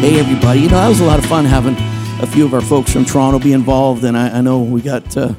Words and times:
Hey, 0.00 0.18
everybody. 0.18 0.60
You 0.60 0.68
know, 0.68 0.76
that 0.76 0.88
was 0.88 1.00
a 1.00 1.04
lot 1.04 1.18
of 1.18 1.26
fun 1.26 1.44
having 1.44 1.74
a 2.22 2.26
few 2.26 2.44
of 2.44 2.54
our 2.54 2.60
folks 2.60 2.92
from 2.92 3.04
Toronto 3.04 3.38
be 3.38 3.52
involved. 3.52 4.04
And 4.04 4.16
I, 4.16 4.38
I 4.38 4.40
know 4.40 4.62
we 4.62 4.80
got 4.80 5.16
uh, 5.16 5.34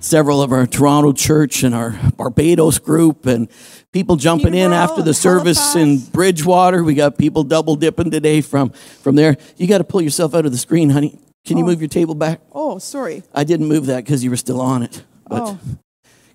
several 0.00 0.42
of 0.42 0.52
our 0.52 0.66
Toronto 0.66 1.12
church 1.12 1.62
and 1.62 1.74
our 1.74 1.90
Barbados 2.16 2.78
group 2.78 3.26
and 3.26 3.48
people 3.92 4.16
jumping 4.16 4.54
in 4.54 4.72
after 4.72 5.02
the 5.02 5.14
service 5.14 5.74
in 5.76 5.98
Bridgewater. 5.98 6.82
We 6.84 6.94
got 6.94 7.18
people 7.18 7.44
double 7.44 7.76
dipping 7.76 8.10
today 8.10 8.40
from, 8.40 8.70
from 8.70 9.14
there. 9.16 9.36
You 9.56 9.66
got 9.66 9.78
to 9.78 9.84
pull 9.84 10.02
yourself 10.02 10.34
out 10.34 10.44
of 10.46 10.52
the 10.52 10.58
screen, 10.58 10.90
honey. 10.90 11.18
Can 11.44 11.56
you 11.56 11.64
Oh. 11.64 11.66
move 11.68 11.80
your 11.80 11.88
table 11.88 12.14
back? 12.14 12.40
Oh, 12.52 12.78
sorry. 12.78 13.22
I 13.34 13.44
didn't 13.44 13.66
move 13.66 13.86
that 13.86 14.04
because 14.04 14.22
you 14.22 14.30
were 14.30 14.36
still 14.36 14.60
on 14.60 14.82
it. 14.82 15.02
But 15.28 15.42
Oh. 15.42 15.58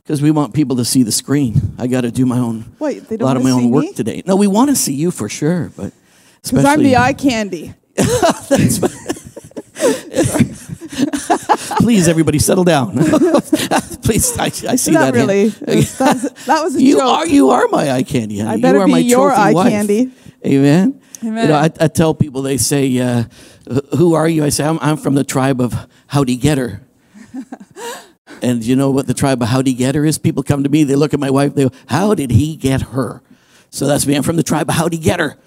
because 0.03 0.21
we 0.21 0.31
want 0.31 0.53
people 0.53 0.77
to 0.77 0.85
see 0.85 1.03
the 1.03 1.11
screen, 1.11 1.73
I 1.77 1.87
got 1.87 2.01
to 2.01 2.11
do 2.11 2.25
my 2.25 2.39
own, 2.39 2.65
Wait, 2.79 3.07
they 3.07 3.15
a 3.15 3.17
don't 3.19 3.25
lot 3.27 3.37
of 3.37 3.43
my 3.43 3.51
own 3.51 3.69
work 3.69 3.83
me? 3.85 3.93
today. 3.93 4.23
No, 4.25 4.35
we 4.35 4.47
want 4.47 4.69
to 4.69 4.75
see 4.75 4.93
you 4.93 5.11
for 5.11 5.27
sure, 5.29 5.71
but 5.75 5.93
Because 6.49 6.65
I'm 6.65 6.83
the 6.83 6.97
eye 6.97 7.13
candy. 7.13 7.73
Please, 11.79 12.07
everybody, 12.07 12.39
settle 12.39 12.63
down. 12.63 12.97
Please, 14.03 14.37
I, 14.37 14.45
I 14.45 14.75
see 14.75 14.91
Not 14.91 15.13
that. 15.13 15.13
really. 15.13 15.49
That's- 15.49 16.45
that 16.45 16.63
was 16.63 16.75
a 16.75 16.81
you 16.81 16.97
joke. 16.97 17.03
are 17.03 17.27
you 17.27 17.49
are 17.49 17.67
my 17.67 17.91
eye 17.91 18.03
candy. 18.03 18.39
Honey. 18.39 18.59
I 18.59 18.61
better 18.61 18.77
you 18.77 18.83
are 18.83 18.87
be 18.87 18.91
my 18.91 18.97
your 18.99 19.31
eye 19.31 19.53
wife. 19.53 19.69
candy. 19.71 20.11
Amen. 20.45 21.01
Amen. 21.23 21.43
You 21.43 21.49
know, 21.49 21.57
I, 21.57 21.69
I 21.79 21.87
tell 21.87 22.13
people 22.13 22.41
they 22.41 22.57
say, 22.57 22.97
uh, 22.99 23.23
"Who 23.97 24.13
are 24.13 24.27
you?" 24.27 24.43
I 24.45 24.49
say, 24.49 24.63
"I'm, 24.65 24.77
I'm 24.81 24.97
from 24.97 25.15
the 25.15 25.23
tribe 25.23 25.59
of 25.59 25.87
Howdy 26.07 26.35
Getter." 26.37 26.81
and 28.41 28.63
you 28.63 28.75
know 28.75 28.91
what 28.91 29.07
the 29.07 29.13
tribe 29.13 29.41
of 29.41 29.49
Howdy 29.49 29.73
Getter 29.73 30.05
is? 30.05 30.17
People 30.17 30.43
come 30.43 30.63
to 30.63 30.69
me, 30.69 30.83
they 30.83 30.95
look 30.95 31.13
at 31.13 31.19
my 31.19 31.31
wife, 31.31 31.55
they 31.55 31.63
go, 31.65 31.71
"How 31.87 32.13
did 32.13 32.31
he 32.31 32.55
get 32.55 32.81
her?" 32.81 33.21
So 33.71 33.87
that's 33.87 34.05
me. 34.05 34.15
I'm 34.15 34.23
from 34.23 34.35
the 34.35 34.43
tribe 34.43 34.69
of 34.69 34.75
Howdy 34.75 34.97
Getter. 34.99 35.37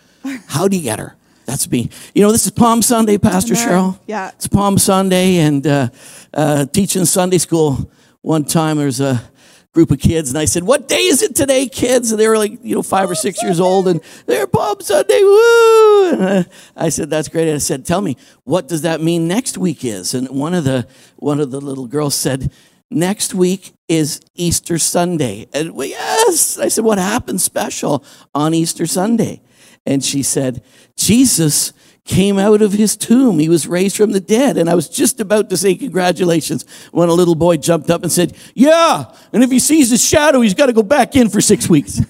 Howdy 0.46 0.80
Getter. 0.80 1.16
That's 1.46 1.70
me. 1.70 1.88
You 2.14 2.22
know, 2.22 2.30
this 2.30 2.44
is 2.44 2.52
Palm 2.52 2.82
Sunday, 2.82 3.16
Pastor 3.16 3.54
Cheryl. 3.54 3.98
Yeah. 4.06 4.28
It's 4.34 4.46
Palm 4.46 4.76
Sunday, 4.76 5.36
and 5.36 5.66
uh, 5.66 5.88
uh, 6.34 6.66
teaching 6.66 7.06
Sunday 7.06 7.38
school 7.38 7.90
one 8.20 8.44
time, 8.44 8.76
there's 8.76 9.00
a 9.00 9.30
group 9.72 9.90
of 9.90 9.98
kids, 9.98 10.28
and 10.28 10.36
I 10.38 10.44
said, 10.44 10.64
What 10.64 10.88
day 10.88 11.04
is 11.04 11.22
it 11.22 11.34
today, 11.34 11.66
kids? 11.66 12.10
And 12.10 12.20
they 12.20 12.28
were 12.28 12.36
like, 12.36 12.58
you 12.62 12.74
know, 12.74 12.82
five 12.82 13.10
or 13.10 13.14
six 13.14 13.42
years 13.42 13.60
old, 13.60 13.88
and 13.88 14.00
they're 14.26 14.46
Palm 14.46 14.80
Sunday, 14.80 15.22
woo! 15.22 16.12
And 16.12 16.22
uh, 16.22 16.44
I 16.76 16.90
said, 16.90 17.08
That's 17.08 17.28
great. 17.28 17.48
And 17.48 17.54
I 17.54 17.58
said, 17.58 17.86
Tell 17.86 18.02
me, 18.02 18.16
what 18.44 18.68
does 18.68 18.82
that 18.82 19.00
mean 19.00 19.26
next 19.26 19.56
week 19.56 19.84
is? 19.84 20.12
And 20.12 20.28
one 20.28 20.52
of 20.52 20.64
the 20.64 20.86
one 21.16 21.40
of 21.40 21.50
the 21.50 21.60
little 21.60 21.86
girls 21.86 22.14
said, 22.14 22.52
Next 22.90 23.34
week 23.34 23.72
is 23.86 24.20
Easter 24.34 24.78
Sunday. 24.78 25.46
And 25.54 25.72
well, 25.74 25.88
yes. 25.88 26.58
I 26.58 26.68
said, 26.68 26.84
What 26.84 26.98
happened 26.98 27.40
special 27.40 28.04
on 28.34 28.52
Easter 28.52 28.84
Sunday? 28.84 29.40
And 29.88 30.04
she 30.04 30.22
said, 30.22 30.62
Jesus 30.96 31.72
came 32.04 32.38
out 32.38 32.60
of 32.60 32.74
his 32.74 32.94
tomb. 32.94 33.38
He 33.38 33.48
was 33.48 33.66
raised 33.66 33.96
from 33.96 34.12
the 34.12 34.20
dead. 34.20 34.58
And 34.58 34.68
I 34.68 34.74
was 34.74 34.86
just 34.86 35.18
about 35.18 35.48
to 35.48 35.56
say 35.56 35.74
congratulations 35.74 36.66
when 36.92 37.08
a 37.08 37.14
little 37.14 37.34
boy 37.34 37.56
jumped 37.56 37.88
up 37.88 38.02
and 38.02 38.12
said, 38.12 38.36
Yeah, 38.54 39.06
and 39.32 39.42
if 39.42 39.50
he 39.50 39.58
sees 39.58 39.88
his 39.88 40.06
shadow, 40.06 40.42
he's 40.42 40.52
got 40.52 40.66
to 40.66 40.74
go 40.74 40.82
back 40.82 41.16
in 41.16 41.30
for 41.30 41.40
six 41.40 41.70
weeks. 41.70 42.02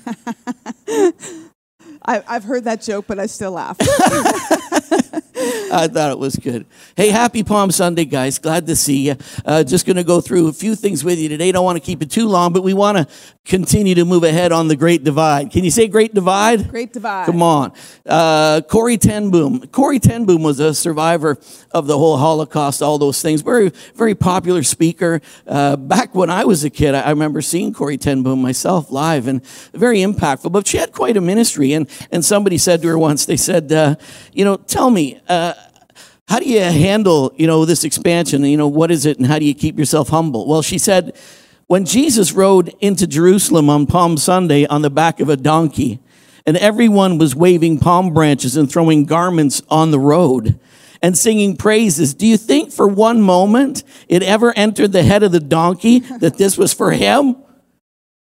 I, 2.05 2.25
I've 2.27 2.43
heard 2.43 2.65
that 2.65 2.83
joke, 2.83 3.05
but 3.07 3.21
I 3.21 3.27
still 3.27 3.53
laugh. 3.53 3.79
I 5.71 5.89
thought 5.89 6.11
it 6.11 6.19
was 6.19 6.37
good. 6.37 6.67
Hey, 6.97 7.09
happy 7.09 7.43
Palm 7.43 7.71
Sunday, 7.71 8.05
guys. 8.05 8.39
Glad 8.39 8.67
to 8.67 8.77
see 8.77 9.09
you. 9.09 9.17
Uh, 9.45 9.63
just 9.65 9.87
going 9.87 9.97
to 9.97 10.05
go 10.05 10.21
through 10.21 10.49
a 10.49 10.53
few 10.53 10.75
things 10.75 11.05
with 11.05 11.19
you 11.19 11.29
today. 11.29 11.53
Don't 11.53 11.65
want 11.65 11.77
to 11.77 11.85
keep 11.85 12.03
it 12.03 12.11
too 12.11 12.29
long, 12.29 12.53
but 12.53 12.63
we 12.63 12.75
want 12.75 12.99
to 12.99 13.07
continue 13.45 13.95
to 13.95 14.05
move 14.05 14.25
ahead 14.25 14.53
on 14.53 14.69
the 14.69 14.77
Great 14.77 15.05
Divide. 15.05 15.51
Can 15.51 15.65
you 15.65 15.71
say 15.71 15.89
Great 15.89 16.15
Divide? 16.15 16.69
Great 16.71 16.93
divide. 16.93 17.27
Come 17.27 17.43
on. 17.43 17.73
Uh, 18.07 18.61
Corrie 18.63 18.99
Ten 18.99 19.31
Boom. 19.31 19.67
Corrie 19.69 19.99
Ten 19.99 20.25
Boom 20.25 20.43
was 20.43 20.61
a 20.61 20.75
survivor 20.75 21.39
of 21.73 21.87
the 21.87 21.97
whole 21.97 22.17
Holocaust, 22.17 22.83
all 22.83 22.99
those 22.99 23.21
things. 23.23 23.43
Very, 23.43 23.71
very 23.95 24.15
popular 24.15 24.63
speaker. 24.63 25.21
Uh, 25.47 25.77
back 25.77 26.15
when 26.15 26.31
I 26.31 26.45
was 26.45 26.65
a 26.65 26.71
kid, 26.71 26.95
I 26.95 27.11
remember 27.11 27.41
seeing 27.41 27.73
Corrie 27.73 27.99
Ten 27.99 28.23
Boom 28.23 28.43
myself 28.43 28.91
live 28.91 29.27
and 29.27 29.45
very 29.73 29.99
impactful. 29.99 30.53
But 30.53 30.67
she 30.67 30.79
had 30.79 30.93
quite 30.93 31.17
a 31.17 31.21
ministry. 31.21 31.73
And, 31.73 31.89
and 32.11 32.25
somebody 32.25 32.59
said 32.59 32.83
to 32.83 32.89
her 32.89 32.99
once, 32.99 33.27
they 33.27 33.37
said, 33.37 33.73
uh, 33.73 33.97
you 34.33 34.45
know, 34.45 34.57
tell 34.57 34.91
me, 34.91 35.21
uh, 35.29 35.55
how 36.29 36.39
do 36.39 36.49
you 36.49 36.61
handle, 36.61 37.33
you 37.37 37.47
know, 37.47 37.65
this 37.65 37.85
expansion? 37.85 38.45
You 38.45 38.59
know, 38.59 38.69
what 38.69 38.91
is 38.91 39.07
it 39.07 39.17
and 39.17 39.27
how 39.27 39.39
do 39.39 39.47
you 39.47 39.55
keep 39.55 39.79
yourself 39.79 40.11
humble? 40.11 40.47
Well, 40.47 40.63
she 40.63 40.77
said, 40.77 41.17
when 41.69 41.85
Jesus 41.85 42.33
rode 42.33 42.75
into 42.81 43.07
Jerusalem 43.07 43.71
on 43.71 43.87
Palm 43.87 44.17
Sunday 44.17 44.67
on 44.67 44.83
the 44.83 44.91
back 44.91 45.21
of 45.21 45.29
a 45.29 45.37
donkey, 45.37 46.01
and 46.47 46.57
everyone 46.57 47.19
was 47.19 47.35
waving 47.35 47.79
palm 47.79 48.15
branches 48.15 48.57
and 48.57 48.71
throwing 48.71 49.05
garments 49.05 49.63
on 49.69 49.91
the 49.91 50.01
road 50.01 50.59
and 51.03 51.17
singing 51.17 51.57
praises, 51.57 52.15
do 52.15 52.27
you 52.27 52.37
think 52.39 52.73
for 52.73 52.89
one 52.89 53.21
moment 53.21 53.85
it 54.09 54.23
ever 54.23 54.53
entered 54.57 54.93
the 54.93 55.03
head 55.03 55.23
of 55.23 55.33
the 55.33 55.41
donkey 55.41 55.99
that 55.99 56.39
this 56.39 56.57
was 56.57 56.73
for 56.73 56.91
him? 56.93 57.37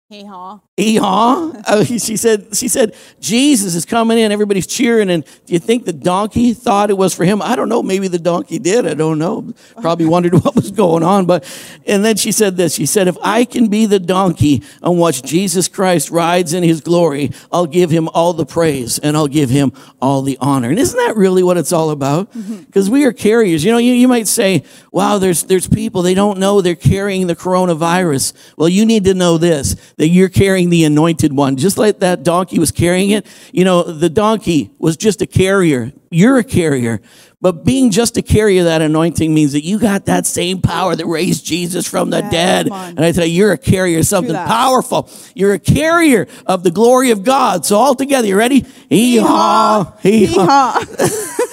Hey, 0.09 0.23
huh? 0.23 0.59
Eehaw. 0.77 1.63
Uh, 1.67 1.83
she 1.83 2.15
said, 2.15 2.55
she 2.55 2.69
said, 2.69 2.95
Jesus 3.19 3.75
is 3.75 3.83
coming 3.83 4.17
in. 4.17 4.31
Everybody's 4.31 4.67
cheering. 4.67 5.09
And 5.09 5.25
do 5.45 5.51
you 5.51 5.59
think 5.59 5.83
the 5.83 5.91
donkey 5.91 6.53
thought 6.53 6.89
it 6.89 6.97
was 6.97 7.13
for 7.13 7.25
him? 7.25 7.41
I 7.41 7.57
don't 7.57 7.67
know. 7.67 7.83
Maybe 7.83 8.07
the 8.07 8.19
donkey 8.19 8.57
did. 8.57 8.87
I 8.87 8.93
don't 8.93 9.19
know. 9.19 9.53
Probably 9.81 10.05
wondered 10.05 10.33
what 10.45 10.55
was 10.55 10.71
going 10.71 11.03
on. 11.03 11.25
But, 11.25 11.43
and 11.85 12.05
then 12.05 12.15
she 12.15 12.31
said 12.31 12.55
this. 12.55 12.75
She 12.75 12.85
said, 12.85 13.09
if 13.09 13.17
I 13.21 13.43
can 13.43 13.67
be 13.67 13.85
the 13.85 13.99
donkey 13.99 14.63
and 14.81 14.97
watch 14.97 15.23
Jesus 15.23 15.67
Christ 15.67 16.09
rides 16.09 16.53
in 16.53 16.63
his 16.63 16.79
glory, 16.79 17.31
I'll 17.51 17.65
give 17.65 17.89
him 17.89 18.07
all 18.13 18.31
the 18.31 18.45
praise 18.45 18.99
and 18.99 19.17
I'll 19.17 19.27
give 19.27 19.49
him 19.49 19.73
all 20.01 20.21
the 20.21 20.37
honor. 20.39 20.69
And 20.69 20.79
isn't 20.79 20.97
that 20.97 21.17
really 21.17 21.43
what 21.43 21.57
it's 21.57 21.73
all 21.73 21.89
about? 21.89 22.31
Because 22.31 22.89
we 22.89 23.03
are 23.03 23.11
carriers. 23.11 23.61
You 23.65 23.71
know, 23.73 23.77
you, 23.77 23.91
you 23.91 24.07
might 24.07 24.27
say, 24.27 24.63
wow, 24.91 25.17
there's, 25.17 25.43
there's 25.43 25.67
people, 25.67 26.01
they 26.01 26.13
don't 26.13 26.39
know 26.39 26.61
they're 26.61 26.75
carrying 26.75 27.27
the 27.27 27.35
coronavirus. 27.35 28.31
Well, 28.57 28.69
you 28.69 28.85
need 28.85 29.03
to 29.03 29.13
know 29.13 29.37
this, 29.37 29.75
that 29.97 30.07
you're 30.07 30.29
carrying 30.29 30.69
the 30.69 30.83
anointed 30.85 31.33
one. 31.33 31.57
Just 31.57 31.77
like 31.77 31.99
that 31.99 32.23
donkey 32.23 32.59
was 32.59 32.71
carrying 32.71 33.09
it. 33.09 33.25
You 33.51 33.65
know, 33.65 33.83
the 33.83 34.09
donkey 34.09 34.71
was 34.77 34.95
just 34.95 35.21
a 35.21 35.25
carrier. 35.27 35.91
You're 36.09 36.37
a 36.37 36.43
carrier. 36.43 37.01
But 37.41 37.63
being 37.65 37.91
just 37.91 38.17
a 38.17 38.21
carrier 38.21 38.61
of 38.61 38.65
that 38.65 38.81
anointing 38.81 39.33
means 39.33 39.53
that 39.53 39.63
you 39.63 39.77
got 39.79 40.05
that 40.05 40.25
same 40.25 40.61
power 40.61 40.95
that 40.95 41.05
raised 41.05 41.45
Jesus 41.45 41.87
from 41.87 42.09
the 42.09 42.19
Yeah, 42.19 42.29
dead. 42.29 42.67
And 42.71 42.99
I 42.99 43.11
tell 43.11 43.25
you, 43.25 43.33
you're 43.33 43.51
a 43.51 43.57
carrier 43.57 43.99
of 43.99 44.05
something 44.05 44.33
powerful. 44.33 45.09
You're 45.35 45.53
a 45.53 45.59
carrier 45.59 46.27
of 46.45 46.63
the 46.63 46.71
glory 46.71 47.11
of 47.11 47.23
God. 47.23 47.65
So 47.65 47.75
all 47.75 47.93
together, 47.93 48.27
you 48.27 48.35
ready? 48.35 48.65
Hee-haw, 48.89 49.97
hee-haw. 50.01 50.79
Hee-haw. 50.79 51.43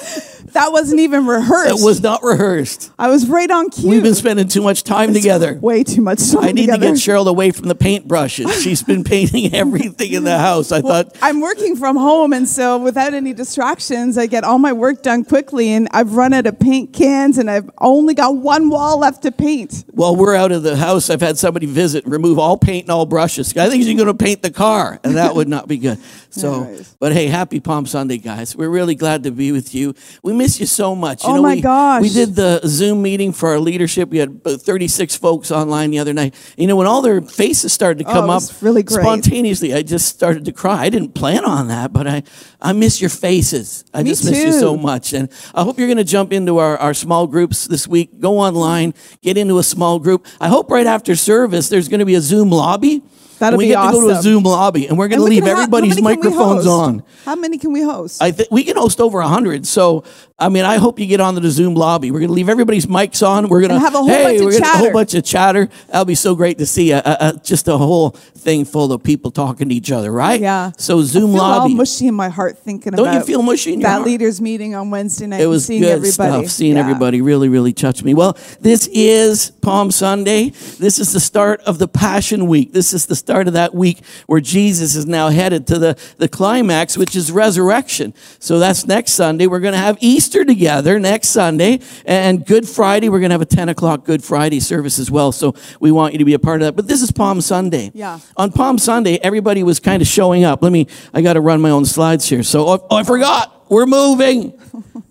that 0.54 0.72
wasn't 0.72 1.00
even 1.00 1.26
rehearsed. 1.26 1.80
It 1.80 1.84
was 1.84 2.00
not 2.02 2.22
rehearsed. 2.22 2.92
I 2.98 3.08
was 3.08 3.28
right 3.28 3.50
on 3.50 3.70
cue. 3.70 3.90
We've 3.90 4.02
been 4.02 4.14
spending 4.14 4.48
too 4.48 4.62
much 4.62 4.82
time 4.84 5.12
together. 5.12 5.54
way 5.60 5.84
too 5.84 6.00
much 6.00 6.18
time 6.18 6.26
together. 6.28 6.48
I 6.48 6.52
need 6.52 6.60
together. 6.62 6.86
to 6.86 6.92
get 6.92 6.94
Cheryl 6.94 7.26
away 7.26 7.50
from 7.50 7.68
the 7.68 7.74
paintbrushes. 7.74 8.62
She's 8.62 8.82
been 8.82 9.04
painting 9.14 9.54
everything 9.54 10.12
in 10.12 10.24
the 10.24 10.38
house. 10.38 10.72
I 10.72 10.80
thought, 10.80 11.16
I'm 11.20 11.40
working 11.40 11.76
from 11.76 11.96
home, 11.96 12.32
and 12.32 12.48
so 12.48 12.78
without 12.78 13.14
any 13.14 13.32
distractions, 13.32 14.16
I 14.16 14.26
get 14.26 14.44
all 14.44 14.58
my 14.58 14.72
work 14.72 15.02
done 15.02 15.24
quickly. 15.24 15.70
And 15.70 15.88
I've 15.90 16.14
run 16.14 16.32
out 16.32 16.46
of 16.46 16.58
paint 16.58 16.92
cans, 16.92 17.38
and 17.38 17.50
I've 17.50 17.68
only 17.78 18.14
got 18.14 18.36
one 18.36 18.70
wall 18.70 18.98
left 18.98 19.22
to 19.22 19.32
paint. 19.32 19.84
while 19.90 20.16
we're 20.16 20.34
out 20.34 20.52
of 20.52 20.62
the 20.62 20.76
house, 20.76 21.10
I've 21.10 21.20
had 21.20 21.36
somebody 21.38 21.66
visit, 21.66 22.04
and 22.04 22.12
remove 22.12 22.38
all 22.38 22.56
paint 22.56 22.84
and 22.84 22.90
all 22.90 23.06
brushes. 23.06 23.56
I 23.56 23.68
think 23.68 23.82
she's 23.84 23.96
going 23.96 24.06
to 24.06 24.14
paint 24.14 24.42
the 24.42 24.50
car, 24.50 25.00
and 25.02 25.16
that 25.16 25.34
would 25.34 25.48
not 25.48 25.68
be 25.68 25.78
good. 25.78 25.98
So, 26.34 26.80
but 26.98 27.12
hey, 27.12 27.28
happy 27.28 27.60
Palm 27.60 27.86
Sunday, 27.86 28.16
guys. 28.18 28.56
We're 28.56 28.68
really 28.68 28.96
glad 28.96 29.22
to 29.22 29.30
be 29.30 29.52
with 29.52 29.72
you. 29.72 29.94
We 30.24 30.32
miss 30.44 30.60
you 30.60 30.66
so 30.66 30.94
much. 30.94 31.24
You 31.24 31.30
Oh 31.30 31.36
know, 31.36 31.42
my 31.42 31.54
we, 31.54 31.60
gosh. 31.62 32.02
We 32.02 32.10
did 32.10 32.34
the 32.36 32.60
Zoom 32.66 33.00
meeting 33.02 33.32
for 33.32 33.48
our 33.50 33.58
leadership. 33.58 34.10
We 34.10 34.18
had 34.18 34.28
about 34.28 34.60
36 34.60 35.16
folks 35.16 35.50
online 35.50 35.90
the 35.90 35.98
other 35.98 36.12
night. 36.12 36.34
You 36.58 36.66
know, 36.66 36.76
when 36.76 36.86
all 36.86 37.00
their 37.02 37.22
faces 37.22 37.72
started 37.72 38.04
to 38.04 38.10
Oh, 38.10 38.12
come 38.12 38.30
it 38.30 38.32
up 38.34 38.42
really 38.62 38.82
great. 38.82 39.00
spontaneously, 39.02 39.72
I 39.74 39.82
just 39.82 40.06
started 40.08 40.44
to 40.44 40.52
cry. 40.52 40.82
I 40.82 40.90
didn't 40.90 41.14
plan 41.14 41.44
on 41.44 41.68
that, 41.68 41.92
but 41.92 42.06
I, 42.06 42.22
I 42.60 42.72
miss 42.72 43.00
your 43.00 43.10
faces. 43.10 43.84
I 43.94 44.02
Me 44.02 44.10
just 44.10 44.24
miss 44.24 44.42
you 44.44 44.52
so 44.52 44.76
much. 44.76 45.12
And 45.14 45.30
I 45.54 45.62
hope 45.64 45.78
you're 45.78 45.88
going 45.88 45.96
to 45.98 46.04
jump 46.04 46.32
into 46.32 46.58
our, 46.58 46.76
our 46.78 46.92
small 46.94 47.26
groups 47.26 47.66
this 47.66 47.88
week. 47.88 48.20
Go 48.20 48.38
online, 48.38 48.92
get 49.22 49.38
into 49.38 49.58
a 49.58 49.62
small 49.62 49.98
group. 49.98 50.26
I 50.40 50.48
hope 50.48 50.70
right 50.70 50.86
after 50.86 51.16
service 51.16 51.68
there's 51.70 51.88
going 51.88 52.00
to 52.00 52.06
be 52.06 52.16
a 52.16 52.20
Zoom 52.20 52.50
lobby 52.50 53.02
That'll 53.38 53.58
we 53.58 53.64
be 53.64 53.68
get 53.70 53.82
to 53.84 53.92
go 53.92 54.00
to 54.08 54.16
a. 54.16 54.22
Zoom 54.22 54.44
lobby, 54.44 54.86
and 54.86 54.96
we're 54.96 55.08
going 55.08 55.18
to 55.18 55.24
leave 55.24 55.42
can 55.42 55.50
ha- 55.50 55.56
how 55.56 55.62
everybody's 55.62 56.00
many 56.00 56.16
can 56.16 56.20
we 56.20 56.30
microphones 56.30 56.66
on. 56.68 57.02
How 57.24 57.34
many 57.34 57.58
can 57.58 57.72
we 57.72 57.82
host? 57.82 58.22
I 58.22 58.30
think 58.30 58.48
we 58.50 58.62
can 58.62 58.76
host 58.76 59.00
over 59.00 59.20
hundred. 59.22 59.66
So 59.66 60.04
I 60.36 60.48
mean, 60.48 60.64
I 60.64 60.78
hope 60.78 60.98
you 60.98 61.06
get 61.06 61.20
onto 61.20 61.38
the 61.40 61.48
Zoom 61.50 61.74
lobby. 61.74 62.10
We're 62.10 62.18
going 62.18 62.28
to 62.30 62.34
leave 62.34 62.48
everybody's 62.48 62.86
mics 62.86 63.24
on. 63.24 63.48
We're 63.48 63.60
going 63.60 63.70
to 63.70 63.78
have 63.78 63.94
a 63.94 63.98
whole 63.98 64.08
hey, 64.08 64.24
bunch 64.24 64.38
of 64.40 64.44
we're 64.46 64.50
gonna- 64.58 64.64
a 64.64 64.68
whole 64.68 64.80
chatter. 64.82 64.92
bunch 64.92 65.14
of 65.14 65.24
chatter. 65.24 65.68
That'll 65.86 66.04
be 66.04 66.16
so 66.16 66.34
great 66.34 66.58
to 66.58 66.66
see. 66.66 66.92
Uh, 66.92 67.02
uh, 67.02 67.16
uh, 67.20 67.32
just 67.44 67.68
a 67.68 67.76
whole 67.78 68.10
thing 68.10 68.64
full 68.64 68.92
of 68.92 69.04
people 69.04 69.30
talking 69.30 69.68
to 69.68 69.74
each 69.74 69.92
other, 69.92 70.10
right? 70.10 70.40
yeah. 70.40 70.72
So 70.76 71.02
Zoom 71.02 71.34
lobby. 71.34 71.36
I 71.36 71.38
feel 71.38 71.42
all 71.44 71.58
lobby. 71.60 71.74
mushy 71.76 72.08
in 72.08 72.14
my 72.16 72.28
heart 72.30 72.58
thinking 72.58 72.90
Don't 72.94 73.04
you 73.06 73.12
about 73.12 73.26
feel 73.26 73.42
mushy 73.42 73.74
in 73.74 73.80
your 73.80 73.88
that 73.88 73.94
heart? 73.98 74.06
leaders 74.08 74.40
meeting 74.40 74.74
on 74.74 74.90
Wednesday 74.90 75.28
night. 75.28 75.38
It 75.38 75.42
and 75.44 75.50
was 75.50 75.66
seeing 75.66 75.82
good 75.82 75.90
everybody. 75.92 76.12
stuff. 76.46 76.48
Seeing 76.48 76.74
Yeah. 76.74 76.80
everybody 76.80 77.20
really, 77.20 77.48
really 77.48 77.72
touched 77.72 78.02
me. 78.02 78.12
Well, 78.12 78.36
this 78.60 78.88
is 78.92 79.52
Palm 79.62 79.92
Sunday. 79.92 80.48
This 80.80 80.98
is 80.98 81.12
the 81.12 81.20
start 81.20 81.60
of 81.60 81.78
the 81.78 81.86
Passion 81.86 82.48
Week. 82.48 82.72
This 82.72 82.92
is 82.92 83.06
the 83.06 83.14
start 83.14 83.46
of 83.46 83.54
that 83.54 83.72
week 83.72 84.00
where 84.26 84.40
Jesus 84.40 84.96
is 84.96 85.06
now 85.06 85.28
headed 85.28 85.68
to 85.68 85.78
the, 85.78 85.96
the 86.18 86.28
climax, 86.28 86.98
which 86.98 87.14
is 87.14 87.30
resurrection. 87.30 88.12
So 88.40 88.58
that's 88.58 88.84
next 88.84 89.12
Sunday. 89.12 89.46
We're 89.46 89.60
going 89.60 89.74
to 89.74 89.78
have 89.78 89.96
Easter 90.00 90.23
together 90.28 90.98
next 90.98 91.28
Sunday. 91.28 91.80
And 92.04 92.44
Good 92.46 92.68
Friday, 92.68 93.08
we're 93.08 93.20
going 93.20 93.30
to 93.30 93.34
have 93.34 93.42
a 93.42 93.46
10 93.46 93.68
o'clock 93.68 94.04
Good 94.04 94.22
Friday 94.22 94.60
service 94.60 94.98
as 94.98 95.10
well. 95.10 95.32
So 95.32 95.54
we 95.80 95.92
want 95.92 96.12
you 96.12 96.18
to 96.18 96.24
be 96.24 96.34
a 96.34 96.38
part 96.38 96.62
of 96.62 96.66
that. 96.66 96.76
But 96.76 96.88
this 96.88 97.02
is 97.02 97.10
Palm 97.12 97.40
Sunday. 97.40 97.90
Yeah. 97.94 98.20
On 98.36 98.50
Palm 98.50 98.78
Sunday, 98.78 99.18
everybody 99.22 99.62
was 99.62 99.80
kind 99.80 100.00
of 100.00 100.08
showing 100.08 100.44
up. 100.44 100.62
Let 100.62 100.72
me, 100.72 100.86
I 101.12 101.22
got 101.22 101.34
to 101.34 101.40
run 101.40 101.60
my 101.60 101.70
own 101.70 101.84
slides 101.84 102.28
here. 102.28 102.42
So, 102.42 102.68
oh, 102.68 102.86
oh, 102.90 102.96
I 102.96 103.02
forgot. 103.02 103.63
We're 103.68 103.86
moving. 103.86 104.58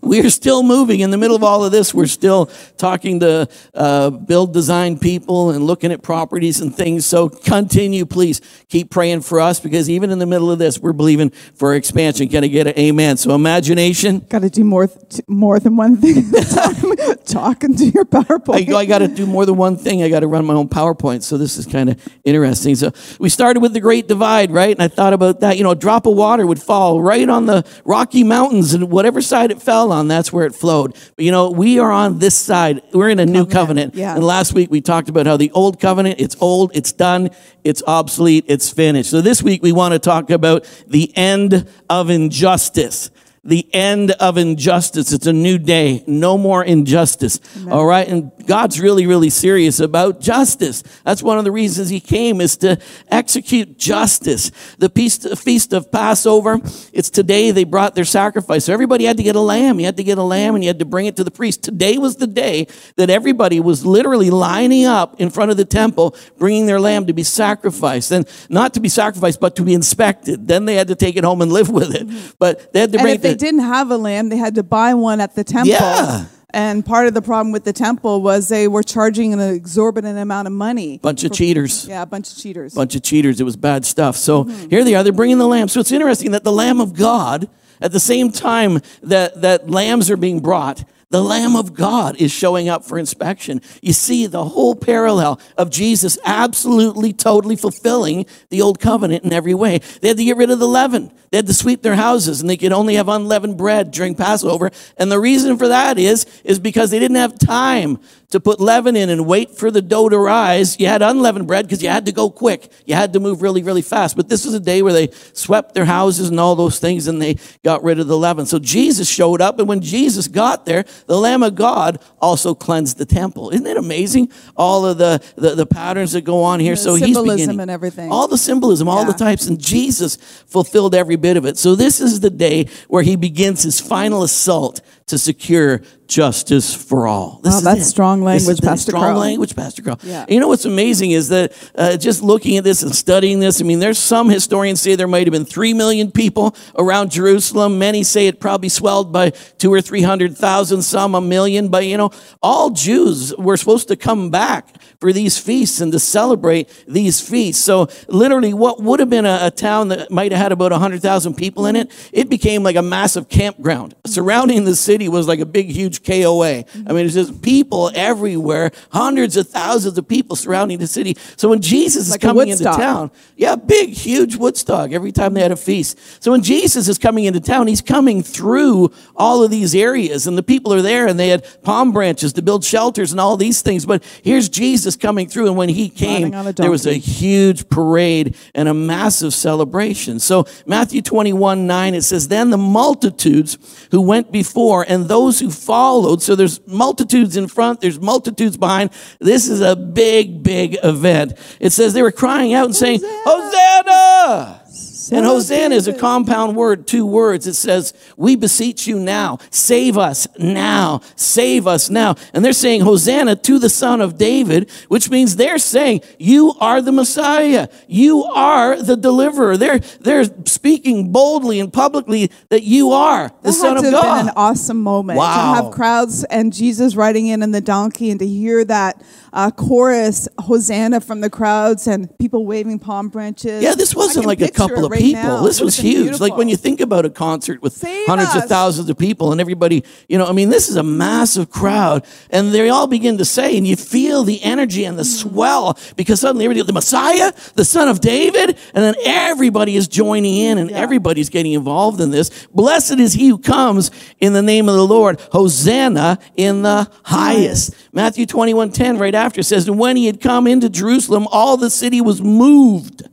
We're 0.01 0.29
still 0.29 0.63
moving. 0.63 1.01
In 1.01 1.11
the 1.11 1.17
middle 1.17 1.35
of 1.35 1.43
all 1.43 1.63
of 1.63 1.71
this, 1.71 1.93
we're 1.93 2.07
still 2.07 2.47
talking 2.77 3.21
to 3.21 3.49
uh, 3.73 4.09
build 4.11 4.53
design 4.53 4.99
people 4.99 5.51
and 5.51 5.65
looking 5.65 5.91
at 5.91 6.03
properties 6.03 6.61
and 6.61 6.75
things. 6.75 7.05
So 7.05 7.29
continue, 7.29 8.05
please. 8.05 8.41
Keep 8.69 8.91
praying 8.91 9.21
for 9.21 9.39
us 9.39 9.59
because 9.59 9.89
even 9.89 10.11
in 10.11 10.19
the 10.19 10.25
middle 10.25 10.51
of 10.51 10.59
this, 10.59 10.79
we're 10.79 10.93
believing 10.93 11.31
for 11.31 11.75
expansion. 11.75 12.29
Can 12.29 12.43
I 12.43 12.47
get 12.47 12.67
an 12.67 12.77
amen? 12.79 13.17
So 13.17 13.35
imagination. 13.35 14.19
Got 14.29 14.43
to 14.43 14.49
do 14.49 14.63
more, 14.63 14.87
th- 14.87 15.21
more 15.27 15.59
than 15.59 15.77
one 15.77 15.97
thing 15.97 16.17
at 16.19 16.25
a 16.33 16.55
time. 16.55 17.17
Talking 17.25 17.75
to 17.77 17.85
your 17.85 18.05
PowerPoint. 18.05 18.73
I, 18.73 18.77
I 18.79 18.85
got 18.85 18.99
to 18.99 19.07
do 19.07 19.25
more 19.25 19.45
than 19.45 19.57
one 19.57 19.77
thing. 19.77 20.03
I 20.03 20.09
got 20.09 20.21
to 20.21 20.27
run 20.27 20.45
my 20.45 20.53
own 20.53 20.69
PowerPoint. 20.69 21.23
So 21.23 21.37
this 21.37 21.57
is 21.57 21.65
kind 21.65 21.89
of 21.89 22.09
interesting. 22.23 22.75
So 22.75 22.91
we 23.19 23.29
started 23.29 23.61
with 23.61 23.73
the 23.73 23.79
Great 23.79 24.07
Divide, 24.07 24.51
right? 24.51 24.71
And 24.75 24.81
I 24.81 24.87
thought 24.87 25.13
about 25.13 25.39
that. 25.41 25.57
You 25.57 25.63
know, 25.63 25.71
a 25.71 25.75
drop 25.75 26.05
of 26.05 26.15
water 26.15 26.45
would 26.45 26.61
fall 26.61 27.01
right 27.01 27.27
on 27.27 27.45
the 27.45 27.65
Rocky 27.85 28.23
Mountains, 28.43 28.73
and 28.73 28.91
whatever 28.91 29.21
side 29.21 29.51
it 29.51 29.61
fell 29.61 29.91
on, 29.91 30.07
that's 30.09 30.33
where 30.33 30.45
it 30.45 30.53
flowed. 30.53 30.93
But 31.15 31.23
you 31.23 31.31
know, 31.31 31.49
we 31.49 31.79
are 31.79 31.91
on 31.91 32.19
this 32.19 32.35
side. 32.35 32.81
We're 32.91 33.09
in 33.09 33.19
a 33.19 33.25
new 33.25 33.45
covenant. 33.45 33.95
yeah. 33.95 34.15
And 34.15 34.23
last 34.23 34.53
week 34.53 34.69
we 34.69 34.81
talked 34.81 35.07
about 35.07 35.25
how 35.25 35.37
the 35.37 35.49
old 35.51 35.79
covenant, 35.79 36.19
it's 36.19 36.35
old, 36.41 36.71
it's 36.75 36.91
done, 36.91 37.29
it's 37.63 37.81
obsolete, 37.87 38.43
it's 38.47 38.69
finished. 38.69 39.09
So 39.09 39.21
this 39.21 39.41
week 39.41 39.63
we 39.63 39.71
want 39.71 39.93
to 39.93 39.99
talk 39.99 40.29
about 40.29 40.65
the 40.87 41.15
end 41.15 41.69
of 41.89 42.09
injustice. 42.09 43.11
The 43.45 43.67
end 43.73 44.11
of 44.11 44.37
injustice. 44.37 45.11
It's 45.11 45.27
a 45.27 45.33
new 45.33 45.57
day. 45.57 46.01
No 46.07 46.37
more 46.37 46.63
injustice. 46.63 47.41
All 47.69 47.85
right. 47.85 48.07
And 48.07 48.31
God's 48.47 48.79
really, 48.79 49.05
really 49.05 49.29
serious 49.29 49.81
about 49.81 50.21
justice. 50.21 50.81
That's 51.03 51.21
one 51.21 51.37
of 51.37 51.43
the 51.43 51.51
reasons 51.51 51.89
he 51.89 51.99
came 51.99 52.39
is 52.39 52.55
to 52.57 52.79
execute 53.09 53.77
justice. 53.77 54.49
The 54.77 54.87
feast, 54.87 55.73
of 55.73 55.91
Passover, 55.91 56.61
it's 56.93 57.09
today 57.09 57.51
they 57.51 57.65
brought 57.65 57.95
their 57.95 58.05
sacrifice. 58.05 58.63
So 58.63 58.71
everybody 58.71 59.03
had 59.03 59.17
to 59.17 59.23
get 59.23 59.35
a 59.35 59.41
lamb. 59.41 59.77
You 59.77 59.87
had 59.87 59.97
to 59.97 60.05
get 60.05 60.17
a 60.17 60.23
lamb 60.23 60.55
and 60.55 60.63
you 60.63 60.69
had 60.69 60.79
to 60.79 60.85
bring 60.85 61.07
it 61.07 61.17
to 61.17 61.25
the 61.25 61.31
priest. 61.31 61.63
Today 61.63 61.97
was 61.97 62.15
the 62.15 62.27
day 62.27 62.67
that 62.95 63.09
everybody 63.09 63.59
was 63.59 63.85
literally 63.85 64.29
lining 64.29 64.85
up 64.85 65.19
in 65.19 65.29
front 65.29 65.51
of 65.51 65.57
the 65.57 65.65
temple, 65.65 66.15
bringing 66.37 66.65
their 66.65 66.79
lamb 66.79 67.07
to 67.07 67.13
be 67.13 67.23
sacrificed. 67.23 68.09
And 68.11 68.25
not 68.47 68.73
to 68.75 68.79
be 68.79 68.87
sacrificed, 68.87 69.41
but 69.41 69.57
to 69.57 69.63
be 69.63 69.73
inspected. 69.73 70.47
Then 70.47 70.63
they 70.63 70.75
had 70.75 70.87
to 70.87 70.95
take 70.95 71.17
it 71.17 71.25
home 71.25 71.41
and 71.41 71.51
live 71.51 71.69
with 71.69 71.93
it. 71.93 72.07
But 72.39 72.71
they 72.71 72.79
had 72.79 72.93
to 72.93 72.99
bring 72.99 73.15
if 73.15 73.32
they 73.37 73.45
didn't 73.45 73.61
have 73.61 73.91
a 73.91 73.97
lamb, 73.97 74.29
they 74.29 74.37
had 74.37 74.55
to 74.55 74.63
buy 74.63 74.93
one 74.93 75.21
at 75.21 75.35
the 75.35 75.43
temple. 75.43 75.71
Yeah. 75.71 76.25
And 76.55 76.85
part 76.85 77.07
of 77.07 77.15
the 77.15 77.21
problem 77.21 77.51
with 77.51 77.63
the 77.63 77.73
temple 77.73 78.21
was 78.21 78.47
they 78.47 78.67
were 78.67 78.83
charging 78.83 79.33
an 79.33 79.39
exorbitant 79.39 80.19
amount 80.19 80.47
of 80.47 80.53
money. 80.53 80.99
bunch 80.99 81.23
of 81.23 81.31
cheaters. 81.31 81.87
Yeah, 81.87 82.03
a 82.03 82.05
bunch 82.05 82.31
of 82.31 82.37
cheaters. 82.37 82.75
bunch 82.75 82.93
of 82.95 83.01
cheaters. 83.01 83.41
It 83.41 83.43
was 83.43 83.57
bad 83.57 83.85
stuff. 83.85 84.15
So 84.15 84.43
mm-hmm. 84.43 84.69
here 84.69 84.83
they 84.83 84.93
are. 84.93 85.03
They're 85.03 85.11
bringing 85.11 85.39
the 85.39 85.47
lamb. 85.47 85.67
So 85.67 85.79
it's 85.79 85.91
interesting 85.91 86.31
that 86.31 86.43
the 86.43 86.51
Lamb 86.51 86.79
of 86.79 86.93
God, 86.93 87.49
at 87.81 87.91
the 87.91 87.99
same 87.99 88.31
time 88.31 88.81
that, 89.01 89.41
that 89.41 89.67
lambs 89.67 90.11
are 90.11 90.17
being 90.17 90.41
brought, 90.41 90.83
the 91.13 91.21
Lamb 91.21 91.55
of 91.55 91.75
God 91.75 92.15
is 92.15 92.31
showing 92.31 92.69
up 92.69 92.83
for 92.83 92.97
inspection. 92.97 93.61
You 93.83 93.93
see 93.93 94.25
the 94.25 94.43
whole 94.43 94.73
parallel 94.73 95.39
of 95.59 95.69
Jesus 95.69 96.17
absolutely, 96.25 97.13
totally 97.13 97.55
fulfilling 97.55 98.25
the 98.49 98.63
old 98.63 98.79
covenant 98.79 99.23
in 99.23 99.31
every 99.31 99.53
way. 99.53 99.77
They 100.01 100.07
had 100.07 100.17
to 100.17 100.23
get 100.23 100.37
rid 100.37 100.49
of 100.49 100.57
the 100.57 100.67
leaven. 100.67 101.11
They 101.29 101.37
had 101.37 101.45
to 101.45 101.53
sweep 101.53 101.83
their 101.83 101.93
houses 101.93 102.41
and 102.41 102.49
they 102.49 102.57
could 102.57 102.73
only 102.73 102.95
have 102.95 103.09
unleavened 103.09 103.57
bread 103.57 103.91
during 103.91 104.15
Passover. 104.15 104.71
And 104.97 105.11
the 105.11 105.19
reason 105.19 105.55
for 105.59 105.67
that 105.67 105.99
is, 105.99 106.25
is 106.43 106.57
because 106.57 106.89
they 106.89 106.97
didn't 106.97 107.17
have 107.17 107.37
time 107.37 107.99
to 108.33 108.39
put 108.39 108.59
leaven 108.59 108.95
in 108.95 109.11
and 109.11 109.27
wait 109.27 109.55
for 109.55 109.69
the 109.69 109.79
dough 109.81 110.09
to 110.09 110.17
rise. 110.17 110.79
You 110.79 110.87
had 110.87 111.03
unleavened 111.03 111.45
bread 111.45 111.67
because 111.67 111.83
you 111.83 111.89
had 111.89 112.07
to 112.07 112.11
go 112.11 112.31
quick. 112.31 112.67
You 112.83 112.95
had 112.95 113.13
to 113.13 113.19
move 113.19 113.43
really, 113.43 113.61
really 113.61 113.83
fast. 113.83 114.15
But 114.15 114.27
this 114.27 114.43
was 114.43 114.55
a 114.55 114.59
day 114.59 114.81
where 114.81 114.91
they 114.91 115.11
swept 115.33 115.75
their 115.75 115.85
houses 115.85 116.29
and 116.29 116.39
all 116.39 116.55
those 116.55 116.79
things 116.79 117.05
and 117.05 117.21
they 117.21 117.37
got 117.63 117.83
rid 117.83 117.99
of 117.99 118.07
the 118.07 118.17
leaven. 118.17 118.47
So 118.47 118.57
Jesus 118.57 119.07
showed 119.07 119.39
up. 119.39 119.59
And 119.59 119.67
when 119.67 119.81
Jesus 119.81 120.27
got 120.27 120.65
there, 120.65 120.83
the 121.05 121.15
Lamb 121.15 121.43
of 121.43 121.53
God 121.53 122.01
also 122.19 122.55
cleansed 122.55 122.97
the 122.97 123.05
temple. 123.05 123.51
Isn't 123.51 123.67
it 123.67 123.77
amazing? 123.77 124.31
All 124.57 124.83
of 124.87 124.97
the, 124.97 125.23
the, 125.35 125.53
the 125.53 125.67
patterns 125.67 126.13
that 126.13 126.21
go 126.21 126.41
on 126.41 126.59
here. 126.59 126.73
The 126.73 126.81
so 126.81 126.95
he's 126.95 127.15
beginning. 127.15 127.59
and 127.59 127.69
everything. 127.69 128.11
All 128.11 128.27
the 128.27 128.39
symbolism, 128.39 128.87
all 128.87 129.05
the 129.05 129.13
types. 129.13 129.45
And 129.45 129.61
Jesus 129.61 130.15
fulfilled 130.47 130.95
every 130.95 131.17
bit 131.17 131.37
of 131.37 131.45
it. 131.45 131.59
So 131.59 131.75
this 131.75 132.01
is 132.01 132.19
the 132.19 132.31
day 132.31 132.67
where 132.87 133.03
he 133.03 133.15
begins 133.15 133.61
his 133.61 133.79
final 133.79 134.23
assault 134.23 134.81
to 135.13 135.19
secure 135.19 135.81
justice 136.07 136.73
for 136.73 137.07
all. 137.07 137.39
This 137.43 137.53
Wow, 137.53 137.59
that's 137.61 137.81
it. 137.81 137.85
strong 137.85 138.19
This 138.19 138.25
language, 138.25 138.57
the 138.61 138.67
Pastor 138.67 138.91
Strong 138.91 139.03
Carl. 139.03 139.19
language, 139.19 139.55
Pastor 139.55 139.81
Carl. 139.83 139.99
Yeah. 140.03 140.25
You 140.27 140.39
know 140.39 140.47
what's 140.47 140.65
amazing 140.65 141.11
is 141.11 141.29
that 141.29 141.53
uh, 141.75 141.97
just 141.97 142.23
looking 142.23 142.57
at 142.57 142.63
this 142.63 142.81
and 142.81 142.93
studying 142.93 143.39
this, 143.39 143.61
I 143.61 143.63
mean, 143.63 143.79
there's 143.79 143.99
some 143.99 144.29
historians 144.29 144.81
say 144.81 144.95
there 144.95 145.07
might 145.07 145.27
have 145.27 145.31
been 145.31 145.45
three 145.45 145.73
million 145.73 146.11
people 146.11 146.55
around 146.75 147.11
Jerusalem. 147.11 147.77
Many 147.77 148.03
say 148.03 148.25
it 148.27 148.39
probably 148.39 148.69
swelled 148.69 149.11
by 149.13 149.29
two 149.59 149.71
or 149.71 149.81
three 149.81 150.01
hundred 150.01 150.35
thousand, 150.35 150.81
some 150.81 151.13
a 151.13 151.21
million. 151.21 151.69
But 151.69 151.85
you 151.85 151.97
know, 151.97 152.09
all 152.41 152.71
Jews 152.71 153.35
were 153.37 153.57
supposed 153.57 153.87
to 153.89 153.95
come 153.95 154.31
back 154.31 154.75
for 155.03 155.11
these 155.11 155.37
feasts 155.37 155.81
and 155.81 155.91
to 155.91 155.99
celebrate 155.99 156.69
these 156.87 157.19
feasts. 157.19 157.61
So 157.61 157.89
literally, 158.07 158.53
what 158.53 158.81
would 158.81 159.01
have 159.01 159.09
been 159.09 159.25
a, 159.25 159.39
a 159.41 159.51
town 159.51 159.89
that 159.89 160.09
might 160.09 160.31
have 160.31 160.39
had 160.39 160.51
about 160.53 160.71
hundred 160.71 161.01
thousand 161.01 161.33
people 161.33 161.65
in 161.65 161.75
it, 161.75 161.91
it 162.13 162.29
became 162.29 162.63
like 162.63 162.77
a 162.77 162.81
massive 162.81 163.27
campground. 163.27 163.95
Surrounding 164.05 164.63
the 164.63 164.77
city 164.77 165.09
was 165.09 165.27
like 165.27 165.41
a 165.41 165.45
big, 165.45 165.69
huge 165.69 166.05
KOA. 166.05 166.63
I 166.87 166.93
mean, 166.93 167.05
it's 167.05 167.15
just 167.15 167.41
people 167.41 167.91
everywhere, 167.93 168.71
hundreds 168.93 169.35
of 169.35 169.49
thousands 169.49 169.97
of 169.97 170.07
people 170.07 170.37
surrounding 170.37 170.77
the 170.79 170.87
city. 170.87 171.17
So 171.35 171.49
when 171.49 171.61
Jesus 171.61 172.05
is 172.05 172.11
Like 172.11 172.23
a 172.23 172.27
coming 172.27 172.47
into 172.47 172.63
town, 172.63 173.11
yeah, 173.35 173.57
big, 173.57 173.89
huge 173.89 174.37
Woodstock 174.37 174.93
every 174.93 175.11
time 175.11 175.33
they 175.33 175.41
had 175.41 175.51
a 175.51 175.57
feast. 175.57 175.99
So 176.23 176.31
when 176.31 176.43
Jesus 176.43 176.87
is 176.87 176.97
coming 176.97 177.25
into 177.25 177.41
town, 177.41 177.67
he's 177.67 177.81
coming 177.81 178.23
through 178.23 178.93
all 179.17 179.43
of 179.43 179.51
these 179.51 179.75
areas, 179.75 180.27
and 180.27 180.37
the 180.37 180.43
people 180.43 180.73
are 180.73 180.81
there, 180.81 181.07
and 181.07 181.19
they 181.19 181.27
had 181.27 181.45
palm 181.61 181.91
branches 181.91 182.31
to 182.33 182.41
build 182.41 182.63
shelters 182.63 183.11
and 183.11 183.19
all 183.19 183.35
these 183.35 183.61
things. 183.61 183.85
But 183.85 184.01
here's 184.23 184.47
Jesus 184.47 184.92
coming 184.95 185.27
through, 185.27 185.47
and 185.47 185.57
when 185.57 185.69
he 185.69 185.89
came, 185.89 186.23
Riding 186.23 186.35
on 186.35 186.47
a 186.47 186.53
there 186.53 186.71
was 186.71 186.85
a 186.85 186.93
huge 186.93 187.69
parade 187.69 188.35
and 188.55 188.67
a 188.67 188.73
massive 188.73 189.33
celebration. 189.33 190.19
So 190.19 190.45
Matthew 190.65 191.01
21 191.01 191.67
9, 191.67 191.93
it 191.95 192.01
says, 192.03 192.27
Then 192.27 192.49
the 192.49 192.57
multitudes 192.57 193.57
who 193.91 194.01
went 194.01 194.31
before 194.31 194.85
and 194.87 195.07
those 195.07 195.39
who 195.39 195.51
followed, 195.51 196.21
so 196.21 196.35
there's 196.35 196.65
multitudes 196.67 197.37
in 197.37 197.47
front, 197.47 197.81
there's 197.81 197.99
multitudes 197.99 198.57
behind. 198.57 198.91
This 199.19 199.47
is 199.47 199.61
a 199.61 199.75
big, 199.75 200.43
big 200.43 200.77
event. 200.83 201.33
It 201.59 201.71
says 201.71 201.93
they 201.93 202.01
were 202.01 202.11
crying 202.11 202.53
out 202.53 202.65
and 202.65 202.75
saying, 202.75 202.99
Hosanna! 203.03 204.62
And 205.11 205.25
Hosanna 205.25 205.75
is 205.75 205.87
a 205.87 205.93
compound 205.93 206.55
word, 206.55 206.87
two 206.87 207.05
words. 207.05 207.47
It 207.47 207.55
says, 207.55 207.93
We 208.17 208.35
beseech 208.35 208.87
you 208.87 208.99
now, 208.99 209.39
save 209.49 209.97
us 209.97 210.27
now, 210.39 211.01
save 211.15 211.67
us 211.67 211.89
now. 211.89 212.15
And 212.33 212.43
they're 212.45 212.53
saying, 212.53 212.81
Hosanna 212.81 213.35
to 213.37 213.59
the 213.59 213.69
Son 213.69 214.01
of 214.01 214.17
David, 214.17 214.69
which 214.87 215.09
means 215.09 215.35
they're 215.35 215.57
saying, 215.57 216.01
You 216.19 216.53
are 216.59 216.81
the 216.81 216.91
Messiah. 216.91 217.67
You 217.87 218.23
are 218.23 218.81
the 218.81 218.95
deliverer. 218.95 219.57
They're, 219.57 219.79
they're 219.79 220.25
speaking 220.45 221.11
boldly 221.11 221.59
and 221.59 221.71
publicly 221.73 222.31
that 222.49 222.63
you 222.63 222.91
are 222.91 223.29
the 223.41 223.49
That 223.49 223.53
Son 223.53 223.77
of 223.77 223.83
God. 223.83 224.19
been 224.19 224.27
an 224.29 224.33
awesome 224.35 224.81
moment 224.81 225.17
Wow. 225.17 225.55
to 225.55 225.63
have 225.63 225.73
crowds 225.73 226.23
and 226.25 226.53
Jesus 226.53 226.95
riding 226.95 227.27
in 227.27 227.43
on 227.43 227.51
the 227.51 227.61
donkey 227.61 228.09
and 228.11 228.19
to 228.19 228.27
hear 228.27 228.63
that 228.65 229.01
uh, 229.33 229.49
chorus 229.51 230.27
Hosanna 230.39 231.01
from 231.01 231.21
the 231.21 231.29
crowds 231.29 231.87
and 231.87 232.15
people 232.19 232.45
waving 232.45 232.79
palm 232.79 233.09
branches. 233.09 233.63
Yeah, 233.63 233.73
this 233.75 233.95
wasn't 233.95 234.25
like 234.27 234.41
a 234.41 234.49
couple 234.51 234.85
of 234.85 234.91
right 234.93 235.01
people. 235.01 235.21
now. 235.23 235.43
This 235.43 235.59
was 235.61 235.75
huge. 235.77 236.03
beautiful. 236.03 236.27
Like 236.27 236.37
when 236.37 236.49
you 236.49 236.55
think 236.55 236.79
about 236.79 237.05
a 237.05 237.09
concert 237.09 237.61
with 237.61 237.73
Save 237.73 238.07
hundreds 238.07 238.35
of 238.35 238.45
thousands 238.45 238.89
of 238.89 238.97
people 238.97 239.31
and 239.31 239.41
everybody, 239.41 239.83
you 240.07 240.17
know, 240.17 240.25
I 240.25 240.31
mean, 240.31 240.49
this 240.49 240.69
is 240.69 240.75
a 240.75 240.83
massive 240.83 241.49
crowd. 241.49 242.05
And 242.29 242.51
they 242.53 242.69
all 242.69 242.87
begin 242.87 243.17
to 243.17 243.25
say, 243.25 243.57
and 243.57 243.67
you 243.67 243.75
feel 243.75 244.23
the 244.23 244.41
energy 244.43 244.85
and 244.85 244.97
the 244.97 245.05
swell 245.05 245.77
because 245.95 246.19
suddenly 246.21 246.45
everybody, 246.45 246.65
the 246.65 246.73
Messiah, 246.73 247.31
the 247.55 247.65
son 247.65 247.87
of 247.87 247.99
David, 248.01 248.57
and 248.73 248.83
then 248.83 248.95
everybody 249.05 249.75
is 249.75 249.87
joining 249.87 250.35
in 250.35 250.57
and 250.57 250.69
Yeah. 250.69 250.77
everybody's 250.79 251.29
getting 251.29 251.53
involved 251.53 251.99
in 252.01 252.11
this. 252.11 252.29
Blessed 252.53 252.99
is 252.99 253.13
he 253.13 253.27
who 253.29 253.37
comes 253.37 253.91
in 254.19 254.33
the 254.33 254.41
name 254.41 254.69
of 254.69 254.75
the 254.75 254.85
Lord. 254.87 255.19
Hosanna 255.31 256.19
in 256.35 256.61
the 256.61 256.89
highest. 257.03 257.73
Matthew 257.91 258.25
21 258.25 258.71
10, 258.71 258.97
right 258.97 259.15
after 259.15 259.43
says, 259.43 259.67
And 259.67 259.77
when 259.79 259.95
he 259.97 260.05
had 260.05 260.21
come 260.21 260.47
into 260.47 260.69
Jerusalem, 260.69 261.27
all 261.31 261.57
the 261.57 261.69
city 261.69 262.01
was 262.01 262.21
moved. 262.21 263.03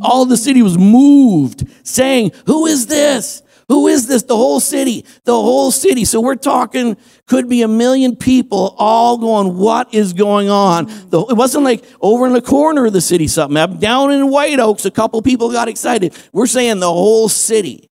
All 0.00 0.26
the 0.26 0.36
city 0.36 0.62
was 0.62 0.76
moved, 0.76 1.68
saying, 1.86 2.32
Who 2.46 2.66
is 2.66 2.86
this? 2.86 3.42
Who 3.68 3.86
is 3.88 4.06
this? 4.06 4.24
The 4.24 4.36
whole 4.36 4.60
city, 4.60 5.04
the 5.24 5.32
whole 5.32 5.70
city. 5.70 6.04
So 6.04 6.20
we're 6.20 6.34
talking, 6.34 6.96
could 7.26 7.48
be 7.48 7.62
a 7.62 7.68
million 7.68 8.16
people 8.16 8.74
all 8.78 9.16
going, 9.18 9.56
What 9.56 9.94
is 9.94 10.12
going 10.12 10.50
on? 10.50 10.90
It 10.90 11.36
wasn't 11.36 11.64
like 11.64 11.84
over 12.00 12.26
in 12.26 12.32
the 12.32 12.42
corner 12.42 12.86
of 12.86 12.92
the 12.92 13.00
city, 13.00 13.28
something. 13.28 13.78
Down 13.78 14.12
in 14.12 14.28
White 14.30 14.58
Oaks, 14.58 14.84
a 14.84 14.90
couple 14.90 15.22
people 15.22 15.50
got 15.52 15.68
excited. 15.68 16.14
We're 16.32 16.46
saying 16.46 16.80
the 16.80 16.92
whole 16.92 17.28
city. 17.28 17.90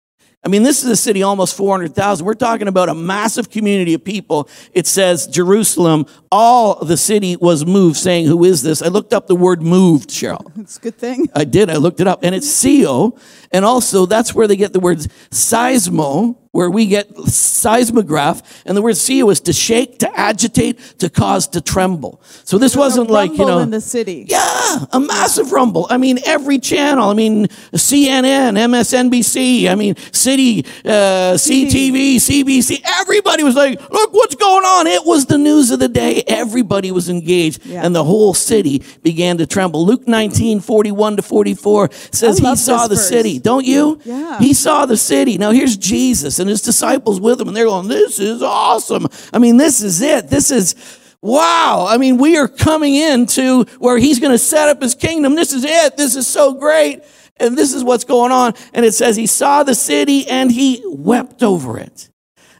I 0.44 0.48
mean, 0.50 0.62
this 0.62 0.84
is 0.84 0.90
a 0.90 0.96
city 0.96 1.22
almost 1.22 1.56
400,000. 1.56 2.26
We're 2.26 2.34
talking 2.34 2.68
about 2.68 2.90
a 2.90 2.94
massive 2.94 3.48
community 3.48 3.94
of 3.94 4.04
people. 4.04 4.48
It 4.72 4.86
says 4.86 5.26
Jerusalem, 5.26 6.04
all 6.30 6.84
the 6.84 6.98
city 6.98 7.36
was 7.36 7.64
moved, 7.64 7.96
saying, 7.96 8.26
Who 8.26 8.44
is 8.44 8.62
this? 8.62 8.82
I 8.82 8.88
looked 8.88 9.14
up 9.14 9.26
the 9.26 9.36
word 9.36 9.62
moved, 9.62 10.10
Cheryl. 10.10 10.52
It's 10.64 10.76
a 10.76 10.80
good 10.80 10.96
thing. 10.96 11.28
I 11.34 11.44
did. 11.44 11.70
I 11.70 11.76
looked 11.76 12.00
it 12.00 12.06
up. 12.06 12.24
And 12.24 12.34
it's 12.34 12.46
seio. 12.48 13.18
And 13.52 13.64
also, 13.64 14.06
that's 14.06 14.34
where 14.34 14.46
they 14.46 14.56
get 14.56 14.72
the 14.72 14.80
words 14.80 15.08
seismo, 15.30 16.36
where 16.54 16.70
we 16.70 16.86
get 16.86 17.08
seismograph. 17.26 18.62
And 18.64 18.76
the 18.76 18.82
word 18.82 18.94
seio 18.94 19.32
is 19.32 19.40
to 19.40 19.52
shake, 19.52 19.98
to 19.98 20.08
agitate, 20.18 20.78
to 21.00 21.10
cause 21.10 21.48
to 21.48 21.60
tremble. 21.60 22.20
So 22.44 22.58
this 22.58 22.76
wasn't 22.76 23.10
like, 23.10 23.32
you 23.32 23.38
rumble 23.38 23.56
know. 23.56 23.58
in 23.58 23.70
the 23.70 23.80
city. 23.80 24.24
Yeah, 24.28 24.84
a 24.92 25.00
massive 25.00 25.50
rumble. 25.50 25.88
I 25.90 25.96
mean, 25.96 26.20
every 26.24 26.60
channel. 26.60 27.10
I 27.10 27.14
mean, 27.14 27.48
CNN, 27.74 28.54
MSNBC. 28.70 29.68
I 29.68 29.74
mean, 29.74 29.96
City, 30.12 30.64
uh, 30.84 31.34
CTV, 31.36 32.16
CBC. 32.16 32.80
Everybody 33.00 33.42
was 33.42 33.56
like, 33.56 33.80
"Look, 33.90 34.12
what's 34.12 34.36
going 34.36 34.64
on?" 34.64 34.86
It 34.86 35.04
was 35.04 35.26
the 35.26 35.38
news 35.38 35.72
of 35.72 35.80
the 35.80 35.88
day. 35.88 36.22
Everybody 36.28 36.92
was 36.92 37.08
engaged, 37.08 37.66
Yeah. 37.66 37.84
and 37.84 37.96
the 37.96 38.04
whole 38.04 38.32
city 38.32 38.82
began 39.02 39.38
to 39.38 39.46
tremble. 39.46 39.84
Luke 39.84 40.06
19, 40.06 40.60
41 40.60 41.16
to 41.16 41.22
44 41.22 41.90
says 42.12 42.38
he 42.38 42.56
saw 42.56 42.86
the 42.86 42.94
verse. 42.94 43.08
city. 43.08 43.38
Don't 43.40 43.64
you? 43.66 43.98
Yeah. 44.04 44.38
He 44.38 44.54
saw 44.54 44.86
the 44.86 44.96
city. 44.96 45.36
Now 45.36 45.50
here's 45.50 45.76
Jesus 45.76 46.38
and 46.44 46.50
his 46.50 46.62
disciples 46.62 47.20
with 47.20 47.40
him, 47.40 47.48
and 47.48 47.56
they're 47.56 47.64
going, 47.64 47.88
"This 47.88 48.20
is 48.20 48.42
awesome." 48.42 49.08
I 49.32 49.38
mean, 49.38 49.56
this 49.56 49.80
is 49.82 50.00
it. 50.00 50.28
This 50.28 50.50
is. 50.50 50.74
Wow. 51.22 51.86
I 51.88 51.96
mean, 51.96 52.18
we 52.18 52.36
are 52.36 52.46
coming 52.46 52.94
into 52.96 53.64
where 53.78 53.96
he's 53.96 54.20
going 54.20 54.32
to 54.32 54.38
set 54.38 54.68
up 54.68 54.82
his 54.82 54.94
kingdom. 54.94 55.34
This 55.34 55.54
is 55.54 55.64
it. 55.64 55.96
This 55.96 56.16
is 56.16 56.26
so 56.26 56.52
great. 56.52 57.00
And 57.38 57.56
this 57.56 57.72
is 57.72 57.82
what's 57.82 58.04
going 58.04 58.30
on. 58.30 58.52
And 58.74 58.84
it 58.84 58.92
says 58.92 59.16
he 59.16 59.26
saw 59.26 59.62
the 59.62 59.74
city 59.74 60.28
and 60.28 60.52
he 60.52 60.82
wept 60.84 61.42
over 61.42 61.78
it. 61.78 62.10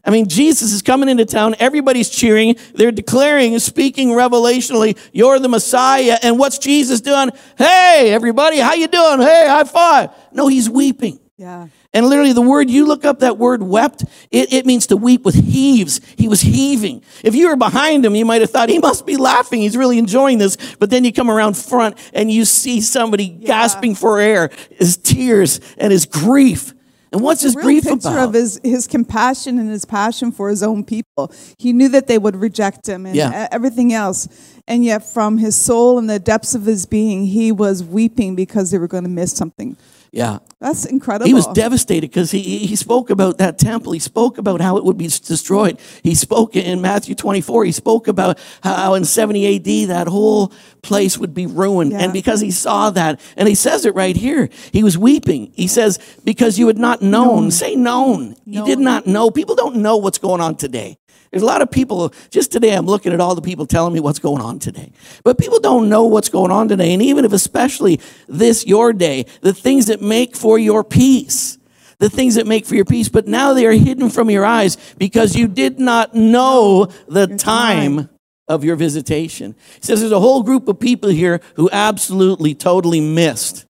I 0.03 0.11
mean, 0.11 0.29
Jesus 0.29 0.73
is 0.73 0.81
coming 0.81 1.11
into 1.11 1.27
town. 1.27 1.55
Everybody's 1.59 2.09
cheering. 2.09 2.57
They're 2.75 2.91
declaring, 2.91 3.59
speaking 3.59 4.09
revelationally, 4.09 4.99
you're 5.13 5.39
the 5.39 5.49
Messiah. 5.49 6.19
And 6.23 6.39
what's 6.39 6.57
Jesus 6.57 7.03
doing? 7.03 7.31
Hey, 7.59 8.13
everybody, 8.13 8.59
how 8.59 8.73
you 8.73 8.89
doing? 8.89 9.21
Hey, 9.21 9.47
high 9.47 9.65
five. 9.65 10.11
No, 10.33 10.49
he's 10.49 10.71
weeping. 10.71 11.21
Yeah. 11.37 11.69
And 11.95 12.07
literally, 12.07 12.33
the 12.33 12.43
word, 12.43 12.69
you 12.69 12.85
look 12.87 13.05
up 13.05 13.21
that 13.21 13.39
word 13.39 13.63
wept, 13.63 14.05
it, 14.33 14.53
it 14.53 14.67
means 14.67 14.89
to 14.89 14.97
weep 14.97 15.25
with 15.25 15.37
heaves. 15.37 16.01
He 16.19 16.27
was 16.27 16.41
heaving. 16.41 17.03
If 17.23 17.37
you 17.37 17.49
were 17.49 17.57
behind 17.57 18.05
him, 18.05 18.17
you 18.17 18.25
might 18.25 18.41
have 18.41 18.51
thought 18.51 18.69
he 18.69 18.81
must 18.81 19.07
be 19.07 19.17
laughing. 19.17 19.61
He's 19.61 19.77
really 19.77 19.99
enjoying 19.99 20.39
this. 20.39 20.57
But 20.81 20.91
then 20.91 21.05
you 21.05 21.13
come 21.13 21.31
around 21.31 21.57
front 21.57 21.97
and 22.13 22.31
you 22.33 22.45
see 22.45 22.81
somebody 22.81 23.29
gasping 23.29 23.95
for 23.95 24.19
air, 24.21 24.51
his 24.71 24.97
tears 24.97 25.61
and 25.79 25.93
his 25.93 26.05
grief. 26.05 26.75
And 27.13 27.23
what's 27.23 27.43
his 27.43 27.55
grief 27.55 27.85
picture 27.85 28.09
about? 28.09 28.31
of 28.31 28.35
his, 28.35 28.61
his 28.65 28.89
compassion 28.89 29.61
and 29.61 29.71
his 29.71 29.85
passion 29.85 30.33
for 30.33 30.49
his 30.49 30.65
own 30.65 30.83
people. 30.83 31.33
He 31.59 31.73
knew 31.73 31.89
that 31.91 32.09
they 32.09 32.19
would 32.19 32.35
reject 32.35 32.89
him 32.89 33.07
and 33.07 33.15
Yeah. 33.15 33.47
everything 33.53 33.93
else. 33.93 34.27
And 34.67 34.85
yet, 34.85 35.05
from 35.07 35.39
his 35.39 35.55
soul 35.55 35.97
and 35.99 36.11
the 36.11 36.19
depths 36.19 36.57
of 36.57 36.65
his 36.65 36.87
being, 36.87 37.27
he 37.27 37.53
was 37.53 37.85
weeping 37.85 38.35
because 38.35 38.73
they 38.73 38.79
were 38.79 38.89
going 38.89 39.05
to 39.05 39.11
miss 39.11 39.31
something. 39.31 39.77
Yeah. 40.15 40.39
That's 40.61 40.87
incredible. 40.87 41.27
He 41.27 41.35
was 41.35 41.49
devastated 41.49 42.09
because 42.09 42.31
he, 42.31 42.41
he 42.41 42.77
spoke 42.77 43.11
about 43.11 43.39
that 43.39 43.59
temple. 43.59 43.91
He 43.93 43.99
spoke 43.99 44.39
about 44.39 44.61
how 44.61 44.77
it 44.77 44.85
would 44.85 44.97
be 44.97 45.09
destroyed. 45.09 45.81
He 46.05 46.15
spoke 46.15 46.55
in 46.55 46.81
Matthew 46.81 47.17
24. 47.17 47.65
He 47.65 47.73
spoke 47.73 48.07
about 48.07 48.39
how 48.63 48.95
in 48.95 49.05
70 49.05 49.57
AD 49.57 49.89
that 49.89 50.07
whole 50.07 50.53
place 50.83 51.19
would 51.19 51.35
be 51.35 51.47
ruined. 51.47 51.91
Yeah. 51.93 51.99
And 51.99 52.13
because 52.13 52.41
he 52.41 52.53
saw 52.53 52.91
that, 52.91 53.21
and 53.37 53.49
he 53.49 53.57
says 53.57 53.85
it 53.85 53.95
right 53.97 54.17
here, 54.17 54.49
he 54.71 54.85
was 54.85 54.97
weeping. 54.97 55.53
He 55.57 55.67
says, 55.67 55.99
Because 56.23 56.61
you 56.61 56.69
had 56.69 56.79
not 56.79 57.03
known. 57.03 57.51
Say 57.51 57.75
known. 57.75 58.37
You 58.47 58.65
did 58.65 58.79
not 58.79 59.09
know. 59.09 59.33
People 59.33 59.57
don't 59.57 59.77
know 59.77 59.97
what's 59.97 60.19
going 60.19 60.41
on 60.41 60.55
today. 60.55 60.97
There's 61.35 61.43
a 61.43 61.47
lot 61.47 61.63
of 61.63 61.71
people, 61.73 62.15
just 62.31 62.53
today, 62.53 62.77
I'm 62.77 62.87
looking 62.87 63.13
at 63.13 63.19
all 63.19 63.35
the 63.35 63.43
people 63.43 63.67
telling 63.67 63.93
me 63.93 63.99
what's 63.99 64.21
going 64.21 64.41
on 64.41 64.61
today. 64.61 64.93
But 65.25 65.37
people 65.37 65.59
don't 65.59 65.89
know 65.89 66.05
what's 66.05 66.29
going 66.29 66.53
on 66.53 66.69
today. 66.69 66.93
And 66.93 67.03
even 67.03 67.25
if, 67.25 67.33
especially 67.33 67.99
this, 68.29 68.65
your 68.65 68.93
day, 68.93 69.27
the 69.41 69.53
things 69.53 69.87
that 69.87 70.01
make 70.01 70.37
for 70.37 70.61
your 70.61 70.85
peace, 70.85 71.59
the 71.99 72.09
things 72.09 72.37
that 72.37 72.47
make 72.47 72.67
for 72.67 72.77
your 72.77 72.85
peace, 72.85 73.09
but 73.09 73.27
now 73.27 73.53
they 73.53 73.67
are 73.67 73.73
hidden 73.73 74.11
from 74.11 74.31
your 74.31 74.45
eyes 74.45 74.77
because 74.97 75.35
you 75.35 75.49
did 75.49 75.81
not 75.81 76.15
know 76.15 76.87
the 77.09 77.27
time 77.27 78.09
of 78.47 78.63
your 78.63 78.77
visitation. 78.77 79.57
He 79.75 79.87
says 79.87 79.99
there's 79.99 80.13
a 80.13 80.21
whole 80.21 80.45
group 80.45 80.69
of 80.69 80.79
people 80.79 81.11
here 81.11 81.41
who 81.57 81.69
absolutely, 81.73 82.55
totally 82.55 83.01
missed 83.01 83.67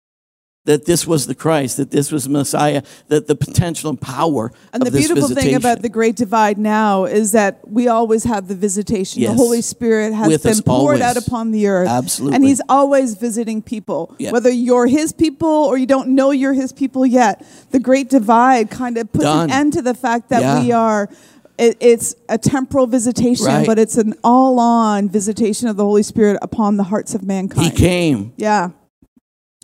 that 0.66 0.86
this 0.86 1.06
was 1.06 1.26
the 1.26 1.34
Christ, 1.34 1.76
that 1.76 1.90
this 1.90 2.10
was 2.10 2.26
Messiah, 2.28 2.82
that 3.08 3.26
the 3.26 3.34
potential 3.34 3.90
and 3.90 4.00
power 4.00 4.50
And 4.72 4.82
the 4.82 4.90
beautiful 4.90 5.28
thing 5.28 5.54
about 5.54 5.82
the 5.82 5.90
Great 5.90 6.16
Divide 6.16 6.56
now 6.56 7.04
is 7.04 7.32
that 7.32 7.60
we 7.68 7.86
always 7.88 8.24
have 8.24 8.48
the 8.48 8.54
visitation. 8.54 9.20
Yes. 9.22 9.32
The 9.32 9.36
Holy 9.36 9.60
Spirit 9.60 10.14
has 10.14 10.28
With 10.28 10.42
been 10.42 10.62
poured 10.62 11.02
out 11.02 11.16
upon 11.18 11.50
the 11.50 11.66
earth. 11.66 11.88
Absolutely. 11.88 12.36
And 12.36 12.44
He's 12.44 12.62
always 12.68 13.14
visiting 13.14 13.60
people. 13.60 14.14
Yeah. 14.18 14.32
Whether 14.32 14.50
you're 14.50 14.86
His 14.86 15.12
people 15.12 15.48
or 15.48 15.76
you 15.76 15.86
don't 15.86 16.08
know 16.08 16.30
you're 16.30 16.54
His 16.54 16.72
people 16.72 17.04
yet, 17.04 17.44
the 17.70 17.78
Great 17.78 18.08
Divide 18.08 18.70
kind 18.70 18.96
of 18.96 19.12
puts 19.12 19.24
Done. 19.24 19.50
an 19.50 19.56
end 19.56 19.72
to 19.74 19.82
the 19.82 19.94
fact 19.94 20.30
that 20.30 20.40
Yeah. 20.40 20.62
we 20.62 20.72
are. 20.72 21.10
It, 21.56 21.76
it's 21.78 22.16
a 22.28 22.36
temporal 22.38 22.86
visitation, 22.88 23.46
Right. 23.46 23.66
but 23.66 23.78
it's 23.78 23.96
an 23.96 24.14
all 24.24 24.58
on 24.58 25.08
visitation 25.08 25.68
of 25.68 25.76
the 25.76 25.84
Holy 25.84 26.02
Spirit 26.02 26.36
upon 26.42 26.78
the 26.78 26.82
hearts 26.84 27.14
of 27.14 27.22
mankind. 27.22 27.70
he 27.70 27.76
came. 27.76 28.32
Yeah. 28.36 28.70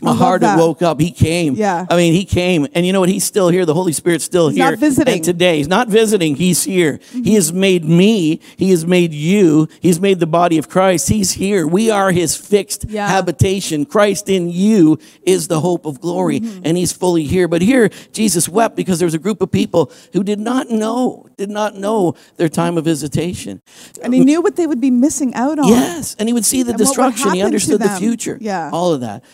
My 0.02 0.14
heart 0.14 0.40
that. 0.40 0.58
woke 0.58 0.82
up. 0.82 1.00
He 1.00 1.10
came. 1.10 1.54
Yeah. 1.54 1.86
I 1.90 1.96
mean, 1.96 2.12
he 2.12 2.24
came. 2.24 2.66
And 2.74 2.86
you 2.86 2.92
know 2.92 3.00
what? 3.00 3.08
He's 3.08 3.24
still 3.24 3.48
here. 3.48 3.66
The 3.66 3.74
Holy 3.74 3.92
Spirit's 3.92 4.24
still 4.24 4.48
He's 4.48 4.56
here. 4.56 4.70
not 4.70 4.78
visiting. 4.78 5.14
And 5.14 5.24
today, 5.24 5.58
he's 5.58 5.68
not 5.68 5.88
visiting. 5.88 6.36
He's 6.36 6.62
here. 6.64 6.98
Mm-hmm. 6.98 7.22
He 7.22 7.34
has 7.34 7.52
made 7.52 7.84
me. 7.84 8.40
He 8.56 8.70
has 8.70 8.86
made 8.86 9.12
you. 9.12 9.68
He's 9.80 10.00
made 10.00 10.20
the 10.20 10.26
body 10.26 10.58
of 10.58 10.68
Christ. 10.68 11.08
He's 11.08 11.32
here. 11.32 11.66
We 11.66 11.90
are 11.90 12.12
his 12.12 12.36
fixed 12.36 12.86
Yeah. 12.88 13.08
habitation. 13.08 13.84
Christ 13.84 14.28
in 14.28 14.48
you 14.50 14.98
is 15.22 15.48
the 15.48 15.60
hope 15.60 15.84
of 15.86 16.00
glory. 16.00 16.40
Mm-hmm. 16.40 16.62
And 16.64 16.76
he's 16.76 16.92
fully 16.92 17.24
here. 17.24 17.46
But 17.48 17.62
here, 17.62 17.90
Jesus 18.12 18.48
wept 18.48 18.76
because 18.76 18.98
there 18.98 19.06
was 19.06 19.14
a 19.14 19.18
group 19.18 19.40
of 19.42 19.50
people 19.52 19.92
who 20.12 20.22
did 20.24 20.38
not 20.40 20.70
know, 20.70 21.26
did 21.36 21.50
not 21.50 21.74
know 21.76 22.14
their 22.36 22.48
time 22.48 22.78
of 22.78 22.84
visitation. 22.84 23.60
And 24.02 24.14
He 24.14 24.24
knew 24.24 24.40
what 24.40 24.56
they 24.56 24.66
would 24.66 24.80
be 24.80 24.90
missing 24.90 25.34
out 25.34 25.58
on. 25.58 25.68
Yes, 25.68 26.16
and 26.18 26.28
he 26.28 26.32
would 26.32 26.44
see 26.44 26.62
the 26.62 26.70
And 26.70 26.78
destruction. 26.78 27.32
He 27.32 27.42
understood 27.42 27.80
the 27.80 27.88
future. 27.90 28.38
Yeah. 28.40 28.70
all 28.72 28.92
of 28.92 29.00
that. 29.02 29.24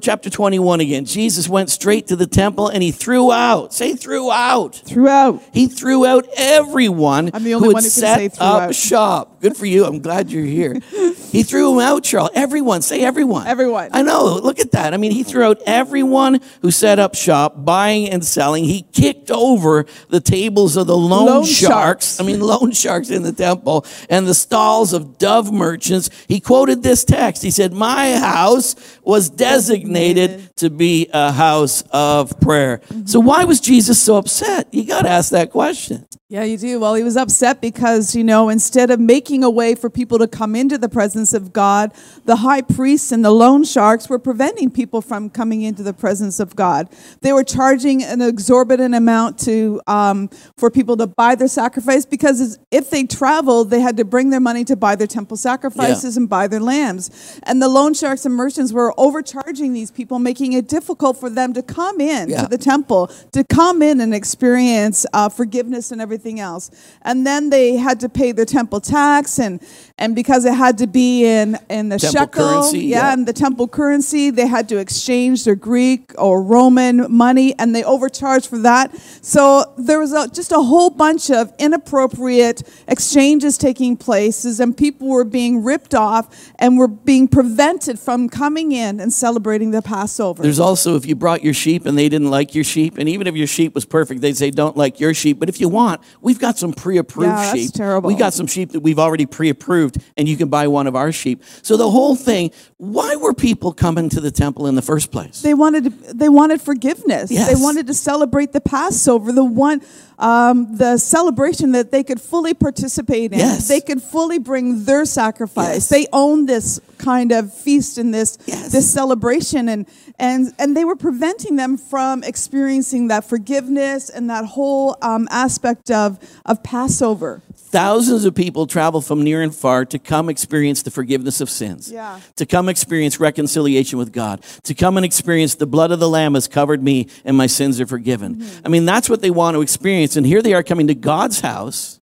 Chapter 0.00 0.30
21 0.30 0.78
again. 0.78 1.04
Jesus 1.04 1.48
went 1.48 1.68
straight 1.68 2.06
to 2.06 2.14
the 2.14 2.28
temple 2.28 2.68
and 2.68 2.80
he 2.80 2.92
threw 2.92 3.32
out. 3.32 3.74
Say 3.74 3.96
threw 3.96 4.30
out. 4.30 4.76
Throughout. 4.76 5.42
He 5.52 5.66
threw 5.66 6.06
out 6.06 6.28
everyone 6.36 7.32
I'm 7.34 7.42
the 7.42 7.54
only 7.54 7.66
who 7.66 7.70
had 7.70 7.74
one 7.74 7.82
who 7.82 7.88
can 7.88 7.90
set 7.90 8.18
say 8.18 8.28
threw 8.28 8.46
up 8.46 8.62
out. 8.62 8.74
shop. 8.76 9.33
Good 9.44 9.58
for 9.58 9.66
you. 9.66 9.84
I'm 9.84 9.98
glad 9.98 10.30
you're 10.30 10.42
here. 10.42 10.72
he 11.30 11.42
threw 11.42 11.68
them 11.68 11.80
out, 11.80 12.02
Charles. 12.02 12.30
Everyone. 12.32 12.80
Say 12.80 13.02
everyone. 13.02 13.46
Everyone. 13.46 13.90
I 13.92 14.00
know. 14.00 14.36
Look 14.42 14.58
at 14.58 14.72
that. 14.72 14.94
I 14.94 14.96
mean, 14.96 15.12
he 15.12 15.22
threw 15.22 15.44
out 15.44 15.60
everyone 15.66 16.40
who 16.62 16.70
set 16.70 16.98
up 16.98 17.14
shop, 17.14 17.62
buying 17.62 18.08
and 18.08 18.24
selling. 18.24 18.64
He 18.64 18.86
kicked 18.94 19.30
over 19.30 19.84
the 20.08 20.20
tables 20.20 20.78
of 20.78 20.86
the 20.86 20.96
loan, 20.96 21.26
Loan 21.26 21.44
sharks. 21.44 22.16
sharks. 22.16 22.20
I 22.20 22.24
mean, 22.24 22.40
loan 22.40 22.72
sharks 22.72 23.10
in 23.10 23.22
the 23.22 23.32
temple 23.32 23.84
and 24.08 24.26
the 24.26 24.32
stalls 24.32 24.94
of 24.94 25.18
dove 25.18 25.52
merchants. 25.52 26.08
He 26.26 26.40
quoted 26.40 26.82
this 26.82 27.04
text. 27.04 27.42
He 27.42 27.50
said, 27.50 27.74
My 27.74 28.16
house 28.16 28.76
was 29.02 29.28
designated 29.28 30.56
to 30.56 30.70
be 30.70 31.10
a 31.12 31.32
house 31.32 31.84
of 31.90 32.40
prayer. 32.40 32.80
So, 33.04 33.20
why 33.20 33.44
was 33.44 33.60
Jesus 33.60 34.00
so 34.00 34.16
upset? 34.16 34.72
You 34.72 34.86
got 34.86 35.02
to 35.02 35.10
ask 35.10 35.32
that 35.32 35.50
question. 35.50 36.06
Yeah, 36.34 36.42
you 36.42 36.58
do. 36.58 36.80
Well, 36.80 36.94
he 36.94 37.04
was 37.04 37.16
upset 37.16 37.60
because, 37.60 38.16
you 38.16 38.24
know, 38.24 38.48
instead 38.48 38.90
of 38.90 38.98
making 38.98 39.44
a 39.44 39.50
way 39.50 39.76
for 39.76 39.88
people 39.88 40.18
to 40.18 40.26
come 40.26 40.56
into 40.56 40.76
the 40.76 40.88
presence 40.88 41.32
of 41.32 41.52
God, 41.52 41.92
the 42.24 42.34
high 42.34 42.60
priests 42.60 43.12
and 43.12 43.24
the 43.24 43.30
loan 43.30 43.62
sharks 43.62 44.08
were 44.08 44.18
preventing 44.18 44.68
people 44.68 45.00
from 45.00 45.30
coming 45.30 45.62
into 45.62 45.84
the 45.84 45.92
presence 45.92 46.40
of 46.40 46.56
God. 46.56 46.88
They 47.20 47.32
were 47.32 47.44
charging 47.44 48.02
an 48.02 48.20
exorbitant 48.20 48.96
amount 48.96 49.38
to 49.44 49.80
um, 49.86 50.28
for 50.56 50.72
people 50.72 50.96
to 50.96 51.06
buy 51.06 51.36
their 51.36 51.46
sacrifice 51.46 52.04
because 52.04 52.58
if 52.72 52.90
they 52.90 53.04
traveled, 53.04 53.70
they 53.70 53.78
had 53.78 53.96
to 53.98 54.04
bring 54.04 54.30
their 54.30 54.40
money 54.40 54.64
to 54.64 54.74
buy 54.74 54.96
their 54.96 55.06
temple 55.06 55.36
sacrifices 55.36 56.16
and 56.16 56.28
buy 56.28 56.48
their 56.48 56.58
lambs. 56.58 57.38
And 57.44 57.62
the 57.62 57.68
loan 57.68 57.94
sharks 57.94 58.26
and 58.26 58.34
merchants 58.34 58.72
were 58.72 58.92
overcharging 58.98 59.72
these 59.72 59.92
people, 59.92 60.18
making 60.18 60.52
it 60.54 60.66
difficult 60.66 61.16
for 61.16 61.30
them 61.30 61.52
to 61.52 61.62
come 61.62 62.00
in 62.00 62.30
Yeah. 62.30 62.42
to 62.42 62.48
the 62.48 62.58
temple, 62.58 63.06
to 63.30 63.44
come 63.44 63.82
in 63.82 64.00
and 64.00 64.12
experience 64.12 65.06
uh, 65.12 65.28
forgiveness 65.28 65.92
and 65.92 66.02
everything 66.02 66.23
else. 66.32 66.70
And 67.02 67.26
then 67.26 67.50
they 67.50 67.76
had 67.76 68.00
to 68.00 68.08
pay 68.08 68.32
their 68.32 68.44
temple 68.44 68.80
tax, 68.80 69.38
and 69.38 69.60
and 69.98 70.14
because 70.14 70.44
it 70.44 70.54
had 70.54 70.78
to 70.78 70.86
be 70.86 71.24
in 71.24 71.58
in 71.68 71.88
the 71.88 71.98
Temple 71.98 72.20
shekel, 72.20 72.48
currency, 72.48 72.78
yeah, 72.80 72.98
yeah. 72.98 73.12
and 73.12 73.26
the 73.26 73.32
temple 73.32 73.68
currency, 73.68 74.30
they 74.30 74.46
had 74.46 74.68
to 74.70 74.78
exchange 74.78 75.44
their 75.44 75.54
Greek 75.54 76.12
or 76.18 76.42
Roman 76.42 77.10
money, 77.12 77.54
and 77.58 77.74
they 77.74 77.84
overcharged 77.84 78.48
for 78.48 78.58
that. 78.58 78.96
So 79.22 79.72
there 79.78 79.98
was 79.98 80.12
a, 80.12 80.28
just 80.28 80.52
a 80.52 80.60
whole 80.60 80.90
bunch 80.90 81.30
of 81.30 81.52
inappropriate 81.58 82.62
exchanges 82.88 83.58
taking 83.58 83.96
places, 83.96 84.60
and 84.60 84.76
people 84.76 85.08
were 85.08 85.24
being 85.24 85.62
ripped 85.62 85.94
off 85.94 86.52
and 86.58 86.78
were 86.78 86.88
being 86.88 87.28
prevented 87.28 87.98
from 87.98 88.28
coming 88.28 88.72
in 88.72 89.00
and 89.00 89.12
celebrating 89.12 89.70
the 89.70 89.82
Passover. 89.82 90.42
There's 90.42 90.60
also 90.60 90.96
if 90.96 91.06
you 91.06 91.14
brought 91.14 91.42
your 91.42 91.54
sheep 91.54 91.86
and 91.86 91.96
they 91.96 92.08
didn't 92.08 92.30
like 92.30 92.54
your 92.54 92.64
sheep, 92.64 92.98
and 92.98 93.08
even 93.08 93.26
if 93.26 93.36
your 93.36 93.46
sheep 93.46 93.74
was 93.74 93.84
perfect, 93.84 94.20
they'd 94.20 94.36
say 94.36 94.50
don't 94.50 94.76
like 94.76 95.00
your 95.00 95.14
sheep. 95.14 95.38
But 95.38 95.48
if 95.48 95.60
you 95.60 95.68
want, 95.68 96.00
we've 96.20 96.38
got 96.38 96.58
some 96.58 96.72
pre-approved 96.72 97.28
Yeah, 97.28 97.36
that's 97.36 97.58
sheep. 97.58 97.72
terrible. 97.72 98.08
We 98.08 98.14
got 98.16 98.34
some 98.34 98.46
sheep 98.46 98.72
that 98.72 98.80
we've 98.80 98.98
already 98.98 99.26
pre-approved, 99.26 99.98
and 100.16 100.28
you 100.28 100.36
can 100.36 100.48
buy 100.48 100.66
one 100.68 100.86
of 100.86 100.96
our 100.96 101.12
sheep. 101.12 101.42
So 101.62 101.76
the 101.76 101.90
whole 101.90 102.16
thing, 102.16 102.50
why 102.76 103.16
were 103.16 103.34
people 103.34 103.72
coming 103.72 104.08
to 104.10 104.20
the 104.20 104.30
temple 104.30 104.66
in 104.66 104.74
the 104.74 104.82
first 104.82 105.10
place? 105.10 105.42
They 105.42 105.54
wanted 105.54 105.84
they 106.14 106.28
wanted 106.28 106.60
forgiveness. 106.60 107.30
Yes. 107.30 107.48
They 107.48 107.60
wanted 107.60 107.86
to 107.88 107.94
celebrate 107.94 108.52
the 108.52 108.60
Passover, 108.60 109.32
the 109.32 109.44
one 109.44 109.80
um, 110.18 110.76
the 110.76 110.96
celebration 110.98 111.72
that 111.72 111.90
they 111.90 112.02
could 112.04 112.20
fully 112.20 112.54
participate 112.54 113.32
in. 113.32 113.38
Yes. 113.38 113.68
They 113.68 113.80
could 113.80 114.02
fully 114.02 114.38
bring 114.38 114.84
their 114.84 115.04
sacrifice. 115.04 115.74
Yes. 115.74 115.88
They 115.88 116.06
owned 116.12 116.48
this 116.48 116.80
kind 116.98 117.32
of 117.32 117.52
feast 117.52 117.98
and 117.98 118.14
this 118.14 118.38
Yes. 118.46 118.72
this 118.72 118.90
celebration 118.90 119.68
and 119.68 119.86
and 120.18 120.52
and 120.58 120.76
they 120.76 120.84
were 120.84 120.96
preventing 120.96 121.56
them 121.56 121.76
from 121.76 122.22
experiencing 122.22 123.08
that 123.08 123.24
forgiveness 123.24 124.08
and 124.10 124.30
that 124.30 124.44
whole 124.44 124.96
um, 125.02 125.26
aspect 125.30 125.90
of 125.90 126.18
of 126.46 126.62
Passover. 126.62 127.42
Thousands 127.74 128.24
of 128.24 128.36
people 128.36 128.68
travel 128.68 129.00
from 129.00 129.24
near 129.24 129.42
and 129.42 129.52
far 129.52 129.84
to 129.86 129.98
come 129.98 130.28
experience 130.28 130.82
the 130.82 130.92
forgiveness 130.92 131.40
of 131.40 131.50
sins. 131.50 131.90
Yeah. 131.90 132.20
To 132.36 132.46
come 132.46 132.68
experience 132.68 133.18
reconciliation 133.18 133.98
with 133.98 134.12
God. 134.12 134.44
To 134.62 134.74
come 134.74 134.96
and 134.96 135.04
experience 135.04 135.56
the 135.56 135.66
blood 135.66 135.90
of 135.90 135.98
the 135.98 136.08
Lamb 136.08 136.34
has 136.34 136.46
covered 136.46 136.84
me 136.84 137.08
and 137.24 137.36
my 137.36 137.48
sins 137.48 137.80
are 137.80 137.86
forgiven. 137.86 138.36
Mm-hmm. 138.36 138.66
I 138.66 138.68
mean, 138.68 138.84
that's 138.84 139.10
what 139.10 139.22
they 139.22 139.30
want 139.30 139.56
to 139.56 139.60
experience. 139.60 140.14
And 140.14 140.24
here 140.24 140.40
they 140.40 140.54
are 140.54 140.62
coming 140.62 140.86
to 140.86 140.94
God's 140.94 141.40
house, 141.40 141.98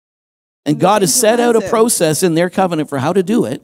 and 0.66 0.74
And 0.74 0.82
God 0.82 1.02
has 1.04 1.14
set 1.14 1.40
out 1.40 1.56
a 1.56 1.62
process 1.62 2.24
in 2.24 2.34
their 2.34 2.50
covenant 2.50 2.90
for 2.90 2.98
how 2.98 3.14
to 3.14 3.22
do 3.22 3.46
it. 3.46 3.62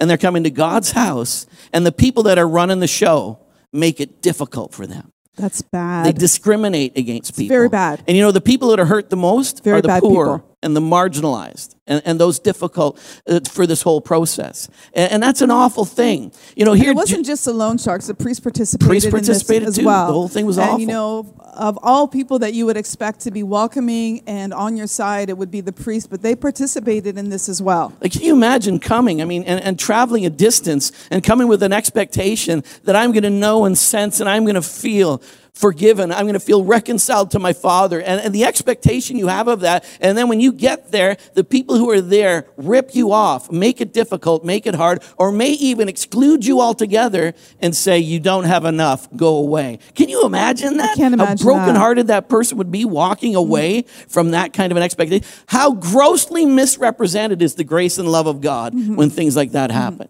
And 0.00 0.10
they're 0.10 0.16
coming 0.16 0.42
to 0.42 0.50
God's 0.50 0.90
house, 0.90 1.46
and 1.72 1.86
the 1.86 1.92
people 1.92 2.24
that 2.24 2.36
are 2.36 2.48
running 2.48 2.80
the 2.80 2.88
show 2.88 3.38
make 3.72 4.00
it 4.00 4.22
difficult 4.22 4.74
for 4.74 4.88
them. 4.88 5.12
That's 5.36 5.62
bad. 5.62 6.06
They 6.06 6.12
discriminate 6.12 6.96
against 6.96 7.36
people. 7.36 7.54
very 7.54 7.68
bad. 7.68 8.02
And 8.08 8.16
you 8.16 8.22
know, 8.22 8.32
the 8.32 8.40
people 8.40 8.70
that 8.70 8.80
are 8.80 8.86
hurt 8.86 9.10
the 9.10 9.16
most 9.16 9.62
Very 9.62 9.78
are 9.78 9.82
the 9.82 9.88
bad 9.88 10.02
poor 10.02 10.38
people. 10.38 10.53
And 10.64 10.74
the 10.74 10.80
marginalized 10.80 11.76
and, 11.86 12.02
and 12.04 12.18
those 12.18 12.38
difficult 12.38 12.98
uh, 13.28 13.40
for 13.50 13.66
this 13.66 13.82
whole 13.82 14.00
process. 14.00 14.68
And, 14.94 15.12
and 15.12 15.22
that's 15.22 15.42
an 15.42 15.50
awful 15.50 15.84
thing. 15.84 16.32
You 16.56 16.64
know, 16.64 16.72
And 16.72 16.82
here 16.82 16.92
it 16.92 16.96
wasn't 16.96 17.26
just 17.26 17.44
the 17.44 17.52
loan 17.52 17.78
sharks. 17.78 18.06
The 18.06 18.14
priests 18.14 18.40
participated, 18.40 18.88
Priests 18.88 19.10
participated 19.10 19.68
as 19.68 19.76
too. 19.76 19.84
well. 19.84 20.06
The 20.06 20.12
whole 20.12 20.28
thing 20.28 20.46
was 20.46 20.58
and, 20.58 20.66
awful. 20.66 20.80
you 20.80 20.86
know, 20.86 21.34
of 21.54 21.78
all 21.82 22.08
people 22.08 22.38
that 22.40 22.54
you 22.54 22.66
would 22.66 22.76
expect 22.76 23.20
to 23.20 23.30
be 23.30 23.42
welcoming 23.42 24.22
and 24.26 24.52
on 24.52 24.76
your 24.76 24.86
side, 24.86 25.28
it 25.28 25.38
would 25.38 25.50
be 25.50 25.60
the 25.60 25.72
priest. 25.72 26.10
But 26.10 26.22
they 26.22 26.34
participated 26.34 27.18
in 27.18 27.28
this 27.30 27.48
as 27.48 27.60
well. 27.60 27.92
Like, 28.00 28.12
can 28.12 28.22
you 28.22 28.34
imagine 28.34 28.80
coming? 28.80 29.20
I 29.20 29.24
mean, 29.24 29.44
and, 29.44 29.62
and 29.62 29.78
traveling 29.78 30.26
a 30.26 30.30
distance 30.30 30.90
and 31.10 31.22
coming 31.22 31.48
with 31.48 31.62
an 31.62 31.72
expectation 31.72 32.64
that 32.84 32.96
I'm 32.96 33.12
going 33.12 33.22
to 33.24 33.30
know 33.30 33.64
and 33.66 33.76
sense 33.76 34.20
and 34.20 34.28
I'm 34.28 34.44
going 34.44 34.54
to 34.54 34.62
feel 34.62 35.22
forgiven. 35.54 36.10
I'm 36.12 36.24
going 36.24 36.34
to 36.34 36.40
feel 36.40 36.64
reconciled 36.64 37.30
to 37.30 37.38
my 37.38 37.52
Father. 37.52 38.00
And, 38.00 38.20
and 38.20 38.34
the 38.34 38.44
expectation 38.44 39.16
you 39.16 39.28
have 39.28 39.46
of 39.48 39.60
that. 39.60 39.84
And 40.00 40.18
then 40.18 40.28
when 40.28 40.40
you 40.40 40.52
get 40.52 40.90
there, 40.90 41.16
the 41.34 41.44
people 41.44 41.76
who 41.76 41.88
are 41.90 42.00
there 42.00 42.46
rip 42.56 42.94
you 42.94 43.12
off, 43.12 43.50
make 43.52 43.80
it 43.80 43.92
difficult, 43.92 44.44
make 44.44 44.66
it 44.66 44.74
hard, 44.74 45.02
or 45.16 45.30
may 45.30 45.50
even 45.50 45.88
exclude 45.88 46.44
you 46.44 46.60
altogether 46.60 47.34
and 47.60 47.74
say, 47.74 47.98
You 48.00 48.18
don't 48.20 48.44
have 48.44 48.64
enough, 48.64 49.08
go 49.16 49.36
away. 49.36 49.78
Can 49.94 50.08
you 50.08 50.26
imagine 50.26 50.76
that? 50.78 50.90
I 50.90 50.94
can't 50.96 51.14
imagine 51.14 51.38
How 51.46 51.52
brokenhearted 51.52 52.08
that 52.08 52.28
person 52.28 52.58
would 52.58 52.72
be 52.72 52.84
walking 52.84 53.36
away 53.36 53.82
from 54.08 54.32
that 54.32 54.52
kind 54.52 54.72
of 54.72 54.76
an 54.76 54.82
expectation. 54.82 55.24
How 55.46 55.72
grossly 55.72 56.44
misrepresented 56.46 57.40
is 57.42 57.54
the 57.54 57.64
grace 57.64 57.96
and 57.98 58.10
love 58.10 58.26
of 58.26 58.40
God 58.40 58.74
Mm-hmm. 58.74 58.96
when 58.96 59.10
things 59.10 59.36
like 59.36 59.52
that 59.52 59.70
happen. 59.70 60.08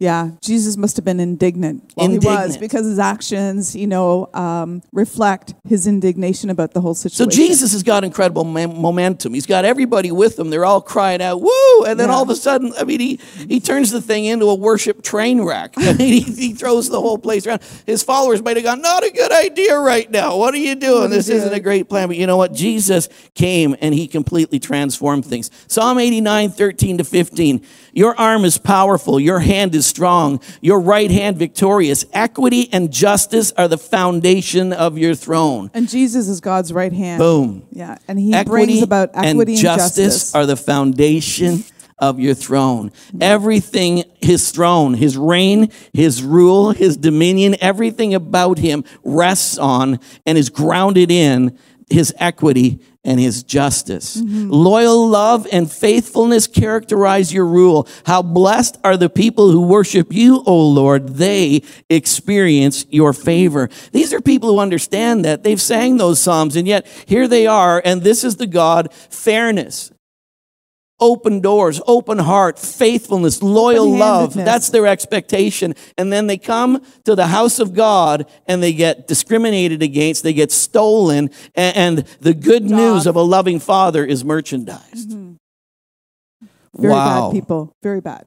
Yeah, 0.00 0.30
Jesus 0.40 0.76
must 0.76 0.94
have 0.96 1.04
been 1.04 1.18
indignant. 1.18 1.92
Well, 1.96 2.08
he 2.08 2.18
was 2.18 2.56
because 2.56 2.86
his 2.86 3.00
actions, 3.00 3.74
you 3.74 3.88
know, 3.88 4.30
um, 4.32 4.80
reflect 4.92 5.54
his 5.68 5.88
indignation 5.88 6.50
about 6.50 6.72
the 6.72 6.80
whole 6.80 6.94
situation. 6.94 7.32
So. 7.32 7.36
Jesus 7.36 7.72
has 7.72 7.82
got 7.82 8.04
incredible 8.04 8.44
mom- 8.44 8.80
momentum. 8.80 9.34
He's 9.34 9.46
got 9.46 9.64
everybody 9.64 10.12
with 10.12 10.38
him. 10.38 10.50
They're 10.50 10.64
all 10.64 10.80
crying 10.80 11.20
out, 11.20 11.40
"Woo!" 11.40 11.50
And 11.84 11.98
then 11.98 12.08
Yeah. 12.08 12.14
all 12.14 12.22
of 12.22 12.30
a 12.30 12.36
sudden, 12.36 12.72
I 12.78 12.84
mean, 12.84 13.00
he 13.00 13.18
he 13.48 13.60
turns 13.60 13.90
the 13.90 14.00
thing 14.00 14.24
into 14.24 14.46
a 14.46 14.54
worship 14.54 15.02
train 15.02 15.42
wreck. 15.42 15.74
I 15.76 15.92
mean, 15.94 16.12
he, 16.12 16.20
he 16.20 16.52
throws 16.54 16.88
the 16.90 17.00
whole 17.00 17.18
place 17.18 17.46
around. 17.46 17.60
His 17.86 18.02
followers 18.02 18.42
might 18.42 18.56
have 18.56 18.64
gone, 18.64 18.80
"Not 18.80 19.04
a 19.04 19.10
good 19.10 19.32
idea 19.32 19.78
right 19.78 20.10
now. 20.10 20.36
What 20.36 20.54
are 20.54 20.58
you 20.58 20.74
doing? 20.74 21.02
What 21.02 21.10
This 21.10 21.28
isn't 21.28 21.52
a 21.52 21.60
great 21.60 21.88
plan." 21.88 22.08
But 22.08 22.16
you 22.16 22.26
know 22.26 22.36
what? 22.36 22.52
Jesus 22.52 23.08
came 23.34 23.76
and 23.80 23.94
he 23.94 24.06
completely 24.06 24.58
transformed 24.58 25.24
things. 25.24 25.50
Psalm 25.66 25.98
89, 25.98 26.50
13 26.50 26.98
to 26.98 27.04
15. 27.04 27.60
Your 27.92 28.18
arm 28.18 28.44
is 28.44 28.58
powerful. 28.58 29.18
Your 29.18 29.40
hand 29.40 29.74
is 29.74 29.86
strong. 29.86 30.40
Your 30.60 30.78
right 30.80 31.10
hand 31.10 31.36
victorious. 31.36 32.04
Equity 32.12 32.68
and 32.72 32.92
justice 32.92 33.52
are 33.56 33.66
the 33.66 33.78
foundation 33.78 34.72
of 34.72 34.96
your 34.98 35.14
throne. 35.14 35.70
and 35.74 35.88
Jesus 35.88 36.28
is 36.28 36.40
God's 36.40 36.72
right 36.72 36.92
hand. 36.92 37.18
Boom. 37.18 37.62
Yeah, 37.72 37.96
and 38.06 38.18
he 38.18 38.30
brings 38.44 38.82
about 38.82 39.10
equity 39.14 39.54
and, 39.54 39.60
justice. 39.62 40.34
are 40.34 40.46
the 40.46 40.56
foundation 40.56 41.64
of 41.98 42.20
your 42.20 42.34
throne. 42.34 42.90
Mm-hmm. 42.90 43.22
Everything, 43.22 44.04
his 44.20 44.50
throne, 44.50 44.94
his 44.94 45.16
reign, 45.16 45.70
his 45.92 46.22
rule, 46.22 46.70
his 46.70 46.96
dominion, 46.96 47.56
everything 47.60 48.14
about 48.14 48.58
him 48.58 48.84
rests 49.04 49.58
on 49.58 49.98
and 50.26 50.38
is 50.38 50.50
grounded 50.50 51.10
in 51.10 51.58
his 51.90 52.14
equity 52.18 52.80
and 53.04 53.18
his 53.18 53.42
justice. 53.42 54.18
Mm-hmm. 54.18 54.50
Loyal 54.50 55.08
love 55.08 55.46
and 55.50 55.70
faithfulness 55.70 56.46
characterize 56.46 57.32
your 57.32 57.46
rule. 57.46 57.88
How 58.04 58.20
blessed 58.20 58.78
are 58.84 58.96
the 58.96 59.08
people 59.08 59.50
who 59.50 59.62
worship 59.66 60.12
you, 60.12 60.42
O 60.46 60.68
Lord. 60.68 61.08
They 61.16 61.62
experience 61.88 62.84
your 62.90 63.14
favor. 63.14 63.70
These 63.92 64.12
are 64.12 64.20
people 64.20 64.50
who 64.50 64.58
understand 64.58 65.24
that. 65.24 65.42
They've 65.42 65.60
sang 65.60 65.96
those 65.96 66.20
psalms 66.20 66.56
and 66.56 66.68
yet 66.68 66.86
here 67.06 67.26
they 67.26 67.46
are 67.46 67.80
and 67.82 68.02
this 68.02 68.24
is 68.24 68.36
the 68.36 68.46
God 68.46 68.92
fairness. 68.92 69.90
Open 71.00 71.40
doors, 71.40 71.80
open 71.86 72.18
heart, 72.18 72.58
faithfulness, 72.58 73.42
loyal 73.42 73.88
love. 73.88 74.34
That's 74.34 74.70
their 74.70 74.86
expectation. 74.86 75.74
And 75.96 76.12
then 76.12 76.26
they 76.26 76.38
come 76.38 76.82
to 77.04 77.14
the 77.14 77.28
house 77.28 77.60
of 77.60 77.72
God 77.74 78.28
and 78.46 78.62
they 78.62 78.72
get 78.72 79.06
discriminated 79.06 79.82
against, 79.82 80.22
they 80.22 80.32
get 80.32 80.50
stolen, 80.50 81.30
and, 81.54 81.76
and 81.76 81.98
the 82.20 82.34
good 82.34 82.64
news 82.64 83.06
of 83.06 83.16
a 83.16 83.22
loving 83.22 83.60
father 83.60 84.04
is 84.04 84.24
merchandised. 84.24 85.10
Mm-hmm. 85.10 85.34
Very 86.76 86.92
wow. 86.92 87.28
bad 87.28 87.32
people. 87.32 87.72
Very 87.82 88.00
bad. 88.00 88.24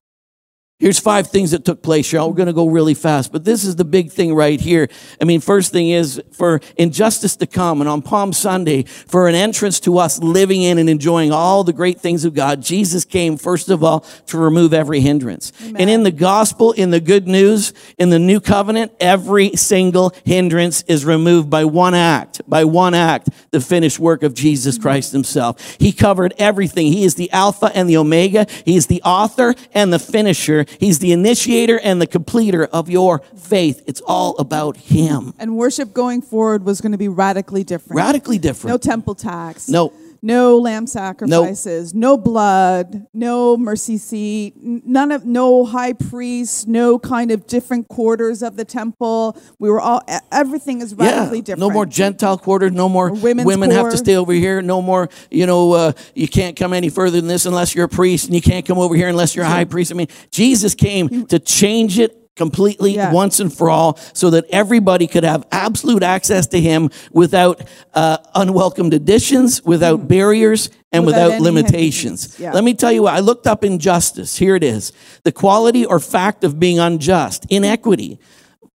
Here's 0.81 0.97
five 0.97 1.27
things 1.27 1.51
that 1.51 1.63
took 1.63 1.83
place, 1.83 2.11
Cheryl. 2.11 2.27
We're 2.27 2.33
going 2.33 2.47
to 2.47 2.53
go 2.53 2.67
really 2.67 2.95
fast, 2.95 3.31
but 3.31 3.45
this 3.45 3.63
is 3.63 3.75
the 3.75 3.85
big 3.85 4.11
thing 4.11 4.33
right 4.33 4.59
here. 4.59 4.89
I 5.21 5.25
mean, 5.25 5.39
first 5.39 5.71
thing 5.71 5.91
is 5.91 6.19
for 6.31 6.59
injustice 6.75 7.35
to 7.35 7.45
come, 7.45 7.81
and 7.81 7.87
on 7.89 8.01
Palm 8.01 8.33
Sunday, 8.33 8.85
for 8.85 9.27
an 9.27 9.35
entrance 9.35 9.79
to 9.81 9.99
us 9.99 10.17
living 10.17 10.63
in 10.63 10.79
and 10.79 10.89
enjoying 10.89 11.31
all 11.31 11.63
the 11.63 11.71
great 11.71 11.99
things 11.99 12.25
of 12.25 12.33
God, 12.33 12.63
Jesus 12.63 13.05
came, 13.05 13.37
first 13.37 13.69
of 13.69 13.83
all, 13.83 13.99
to 14.25 14.39
remove 14.39 14.73
every 14.73 15.01
hindrance. 15.01 15.53
And 15.61 15.87
in 15.87 16.01
the 16.01 16.09
gospel, 16.09 16.71
in 16.71 16.89
the 16.89 16.99
good 16.99 17.27
news, 17.27 17.73
in 17.99 18.09
the 18.09 18.17
new 18.17 18.39
covenant, 18.39 18.91
every 18.99 19.55
single 19.55 20.15
hindrance 20.25 20.81
is 20.87 21.05
removed 21.05 21.47
by 21.47 21.63
one 21.63 21.93
act, 21.93 22.41
by 22.49 22.65
one 22.65 22.95
act, 22.95 23.29
the 23.51 23.61
finished 23.61 23.99
work 23.99 24.23
of 24.23 24.33
Jesus 24.33 24.75
mm-hmm. 24.75 24.81
Christ 24.81 25.11
himself. 25.11 25.75
He 25.79 25.91
covered 25.91 26.33
everything. 26.39 26.91
He 26.91 27.03
is 27.03 27.13
the 27.13 27.29
Alpha 27.29 27.69
and 27.75 27.87
the 27.87 27.97
Omega. 27.97 28.47
He 28.65 28.75
is 28.75 28.87
the 28.87 29.03
author 29.03 29.53
and 29.75 29.93
the 29.93 29.99
finisher. 29.99 30.65
He's 30.79 30.99
the 30.99 31.11
initiator 31.11 31.79
and 31.79 32.01
the 32.01 32.07
completer 32.07 32.65
of 32.65 32.89
your 32.89 33.19
faith. 33.35 33.83
It's 33.87 34.01
all 34.01 34.37
about 34.37 34.77
Him. 34.77 35.33
And 35.39 35.57
worship 35.57 35.93
going 35.93 36.21
forward 36.21 36.63
was 36.65 36.81
going 36.81 36.91
to 36.91 36.97
be 36.97 37.07
radically 37.07 37.63
different. 37.63 37.97
Radically 37.97 38.37
different. 38.37 38.73
No 38.73 38.77
temple 38.77 39.15
tax. 39.15 39.69
No. 39.69 39.93
No 40.21 40.57
lamb 40.57 40.85
sacrifices, 40.85 41.93
no 41.93 42.17
blood, 42.17 43.07
no 43.13 43.57
mercy 43.57 43.97
seat, 43.97 44.53
none 44.57 45.11
of 45.11 45.25
no 45.25 45.65
high 45.65 45.93
priest, 45.93 46.67
no 46.67 46.99
kind 46.99 47.31
of 47.31 47.47
different 47.47 47.87
quarters 47.87 48.43
of 48.43 48.55
the 48.55 48.65
temple. 48.65 49.37
We 49.59 49.69
were 49.69 49.81
all 49.81 50.01
everything 50.31 50.81
is 50.81 50.93
radically 50.93 51.39
yeah, 51.39 51.43
different. 51.43 51.59
no 51.59 51.69
more 51.71 51.85
Gentile 51.85 52.37
quarters, 52.37 52.71
no 52.71 52.87
more 52.87 53.11
women 53.11 53.71
have 53.71 53.89
to 53.91 53.97
stay 53.97 54.15
over 54.15 54.33
here, 54.33 54.61
no 54.61 54.81
more, 54.81 55.09
you 55.31 55.45
know, 55.45 55.73
uh, 55.73 55.91
you 56.13 56.27
can't 56.27 56.55
come 56.55 56.73
any 56.73 56.89
further 56.89 57.19
than 57.19 57.27
this 57.27 57.45
unless 57.45 57.73
you're 57.73 57.85
a 57.85 57.89
priest, 57.89 58.25
and 58.25 58.35
you 58.35 58.41
can't 58.41 58.65
come 58.65 58.77
over 58.77 58.95
here 58.95 59.07
unless 59.07 59.35
you're 59.35 59.45
a 59.45 59.49
high 59.49 59.65
priest. 59.65 59.91
I 59.91 59.95
mean, 59.95 60.07
Jesus 60.31 60.75
came 60.75 61.25
to 61.27 61.39
change 61.39 61.97
it 61.97 62.20
completely 62.35 62.95
Yeah. 62.95 63.11
once 63.11 63.39
and 63.39 63.51
for 63.53 63.69
all 63.69 63.99
so 64.13 64.29
that 64.29 64.45
everybody 64.49 65.05
could 65.07 65.23
have 65.23 65.45
absolute 65.51 66.01
access 66.03 66.47
to 66.47 66.59
him 66.59 66.89
without 67.11 67.61
uh, 67.93 68.17
unwelcomed 68.35 68.93
additions, 68.93 69.63
without 69.65 70.07
barriers, 70.07 70.69
and 70.91 71.03
Mm. 71.03 71.07
Without 71.07 71.25
without, 71.27 71.41
limitations. 71.41 72.35
Yeah. 72.39 72.53
Let 72.53 72.63
me 72.63 72.73
tell 72.73 72.91
you 72.91 73.03
what, 73.03 73.13
I 73.13 73.19
looked 73.19 73.47
up 73.47 73.63
injustice. 73.63 74.37
Here 74.37 74.55
it 74.55 74.63
is 74.63 74.91
the 75.23 75.31
quality 75.31 75.85
or 75.85 75.99
fact 75.99 76.43
of 76.43 76.59
being 76.59 76.79
unjust, 76.79 77.45
inequity 77.49 78.19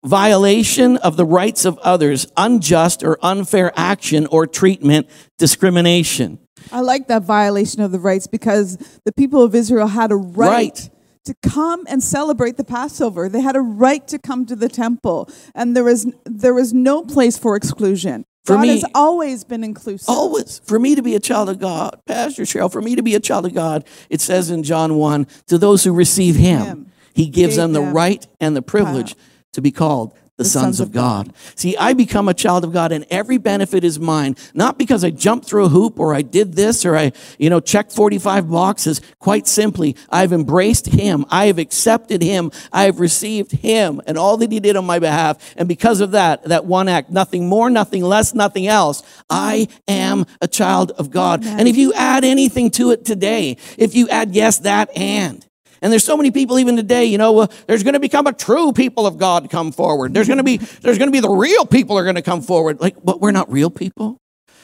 violation 0.04 0.98
of 0.98 1.16
the 1.16 1.24
rights 1.24 1.64
of 1.64 1.78
others, 1.78 2.26
unjust 2.36 3.02
or 3.02 3.18
unfair 3.22 3.72
action 3.74 4.26
or 4.26 4.46
treatment, 4.46 5.06
discrimination. 5.38 6.38
I 6.72 6.80
like 6.80 7.08
that 7.08 7.22
violation 7.22 7.82
of 7.82 7.90
the 7.90 7.98
rights 7.98 8.26
because 8.26 8.76
the 9.04 9.12
people 9.12 9.42
of 9.42 9.54
Israel 9.54 9.86
had 9.86 10.12
a 10.12 10.16
right, 10.16 10.48
Right. 10.50 10.90
To 11.24 11.34
come 11.42 11.84
and 11.88 12.02
celebrate 12.02 12.56
the 12.56 12.64
Passover. 12.64 13.28
They 13.28 13.40
had 13.40 13.56
a 13.56 13.60
right 13.60 14.06
to 14.08 14.18
come 14.18 14.46
to 14.46 14.56
the 14.56 14.68
temple, 14.68 15.28
and 15.54 15.76
there 15.76 15.84
was 15.84 16.06
there 16.24 16.54
was 16.54 16.72
no 16.72 17.02
place 17.02 17.38
for 17.38 17.56
exclusion. 17.56 18.24
For 18.44 18.56
God 18.56 18.62
me- 18.62 18.68
has 18.68 18.84
always 18.94 19.42
been 19.42 19.64
inclusive. 19.64 20.08
Always, 20.08 20.60
for 20.64 20.78
me 20.78 20.94
to 20.94 21.02
be 21.02 21.14
a 21.14 21.20
child 21.20 21.48
of 21.48 21.58
God, 21.58 21.98
Pastor 22.06 22.42
Cheryl, 22.42 22.70
for 22.70 22.82
me 22.82 22.94
to 22.94 23.02
be 23.02 23.14
a 23.14 23.20
child 23.20 23.46
of 23.46 23.54
God, 23.54 23.86
it 24.10 24.20
says 24.20 24.50
in 24.50 24.62
John 24.62 24.96
1 24.96 25.26
to 25.46 25.56
those 25.56 25.82
who 25.82 25.92
receive 25.92 26.36
Him, 26.36 26.60
Him. 26.60 26.92
He 27.14 27.26
gives 27.26 27.56
them 27.56 27.72
the 27.72 27.80
them 27.80 27.94
right 27.94 28.26
and 28.40 28.54
the 28.54 28.60
privilege 28.60 29.16
to 29.54 29.62
be 29.62 29.70
called 29.70 30.12
the, 30.36 30.44
sons, 30.44 30.80
of 30.80 30.90
God. 30.90 31.32
See, 31.54 31.76
I 31.76 31.92
become 31.92 32.28
a 32.28 32.34
child 32.34 32.64
of 32.64 32.72
God 32.72 32.90
and 32.90 33.06
every 33.08 33.38
benefit 33.38 33.84
is 33.84 34.00
mine, 34.00 34.34
not 34.52 34.78
because 34.78 35.04
I 35.04 35.10
jumped 35.10 35.46
through 35.46 35.66
a 35.66 35.68
hoop 35.68 36.00
or 36.00 36.12
I 36.12 36.22
did 36.22 36.54
this 36.54 36.84
or 36.84 36.96
I, 36.96 37.12
you 37.38 37.48
know, 37.48 37.60
checked 37.60 37.92
45 37.92 38.50
boxes. 38.50 39.00
Quite 39.20 39.46
simply, 39.46 39.94
I've 40.10 40.32
embraced 40.32 40.86
Him. 40.86 41.24
I 41.30 41.46
have 41.46 41.58
accepted 41.58 42.20
Him. 42.20 42.50
I 42.72 42.84
have 42.84 42.98
received 42.98 43.52
Him 43.52 44.00
and 44.06 44.18
all 44.18 44.36
that 44.38 44.50
He 44.50 44.58
did 44.58 44.74
on 44.74 44.84
my 44.84 44.98
behalf. 44.98 45.54
And 45.56 45.68
because 45.68 46.00
of 46.00 46.10
that, 46.12 46.42
that 46.44 46.64
one 46.64 46.88
act, 46.88 47.10
nothing 47.10 47.48
more, 47.48 47.70
nothing 47.70 48.02
less, 48.02 48.34
nothing 48.34 48.66
else, 48.66 49.04
I 49.30 49.68
am 49.86 50.26
a 50.40 50.48
child 50.48 50.90
of 50.92 51.10
God. 51.12 51.44
And 51.44 51.68
if 51.68 51.76
you 51.76 51.92
add 51.92 52.24
anything 52.24 52.70
to 52.72 52.90
it 52.90 53.04
today, 53.04 53.56
if 53.78 53.94
you 53.94 54.08
add 54.08 54.34
yes, 54.34 54.58
that, 54.58 54.90
and, 54.96 55.46
and 55.84 55.92
there's 55.92 56.02
so 56.02 56.16
many 56.16 56.30
people 56.30 56.58
even 56.58 56.76
today, 56.76 57.04
you 57.04 57.18
know, 57.18 57.40
uh, 57.40 57.46
there's 57.66 57.82
going 57.82 57.92
to 57.92 58.00
become 58.00 58.26
a 58.26 58.32
true 58.32 58.72
people 58.72 59.06
of 59.06 59.18
God 59.18 59.50
come 59.50 59.70
forward. 59.70 60.14
There's 60.14 60.26
going 60.26 60.38
to 60.38 60.42
be 60.42 60.56
there's 60.56 60.96
going 60.96 61.08
to 61.08 61.12
be 61.12 61.20
the 61.20 61.28
real 61.28 61.66
people 61.66 61.98
are 61.98 62.04
going 62.04 62.14
to 62.14 62.22
come 62.22 62.40
forward. 62.40 62.80
Like, 62.80 62.96
but 63.04 63.20
we're 63.20 63.32
not 63.32 63.52
real 63.52 63.68
people. 63.68 64.16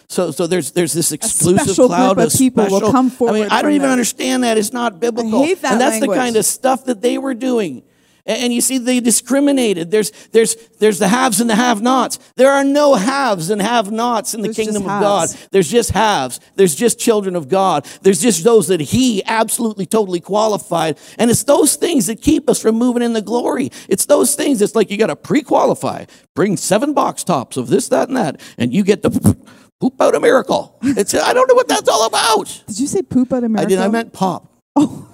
So 0.09 0.31
so 0.31 0.47
there's 0.47 0.73
there's 0.73 0.95
this 0.95 1.13
exclusive 1.13 1.77
cloud 1.77 2.19
of 2.19 2.33
people 2.33 2.65
will 2.65 2.79
special- 2.79 2.93
come 2.93 3.07
I 3.07 3.09
mean, 3.09 3.11
forward 3.11 3.49
I 3.51 3.61
don't 3.61 3.73
even 3.73 3.89
that. 3.89 3.93
understand 3.93 4.45
that. 4.45 4.57
It's 4.57 4.73
not 4.73 4.99
biblical. 4.99 5.43
I 5.43 5.47
hate 5.47 5.61
that 5.61 5.73
and 5.73 5.81
that's 5.83 6.01
language. 6.01 6.17
the 6.17 6.23
kind 6.23 6.37
of 6.37 6.45
stuff 6.47 6.87
that 6.87 7.03
they 7.03 7.19
were 7.19 7.35
doing. 7.35 7.83
And 8.27 8.53
you 8.53 8.61
see, 8.61 8.79
they 8.79 9.01
discriminated. 9.01 9.91
There's, 9.91 10.11
there's, 10.33 10.55
there's 10.79 10.99
the 10.99 11.09
haves 11.09 11.41
and 11.41 11.49
the 11.49 11.55
have-nots. 11.55 12.19
There 12.37 12.53
are 12.53 12.65
no 12.65 12.95
haves 12.95 13.51
and 13.51 13.61
have-nots 13.61 14.35
in 14.35 14.43
the 14.43 14.49
There's 14.49 14.57
kingdom 14.57 14.83
of 14.83 14.89
God. 14.89 15.31
There's 15.51 15.69
just 15.69 15.91
haves. 15.91 16.39
There's 16.55 16.75
just 16.75 16.99
children 16.99 17.35
of 17.35 17.49
God. 17.49 17.87
There's 18.03 18.21
just 18.21 18.45
those 18.45 18.69
that 18.69 18.81
He 18.81 19.25
absolutely, 19.25 19.87
totally 19.87 20.21
qualified. 20.21 20.99
And 21.19 21.31
it's 21.31 21.45
those 21.45 21.77
things 21.77 22.07
that 22.07 22.23
keep 22.23 22.49
us 22.49 22.61
from 22.63 22.77
moving 22.77 23.03
in 23.03 23.13
the 23.15 23.23
glory. 23.23 23.71
It's 23.89 24.07
those 24.07 24.35
things 24.35 24.61
that's 24.61 24.75
like 24.75 24.91
you 24.91 24.97
got 24.97 25.09
to 25.09 25.17
pre-qualify. 25.17 26.05
Bring 26.35 26.57
seven 26.57 26.95
box 26.95 27.25
tops 27.25 27.57
of 27.57 27.69
this, 27.69 27.89
that, 27.89 28.09
and 28.09 28.17
that, 28.17 28.41
and 28.57 28.73
you 28.73 28.85
get 28.85 29.03
to 29.03 29.37
poop 29.81 30.01
out 30.01 30.15
a 30.15 30.21
miracle. 30.21 30.79
It's 30.83 31.15
I 31.15 31.33
don't 31.33 31.49
know 31.49 31.55
what 31.55 31.69
that's 31.69 31.89
all 31.89 32.07
about. 32.07 32.63
Did 32.67 32.79
you 32.79 32.87
say 32.87 33.03
poop 33.03 33.33
out 33.33 33.45
a 33.45 33.49
miracle? 33.49 33.67
I 33.67 33.69
did. 33.69 33.79
I 33.79 33.89
meant 33.89 34.13
pop. 34.13 34.47
Oh. 34.77 35.10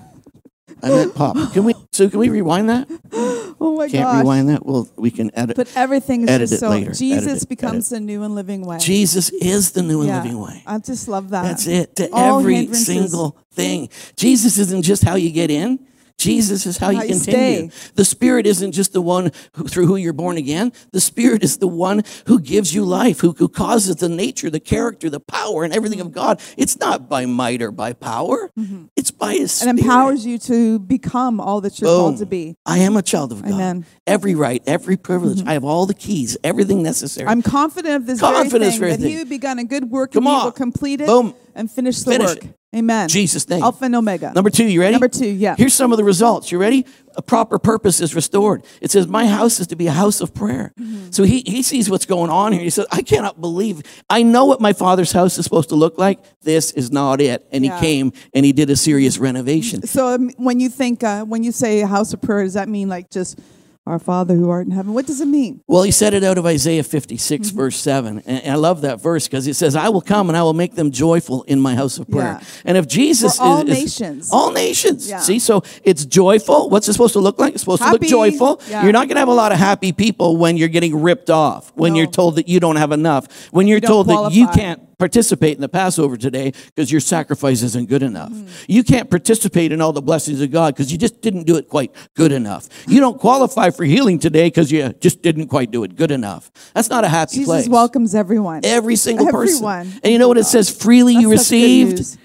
I 0.83 0.89
meant 0.91 1.15
pop. 1.15 1.37
Can 1.53 1.65
we? 1.65 1.75
So 1.93 2.09
can 2.11 2.19
we 2.19 2.29
rewind 2.29 2.69
that? 2.69 2.89
Oh 3.59 3.75
my 3.75 3.89
Can't 3.89 4.05
gosh. 4.05 4.19
rewind 4.19 4.51
that. 4.51 4.67
Well, 4.67 4.87
we 4.97 5.11
can 5.11 5.31
edit. 5.35 5.57
But 5.57 5.73
everything 5.75 6.25
is 6.25 6.29
Edit 6.29 6.51
just 6.51 6.53
it 6.55 6.59
so. 6.61 6.69
later. 6.69 6.93
Jesus 6.93 7.27
Edit 7.27 7.43
it. 7.45 7.49
becomes 7.49 7.89
the 7.89 8.01
new 8.01 8.23
and 8.23 8.35
living 8.35 8.67
way. 8.67 8.77
Jesus 8.79 9.31
is 9.31 9.73
the 9.73 9.83
new 9.83 10.01
and 10.01 10.09
Yeah. 10.11 10.23
living 10.23 10.39
way. 10.39 10.63
I 10.67 10.77
just 10.79 11.09
love 11.09 11.31
that. 11.31 11.43
That's 11.43 11.67
it. 11.67 11.97
To 11.97 12.11
All 12.13 12.41
every 12.41 12.57
hindrances. 12.57 12.87
single 12.87 13.35
thing. 13.53 13.89
Jesus 14.15 14.59
isn't 14.59 14.83
just 14.83 15.05
how 15.05 15.15
you 15.15 15.31
get 15.31 15.51
in. 15.51 15.79
Jesus 16.19 16.65
is 16.65 16.79
how 16.79 16.91
you 16.91 16.97
How 16.99 17.03
you 17.05 17.15
continue. 17.15 17.71
stay. 17.71 17.91
The 17.95 18.05
Spirit 18.05 18.47
isn't 18.47 18.73
just 18.73 18.93
the 18.95 19.03
one 19.03 19.33
who, 19.53 19.65
through 19.69 19.87
who 19.87 19.97
you're 19.97 20.13
born 20.15 20.37
again. 20.39 20.73
The 20.93 21.01
Spirit 21.01 21.45
is 21.45 21.59
the 21.59 21.69
one 21.69 22.03
who 22.27 22.41
gives 22.41 22.75
you 22.75 22.85
life, 22.85 23.21
who, 23.21 23.33
who 23.33 23.49
causes 23.49 23.97
the 23.97 24.09
nature, 24.09 24.49
the 24.49 24.59
character, 24.61 25.11
the 25.11 25.21
power, 25.21 25.63
and 25.63 25.75
everything 25.75 26.01
of 26.01 26.13
God. 26.13 26.41
It's 26.57 26.79
not 26.79 27.09
by 27.09 27.27
might 27.27 27.61
or 27.61 27.71
by 27.71 27.93
power. 27.93 28.51
It's 28.97 29.11
by 29.11 29.35
His 29.35 29.61
and 29.63 29.79
empowers 29.79 30.25
you 30.25 30.39
to 30.39 30.79
become 30.79 31.39
all 31.41 31.61
that 31.61 31.81
you're 31.81 31.89
called 31.91 32.19
to 32.19 32.27
be. 32.27 32.57
I 32.65 32.79
am 32.79 32.97
a 32.97 33.03
child 33.03 33.33
of 33.33 33.43
God. 33.43 33.53
Amen. 33.53 33.81
Mm-hmm. 33.83 33.91
Every 34.07 34.35
right, 34.35 34.63
every 34.67 34.97
privilege. 34.97 35.43
I 35.47 35.53
have 35.53 35.65
all 35.65 35.85
the 35.87 35.95
keys, 35.95 36.37
everything 36.43 36.83
necessary. 36.83 37.29
I'm 37.29 37.43
confident 37.43 37.95
of 37.97 38.07
this 38.07 38.21
Confidence 38.21 38.77
very 38.77 38.93
for 38.93 38.97
thing, 38.97 39.03
that 39.03 39.07
he 39.09 39.15
everything. 39.17 39.19
who 39.19 39.25
begun 39.39 39.59
a 39.59 39.65
good 39.65 39.91
work 39.91 40.13
Come 40.13 40.27
and 40.27 40.35
he 40.35 40.39
on. 40.41 40.45
will 40.47 40.53
complete 40.53 41.01
it 41.03 41.07
Boom. 41.07 41.35
and 41.55 41.71
finish 41.71 41.99
the 42.03 42.11
Finish 42.13 42.29
work. 42.29 42.45
it. 42.45 42.56
Amen. 42.75 43.09
Jesus' 43.09 43.49
name. 43.49 43.63
Alpha 43.63 43.85
and 43.85 43.95
Omega. 43.95 44.33
Number 44.35 44.51
two, 44.51 44.67
you 44.67 44.81
ready? 44.81 44.93
Number 44.93 45.09
two, 45.09 45.29
yeah. 45.29 45.55
Here's 45.57 45.73
some 45.73 45.93
of 45.93 45.99
the 45.99 46.05
results. 46.05 46.51
You 46.53 46.59
ready? 46.59 46.85
A 47.17 47.23
proper 47.23 47.59
purpose 47.59 48.01
is 48.01 48.15
restored. 48.15 48.65
It 48.83 48.91
says, 48.91 49.07
My 49.07 49.27
house 49.27 49.61
is 49.61 49.69
to 49.69 49.77
be 49.77 49.87
a 49.87 49.93
house 49.93 50.21
of 50.21 50.35
prayer. 50.35 50.75
Mm-hmm. 50.79 51.11
So 51.13 51.23
he, 51.23 51.43
he 51.47 51.63
sees 51.63 51.89
what's 51.89 52.05
going 52.05 52.29
on 52.31 52.53
here. 52.53 52.61
He 52.61 52.69
says, 52.71 52.87
I 52.91 53.01
cannot 53.03 53.41
believe. 53.41 53.83
I 54.11 54.23
know 54.23 54.45
what 54.45 54.61
my 54.61 54.73
father's 54.75 55.13
house 55.13 55.39
is 55.39 55.45
supposed 55.45 55.71
to 55.71 55.75
look 55.77 55.97
like. 55.97 56.19
This 56.43 56.73
is 56.73 56.91
not 56.91 57.21
it. 57.23 57.47
And 57.53 57.65
Yeah. 57.65 57.79
he 57.79 57.87
came 57.87 58.13
and 58.35 58.45
he 58.45 58.53
did 58.53 58.69
a 58.69 58.77
serious 58.77 59.17
renovation. 59.17 59.87
So 59.87 60.09
um, 60.15 60.31
when 60.37 60.61
you 60.61 60.69
think, 60.69 61.03
uh, 61.03 61.25
when 61.25 61.43
you 61.45 61.53
say 61.53 61.81
house 61.81 62.13
of 62.13 62.21
prayer, 62.21 62.43
does 62.45 62.55
that 62.55 62.69
mean 62.69 62.89
like 62.89 63.09
just 63.11 63.39
our 63.87 63.99
Father 63.99 64.35
who 64.35 64.51
art 64.51 64.67
in 64.67 64.73
heaven? 64.73 64.93
What 64.95 65.07
does 65.07 65.21
it 65.21 65.27
mean? 65.29 65.61
Well, 65.67 65.83
he 65.85 65.91
said 65.91 66.13
it 66.15 66.25
out 66.25 66.39
of 66.39 66.47
Isaiah 66.47 66.83
56, 66.83 67.49
Mm-hmm. 67.49 67.57
verse 67.57 67.77
7. 67.77 68.19
And 68.27 68.51
I 68.53 68.57
love 68.57 68.81
that 68.81 69.01
verse 69.01 69.29
because 69.29 69.47
it 69.47 69.55
says, 69.55 69.77
I 69.77 69.89
will 69.91 70.01
come 70.01 70.29
and 70.29 70.37
I 70.37 70.43
will 70.43 70.55
make 70.55 70.75
them 70.75 70.91
joyful 70.91 71.45
in 71.45 71.61
my 71.61 71.75
house 71.75 71.99
of 71.99 72.09
prayer. 72.11 72.39
Yeah. 72.41 72.47
And 72.65 72.77
if 72.77 72.89
Jesus 72.89 73.37
For 73.37 73.43
all 73.45 73.69
is, 73.69 73.79
is- 73.79 74.01
nations. 74.01 74.31
all 74.33 74.51
nations. 74.53 75.09
Yeah. 75.09 75.21
See, 75.21 75.39
so 75.39 75.63
it's 75.85 76.05
joyful. 76.05 76.69
What's 76.69 76.89
it 76.89 76.93
supposed 76.95 77.13
to 77.15 77.21
look 77.21 77.39
like? 77.39 77.55
It's 77.55 77.63
supposed 77.63 77.83
to 77.83 77.91
look 77.91 78.03
joyful. 78.03 78.61
Yeah. 78.69 78.83
You're 78.83 78.93
not 78.93 79.07
going 79.09 79.15
to 79.17 79.21
have 79.21 79.29
a 79.29 79.35
lot 79.35 79.53
of 79.53 79.59
happy 79.59 79.93
people 79.93 80.37
when 80.37 80.57
you're 80.57 80.69
getting 80.69 81.01
ripped 81.01 81.31
off, 81.31 81.71
when 81.77 81.93
No. 81.93 81.99
you're 82.01 82.11
told 82.11 82.37
that 82.37 82.49
you 82.49 82.59
don't 82.61 82.77
have 82.77 82.93
enough, 82.93 83.49
when 83.53 83.67
you're 83.69 83.81
don't 83.81 83.89
told 83.91 84.09
that 84.09 84.33
you 84.33 84.49
can't 84.49 84.83
participate 84.99 85.55
in 85.55 85.61
the 85.61 85.69
Passover 85.69 86.17
today 86.17 86.53
because 86.75 86.91
your 86.91 87.03
sacrifice 87.03 87.61
isn't 87.63 87.87
good 87.87 88.03
enough. 88.03 88.31
Mm. 88.33 88.49
You 88.67 88.83
can't 88.83 89.11
participate 89.11 89.71
in 89.71 89.83
all 89.83 89.93
the 89.93 90.01
blessings 90.01 90.41
of 90.41 90.51
God 90.51 90.75
because 90.75 90.91
you 90.91 90.97
just 90.97 91.21
didn't 91.21 91.43
do 91.45 91.57
it 91.57 91.69
quite 91.69 91.95
good 92.15 92.33
enough. 92.33 92.67
You 92.89 93.01
don't 93.01 93.21
qualify 93.21 93.69
for 93.77 93.85
healing 93.85 94.19
today 94.19 94.47
because 94.47 94.73
you 94.73 94.93
just 94.95 95.23
didn't 95.23 95.49
quite 95.49 95.71
do 95.71 95.85
it 95.85 95.95
good 95.97 96.11
enough. 96.11 96.51
That's 96.75 96.91
not 96.91 97.05
a 97.05 97.09
happy 97.09 97.37
Jesus 97.37 97.47
place. 97.47 97.61
Jesus 97.65 97.73
welcomes 97.73 98.15
everyone. 98.15 98.63
Every 98.65 98.97
single 98.97 99.29
Everyone. 99.29 99.87
person. 99.87 100.01
And 100.03 100.13
you 100.13 100.19
know 100.19 100.29
what 100.29 100.39
it 100.39 100.45
says? 100.45 100.71
Freely 100.71 101.15
you 101.15 101.31
That's 101.31 101.49
good 101.51 101.55
received, 101.99 102.19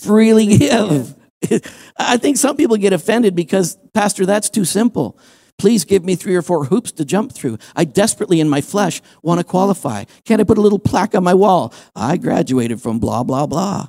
freely 0.00 0.58
give. 0.58 1.14
I 1.98 2.16
think 2.16 2.36
some 2.36 2.56
people 2.56 2.76
get 2.76 2.92
offended 2.92 3.34
because, 3.34 3.76
Pastor, 3.92 4.26
that's 4.26 4.48
too 4.50 4.64
simple. 4.64 5.18
Please 5.58 5.84
give 5.84 6.04
me 6.04 6.16
three 6.16 6.34
or 6.34 6.42
four 6.42 6.64
hoops 6.64 6.92
to 6.92 7.04
jump 7.04 7.32
through. 7.32 7.58
I 7.74 7.84
desperately, 7.84 8.40
in 8.40 8.48
my 8.48 8.60
flesh, 8.60 9.00
want 9.22 9.40
to 9.40 9.44
qualify. 9.44 10.04
Can't 10.24 10.40
I 10.40 10.44
put 10.44 10.58
a 10.58 10.60
little 10.60 10.78
plaque 10.78 11.14
on 11.14 11.24
my 11.24 11.34
wall? 11.34 11.72
I 11.94 12.18
graduated 12.18 12.82
from 12.82 12.98
blah, 12.98 13.22
blah, 13.24 13.46
blah. 13.46 13.88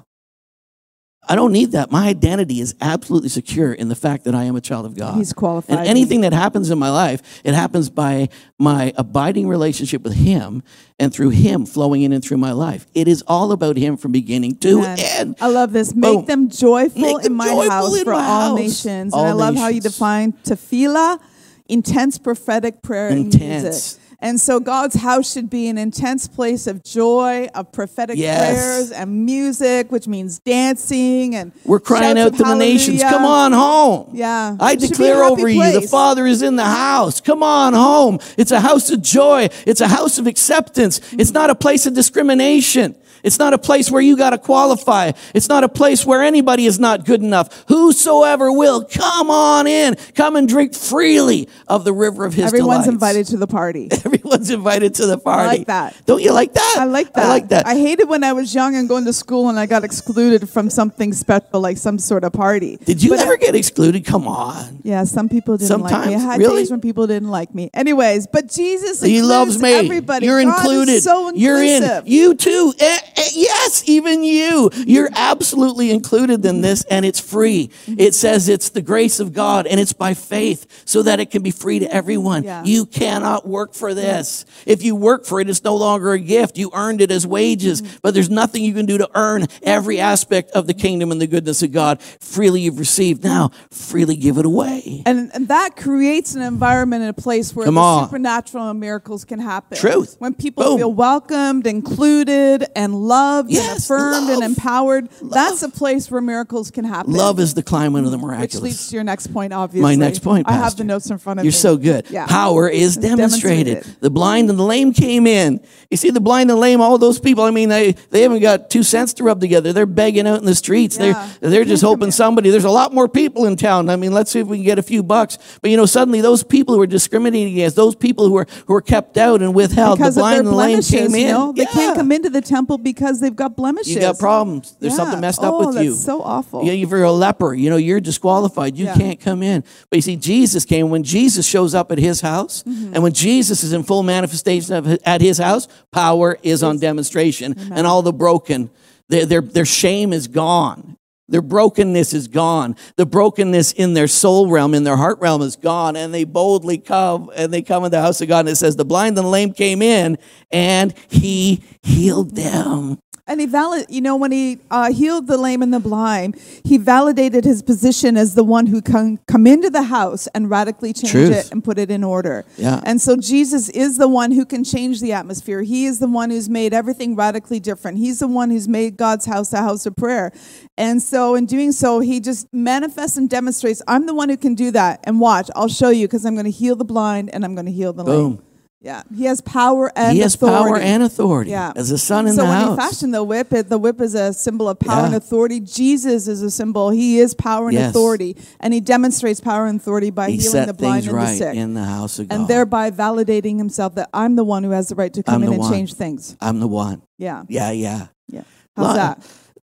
I 1.29 1.35
don't 1.35 1.51
need 1.51 1.71
that. 1.73 1.91
My 1.91 2.07
identity 2.07 2.61
is 2.61 2.73
absolutely 2.79 3.29
secure 3.29 3.73
in 3.73 3.89
the 3.89 3.95
fact 3.95 4.23
that 4.23 4.33
I 4.33 4.45
am 4.45 4.55
a 4.55 4.61
child 4.61 4.85
of 4.85 4.95
God. 4.95 5.15
He's 5.17 5.33
qualified 5.33 5.77
And 5.79 5.87
anything 5.87 6.21
that 6.21 6.31
happens 6.33 6.69
in 6.69 6.79
my 6.79 6.89
life, 6.89 7.41
it 7.43 7.53
happens 7.53 7.89
by 7.89 8.29
my 8.57 8.93
abiding 8.95 9.47
relationship 9.47 10.03
with 10.03 10.13
Him 10.13 10.63
and 10.99 11.13
through 11.13 11.29
Him 11.31 11.65
flowing 11.65 12.01
in 12.01 12.13
and 12.13 12.23
through 12.23 12.37
my 12.37 12.53
life. 12.53 12.87
It 12.93 13.07
is 13.07 13.23
all 13.27 13.51
about 13.51 13.75
Him 13.77 13.97
from 13.97 14.11
beginning 14.13 14.55
to 14.57 14.79
Amen. 14.79 14.99
end. 14.99 15.35
I 15.41 15.47
love 15.47 15.73
this. 15.73 15.91
Boom. 15.91 16.01
Make 16.01 16.27
them 16.27 16.49
joyful 16.49 17.01
Make 17.01 17.25
in 17.25 17.33
my 17.33 17.47
joyful 17.49 17.69
house 17.71 17.97
in 17.97 18.03
for 18.05 18.11
my 18.13 18.23
all 18.25 18.49
house. 18.51 18.59
nations. 18.59 19.13
All 19.13 19.19
and 19.21 19.29
I 19.29 19.33
love 19.33 19.55
how 19.55 19.67
you 19.67 19.81
define 19.81 20.31
tefillah, 20.43 21.19
intense 21.67 22.17
prophetic 22.17 22.81
prayer 22.81 23.09
and 23.09 23.33
Intense. 23.33 23.63
music. 23.63 24.01
And 24.19 24.41
so 24.41 24.59
God's 24.59 24.95
house 24.95 25.31
should 25.31 25.47
be 25.47 25.67
an 25.67 25.77
intense 25.77 26.27
place 26.27 26.65
of 26.65 26.83
joy, 26.83 27.49
of 27.53 27.71
prophetic 27.71 28.17
Yes. 28.17 28.55
prayers 28.55 28.91
and 28.91 29.25
music, 29.25 29.91
which 29.91 30.07
means 30.07 30.39
dancing 30.39 31.35
and 31.35 31.51
We're 31.63 31.79
crying 31.79 32.17
out 32.17 32.35
to 32.37 32.43
the 32.43 32.55
nations, 32.55 33.03
come 33.03 33.25
on 33.25 33.51
home. 33.51 34.09
Yeah. 34.13 34.55
I 34.59 34.71
It 34.71 34.81
should 34.81 34.81
be 34.81 34.85
a 34.85 34.89
declare 34.89 35.23
over 35.23 35.47
you, 35.47 35.81
the. 35.81 35.87
Father 35.87 36.25
is 36.25 36.41
in 36.41 36.55
the 36.55 36.65
house. 36.65 37.21
Come 37.21 37.43
on 37.43 37.73
home. 37.73 38.17
It's 38.37 38.51
a 38.51 38.59
house 38.59 38.89
of 38.89 39.03
joy. 39.03 39.49
It's 39.67 39.81
a 39.81 39.87
house 39.87 40.17
of 40.17 40.25
acceptance. 40.25 40.99
It's 41.11 41.31
not 41.31 41.51
a 41.51 41.55
place 41.55 41.85
of 41.85 41.93
discrimination. 41.93 42.95
It's 43.27 43.37
not 43.39 43.53
a 43.53 43.57
place 43.57 43.91
where 43.91 44.01
you 44.01 44.17
got 44.17 44.31
to 44.31 44.37
qualify. 44.37 45.11
It's 45.33 45.49
not 45.49 45.63
a 45.63 45.69
place 45.69 46.05
where 46.05 46.23
anybody 46.23 46.65
is 46.65 46.79
not 46.79 47.05
good 47.05 47.21
enough. 47.21 47.65
Whosoever 47.67 48.51
will, 48.51 48.83
come 48.85 49.29
on 49.29 49.67
in. 49.67 49.95
Come 50.15 50.35
and 50.35 50.47
drink 50.47 50.73
freely 50.73 51.49
of 51.67 51.83
the 51.83 51.93
river 51.93 52.25
of 52.25 52.33
his 52.33 52.45
Everyone's 52.45 52.85
delights. 52.85 52.87
invited 52.87 53.27
to 53.27 53.37
the 53.37 53.47
party. 53.47 53.89
Everyone's 54.05 54.49
invited 54.49 54.95
to 54.95 55.05
the 55.05 55.17
party. 55.17 55.59
like 55.59 55.67
that. 55.67 55.95
Don't 56.05 56.21
you 56.23 56.31
like 56.31 56.53
that? 56.53 56.75
I 56.79 56.85
like 56.85 57.13
that. 57.13 57.25
I 57.25 57.27
like 57.27 57.49
that. 57.49 57.67
I 57.67 57.75
hated 57.75 58.07
when 58.09 58.23
I 58.23 58.33
was 58.33 58.55
young 58.55 58.75
and 58.75 58.87
going 58.89 59.05
to 59.05 59.13
school 59.13 59.49
and 59.49 59.59
I 59.59 59.65
got 59.65 59.83
excluded 59.83 60.49
from 60.49 60.69
something 60.69 61.13
special, 61.13 61.59
like 61.59 61.77
some 61.77 61.99
sort 61.99 62.23
of 62.23 62.33
party. 62.33 62.77
Did 62.85 63.03
you 63.03 63.09
But 63.11 63.19
ever 63.19 63.37
get 63.37 63.55
excluded? 63.55 64.05
Come 64.05 64.27
on. 64.27 64.79
Yeah, 64.83 65.03
some 65.03 65.27
people 65.29 65.57
didn't 65.57 65.81
like 65.81 65.91
me. 65.91 65.97
I 65.97 66.01
Sometimes, 66.17 66.23
had 66.23 66.39
really? 66.39 66.61
days 66.61 66.71
when 66.71 66.81
people 66.81 67.07
didn't 67.07 67.29
like 67.29 67.53
me. 67.53 67.69
Anyways, 67.73 68.27
but 68.27 68.47
Jesus 68.47 69.01
He 69.01 69.21
loves 69.21 69.61
me. 69.61 69.73
everybody. 69.73 70.25
You're 70.25 70.41
God 70.43 70.57
included. 70.59 71.01
so 71.03 71.33
You're 71.33 71.61
in. 71.61 72.03
You 72.05 72.35
too. 72.35 72.73
Eh, 72.79 72.99
Eh, 73.17 73.29
yes, 73.33 73.83
even 73.87 74.23
you. 74.23 74.69
You're 74.85 75.09
absolutely 75.15 75.91
included 75.91 76.45
in 76.45 76.61
this, 76.61 76.83
and 76.85 77.05
it's 77.05 77.19
free. 77.19 77.71
It 77.87 78.13
says 78.13 78.47
it's 78.47 78.69
the 78.69 78.81
grace 78.81 79.19
of 79.19 79.33
God, 79.33 79.65
and 79.65 79.79
it's 79.79 79.93
by 79.93 80.13
faith, 80.13 80.83
so 80.85 81.01
that 81.03 81.19
it 81.19 81.31
can 81.31 81.41
be 81.41 81.51
free 81.51 81.79
to 81.79 81.91
everyone. 81.91 82.43
Yeah. 82.43 82.63
You 82.63 82.85
cannot 82.85 83.47
work 83.47 83.73
for 83.73 83.93
this. 83.93 84.45
If 84.65 84.83
you 84.83 84.95
work 84.95 85.25
for 85.25 85.41
it, 85.41 85.49
it's 85.49 85.63
no 85.63 85.75
longer 85.75 86.13
a 86.13 86.19
gift. 86.19 86.57
You 86.57 86.69
earned 86.73 87.01
it 87.01 87.11
as 87.11 87.25
wages, 87.25 87.81
but 88.01 88.13
there's 88.13 88.29
nothing 88.29 88.63
you 88.63 88.73
can 88.73 88.85
do 88.85 88.97
to 88.99 89.09
earn 89.15 89.47
every 89.63 89.99
aspect 89.99 90.51
of 90.51 90.67
the 90.67 90.73
kingdom 90.73 91.11
and 91.11 91.19
the 91.19 91.27
goodness 91.27 91.63
of 91.63 91.71
God. 91.71 92.01
Freely 92.01 92.61
you've 92.61 92.79
received. 92.79 93.23
Now, 93.23 93.49
freely 93.71 94.15
give 94.15 94.37
it 94.37 94.45
away. 94.45 95.01
And, 95.05 95.31
and 95.33 95.47
that 95.47 95.75
creates 95.75 96.35
an 96.35 96.41
environment 96.41 97.01
and 97.01 97.09
a 97.09 97.21
place 97.21 97.55
where 97.55 97.69
the 97.69 98.03
supernatural 98.03 98.69
and 98.69 98.79
miracles 98.79 99.25
can 99.25 99.39
happen. 99.39 99.77
Truth. 99.77 100.17
When 100.19 100.33
people 100.33 100.63
Boom. 100.63 100.77
feel 100.77 100.93
welcomed, 100.93 101.65
included, 101.65 102.65
and 102.75 103.06
loved, 103.07 103.49
and 103.49 103.55
Yes, 103.55 103.85
affirmed, 103.85 104.29
and 104.29 104.39
love. 104.41 104.49
empowered, 104.51 105.09
that's 105.21 105.63
a 105.63 105.69
place 105.69 106.11
where 106.11 106.21
miracles 106.21 106.69
can 106.71 106.85
happen. 106.85 107.13
Love 107.13 107.39
is 107.39 107.53
the 107.53 107.63
climate 107.63 108.05
of 108.05 108.11
the 108.11 108.17
miraculous. 108.17 108.53
Which 108.55 108.63
leads 108.63 108.89
to 108.89 108.95
your 108.95 109.03
next 109.03 109.27
point, 109.33 109.53
obviously. 109.53 109.81
My 109.81 109.95
next 109.95 110.19
point, 110.19 110.47
I 110.49 110.53
have 110.53 110.75
the 110.75 110.83
notes 110.83 111.09
in 111.09 111.17
front 111.17 111.39
of 111.39 111.43
me. 111.43 111.47
You're 111.47 111.53
so 111.53 111.77
good. 111.77 112.09
Yeah. 112.09 112.27
Power 112.27 112.67
is 112.69 112.97
demonstrated. 112.97 113.65
demonstrated. 113.77 114.01
The 114.01 114.09
blind 114.09 114.49
and 114.49 114.59
the 114.59 114.63
lame 114.63 114.93
came 114.93 115.25
in. 115.27 115.61
You 115.89 115.97
see, 115.97 116.09
the 116.09 116.19
blind 116.19 116.51
and 116.51 116.59
lame, 116.59 116.81
all 116.81 116.97
those 116.97 117.19
people, 117.19 117.43
I 117.43 117.51
mean, 117.51 117.69
they, 117.69 117.93
they 118.09 118.21
haven't 118.21 118.41
got 118.41 118.69
two 118.69 118.83
cents 118.83 119.13
to 119.15 119.23
rub 119.23 119.39
together. 119.39 119.73
They're 119.73 119.85
begging 119.85 120.27
out 120.27 120.39
in 120.39 120.45
the 120.45 120.55
streets. 120.55 120.97
Yeah. 120.99 121.29
They're, 121.39 121.49
they're 121.49 121.65
just 121.65 121.83
hoping 121.89 122.11
somebody, 122.11 122.49
there's 122.49 122.65
a 122.65 122.69
lot 122.69 122.93
more 122.93 123.07
people 123.07 123.45
in 123.45 123.55
town. 123.55 123.89
I 123.89 123.95
mean, 123.95 124.11
let's 124.11 124.31
see 124.31 124.39
if 124.39 124.47
we 124.47 124.57
can 124.57 124.65
get 124.65 124.79
a 124.79 124.83
few 124.83 125.01
bucks. 125.03 125.37
But 125.61 125.71
you 125.71 125.77
know, 125.77 125.85
suddenly 125.85 126.21
those 126.21 126.43
people 126.43 126.75
who 126.75 126.81
are 126.81 126.87
discriminated 126.87 127.53
against, 127.53 127.75
those 127.75 127.95
people 127.95 128.27
who 128.27 128.35
are 128.37 128.47
who 128.65 128.73
were 128.73 128.81
kept 128.81 129.17
out 129.17 129.41
and 129.41 129.53
withheld, 129.55 129.97
because 129.99 130.15
the 130.15 130.21
blind 130.21 130.39
and 130.39 130.47
the 130.47 130.51
lame 130.51 130.81
came 130.81 131.13
in. 131.15 131.21
you 131.21 131.27
know? 131.27 131.51
They 131.53 131.63
Yeah. 131.63 131.71
can't 131.71 131.95
come 131.97 132.11
into 132.11 132.29
the 132.29 132.41
temple 132.41 132.77
because 132.77 132.96
they've 133.19 133.35
got 133.35 133.55
blemishes. 133.55 133.93
You 133.95 134.01
got 134.01 134.19
problems. 134.19 134.75
There's 134.79 134.93
Yeah. 134.93 134.97
something 134.97 135.19
messed 135.21 135.39
up 135.43 135.53
Oh, 135.53 135.65
with 135.67 135.75
that's 135.75 135.85
you. 135.85 135.95
so 135.95 136.21
awful. 136.21 136.63
Yeah, 136.63 136.73
if 136.73 136.89
you're 136.89 137.03
a 137.03 137.11
leper, 137.11 137.53
you 137.53 137.69
know, 137.69 137.77
you're 137.77 137.99
disqualified. 137.99 138.77
You 138.77 138.85
Yeah. 138.85 138.95
can't 138.95 139.19
come 139.19 139.41
in. 139.43 139.63
But 139.89 139.97
you 139.97 140.01
see, 140.01 140.15
Jesus 140.15 140.65
came. 140.65 140.89
When 140.89 141.03
Jesus 141.03 141.45
shows 141.45 141.73
up 141.75 141.91
at 141.91 141.97
his 141.97 142.21
house, 142.21 142.63
Mm-hmm. 142.67 142.93
and 142.93 143.03
when 143.03 143.13
Jesus 143.13 143.63
is 143.63 143.73
in 143.73 143.83
full 143.83 144.03
manifestation 144.03 144.73
of, 144.75 144.87
at 145.05 145.21
his 145.21 145.37
house, 145.37 145.67
power 145.91 146.37
is 146.43 146.63
on 146.63 146.79
demonstration. 146.79 147.55
And 147.71 147.85
all 147.87 148.01
the 148.01 148.13
broken, 148.13 148.69
their, 149.09 149.25
their, 149.25 149.41
their 149.41 149.65
shame 149.65 150.11
is 150.13 150.27
gone. 150.27 150.97
Their 151.29 151.41
brokenness 151.41 152.13
is 152.13 152.27
gone. 152.27 152.75
The 152.95 153.05
brokenness 153.05 153.73
in 153.73 153.93
their 153.93 154.07
soul 154.07 154.49
realm, 154.49 154.73
in 154.73 154.83
their 154.83 154.97
heart 154.97 155.19
realm 155.19 155.41
is 155.41 155.55
gone. 155.55 155.95
And 155.95 156.13
they 156.13 156.23
boldly 156.23 156.77
come 156.77 157.29
and 157.35 157.53
they 157.53 157.61
come 157.61 157.83
in 157.83 157.91
the 157.91 158.01
house 158.01 158.21
of 158.21 158.27
God. 158.27 158.41
And 158.41 158.49
it 158.49 158.55
says, 158.55 158.75
the 158.75 158.85
blind 158.85 159.17
and 159.17 159.25
the 159.25 159.29
lame 159.29 159.53
came 159.53 159.81
in 159.81 160.17
and 160.51 160.93
he 161.09 161.63
healed 161.81 162.35
them. 162.35 162.99
And 163.27 163.41
he 163.41 163.45
valid, 163.45 163.87
you 163.89 164.01
know, 164.01 164.15
when 164.15 164.31
he 164.31 164.59
uh, 164.71 164.91
healed 164.93 165.27
the 165.27 165.37
lame 165.37 165.61
and 165.61 165.73
the 165.73 165.79
blind, 165.79 166.39
he 166.63 166.77
validated 166.77 167.43
his 167.43 167.61
position 167.61 168.15
as 168.15 168.35
the 168.35 168.43
one 168.43 168.67
who 168.67 168.81
can 168.81 169.17
come 169.27 169.45
into 169.45 169.69
the 169.69 169.83
house 169.83 170.27
and 170.27 170.49
radically 170.49 170.93
change 170.93 171.11
Truth. 171.11 171.31
it 171.31 171.51
and 171.51 171.63
put 171.63 171.77
it 171.77 171.91
in 171.91 172.03
order. 172.03 172.45
Yeah. 172.55 172.79
And 172.85 173.01
so 173.01 173.17
Jesus 173.17 173.67
is 173.69 173.97
the 173.97 174.07
one 174.07 174.31
who 174.31 174.45
can 174.45 174.63
change 174.63 175.01
the 175.01 175.11
atmosphere. 175.11 175.61
He 175.61 175.85
is 175.85 175.99
the 175.99 176.07
one 176.07 176.29
who's 176.29 176.47
made 176.47 176.73
everything 176.73 177.15
radically 177.15 177.59
different. 177.59 177.97
He's 177.97 178.19
the 178.19 178.27
one 178.27 178.49
who's 178.49 178.67
made 178.67 178.95
God's 178.95 179.25
house 179.25 179.51
a 179.53 179.57
house 179.57 179.85
of 179.85 179.95
prayer. 179.95 180.31
And 180.77 181.01
so 181.01 181.35
in 181.35 181.45
doing 181.45 181.71
so, 181.71 181.99
he 181.99 182.19
just 182.19 182.51
manifests 182.53 183.17
and 183.17 183.29
demonstrates, 183.29 183.81
I'm 183.87 184.05
the 184.05 184.13
one 184.13 184.29
who 184.29 184.37
can 184.37 184.55
do 184.55 184.71
that. 184.71 185.01
And 185.03 185.19
watch, 185.19 185.49
I'll 185.55 185.67
show 185.67 185.89
you 185.89 186.07
because 186.07 186.25
I'm 186.25 186.35
going 186.35 186.45
to 186.45 186.51
heal 186.51 186.75
the 186.75 186.85
blind 186.85 187.33
and 187.33 187.43
I'm 187.43 187.55
going 187.55 187.65
to 187.65 187.71
heal 187.71 187.93
the 187.93 188.03
lame. 188.03 188.41
Yeah. 188.79 189.01
He 189.15 189.25
has 189.25 189.41
power 189.41 189.91
and 189.95 190.13
he 190.15 190.19
has 190.21 190.35
authority. 190.35 190.55
power 190.69 190.77
and 190.77 191.01
authority 191.03 191.49
Yeah. 191.51 191.73
as 191.75 191.89
a 191.89 191.97
son 191.97 192.27
in 192.27 192.33
so 192.35 192.43
the 192.43 192.47
when 192.47 192.57
house. 192.57 192.69
he 192.79 192.89
fashioned 192.89 193.13
the 193.13 193.23
whip, 193.23 193.51
it, 193.51 193.69
the 193.69 193.77
whip 193.77 193.99
is 193.99 194.13
a 194.13 194.31
symbol 194.33 194.69
of 194.69 194.77
power 194.79 194.99
Yeah. 195.01 195.05
and 195.07 195.15
authority. 195.15 195.59
Jesus 195.59 196.27
is 196.27 196.43
a 196.43 196.51
symbol. 196.51 196.91
He 196.91 197.19
is 197.19 197.33
power 197.33 197.65
and 197.69 197.73
Yes. 197.73 197.89
authority, 197.89 198.37
and 198.59 198.73
he 198.75 198.79
demonstrates 198.79 199.39
power 199.41 199.65
and 199.65 199.79
authority 199.79 200.11
by 200.11 200.29
he 200.29 200.37
healing 200.37 200.67
the 200.67 200.73
blind 200.75 201.07
and 201.07 201.17
the 201.17 201.25
sick, 201.27 201.55
in 201.55 201.73
the 201.73 201.83
house 201.83 202.19
of 202.19 202.27
God. 202.27 202.35
and 202.35 202.47
thereby 202.47 202.91
validating 202.91 203.57
himself 203.57 203.95
that 203.95 204.09
I'm 204.13 204.35
the 204.35 204.43
one 204.43 204.63
who 204.63 204.71
has 204.71 204.89
the 204.89 204.95
right 204.95 205.11
to 205.13 205.23
come 205.23 205.35
I'm 205.35 205.43
in 205.43 205.49
and 205.53 205.59
one. 205.59 205.71
change 205.71 205.93
things. 205.95 206.37
I'm 206.39 206.59
the 206.59 206.67
one. 206.67 207.01
Yeah, 207.17 207.43
Yeah, 207.49 207.71
yeah. 207.71 208.07
yeah. 208.29 208.41
How's 208.75 208.95
that? 208.95 209.23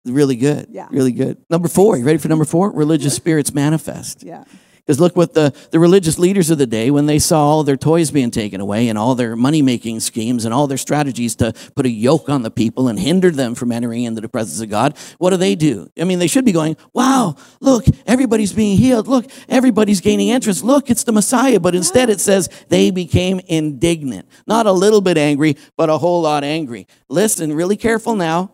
Really 0.04 0.36
good. 0.36 0.68
Yeah. 0.70 0.86
Really 0.90 1.12
good. 1.12 1.38
Number 1.50 1.68
four. 1.68 1.96
You 1.96 2.04
ready 2.04 2.18
for 2.18 2.28
number 2.28 2.44
four? 2.44 2.70
Religious 2.72 3.14
spirits 3.22 3.52
manifest. 3.54 4.22
Yeah, 4.22 4.44
Because 4.88 5.00
look 5.00 5.16
what 5.16 5.34
the, 5.34 5.54
the 5.70 5.78
religious 5.78 6.18
leaders 6.18 6.48
of 6.48 6.56
the 6.56 6.66
day, 6.66 6.90
when 6.90 7.04
they 7.04 7.18
saw 7.18 7.40
all 7.40 7.62
their 7.62 7.76
toys 7.76 8.10
being 8.10 8.30
taken 8.30 8.58
away 8.58 8.88
and 8.88 8.96
all 8.96 9.14
their 9.14 9.36
money 9.36 9.60
making 9.60 10.00
schemes 10.00 10.46
and 10.46 10.54
all 10.54 10.66
their 10.66 10.78
strategies 10.78 11.36
to 11.36 11.52
put 11.74 11.84
a 11.84 11.90
yoke 11.90 12.30
on 12.30 12.40
the 12.40 12.50
people 12.50 12.88
and 12.88 12.98
hinder 12.98 13.30
them 13.30 13.54
from 13.54 13.70
entering 13.70 14.04
into 14.04 14.22
the 14.22 14.30
presence 14.30 14.62
of 14.62 14.70
God, 14.70 14.96
what 15.18 15.28
do 15.28 15.36
they 15.36 15.54
do? 15.56 15.90
I 16.00 16.04
mean, 16.04 16.20
they 16.20 16.26
should 16.26 16.46
be 16.46 16.52
going, 16.52 16.74
wow, 16.94 17.36
look, 17.60 17.84
everybody's 18.06 18.54
being 18.54 18.78
healed. 18.78 19.08
Look, 19.08 19.26
everybody's 19.46 20.00
gaining 20.00 20.30
entrance. 20.30 20.62
Look, 20.62 20.88
it's 20.88 21.04
the 21.04 21.12
Messiah. 21.12 21.60
But 21.60 21.74
instead 21.74 22.08
it 22.08 22.18
says 22.18 22.48
they 22.68 22.90
became 22.90 23.42
indignant. 23.46 24.26
Not 24.46 24.64
a 24.64 24.72
little 24.72 25.02
bit 25.02 25.18
angry, 25.18 25.58
but 25.76 25.90
a 25.90 25.98
whole 25.98 26.22
lot 26.22 26.44
angry. 26.44 26.86
Listen, 27.10 27.52
really 27.52 27.76
careful 27.76 28.14
now. 28.14 28.52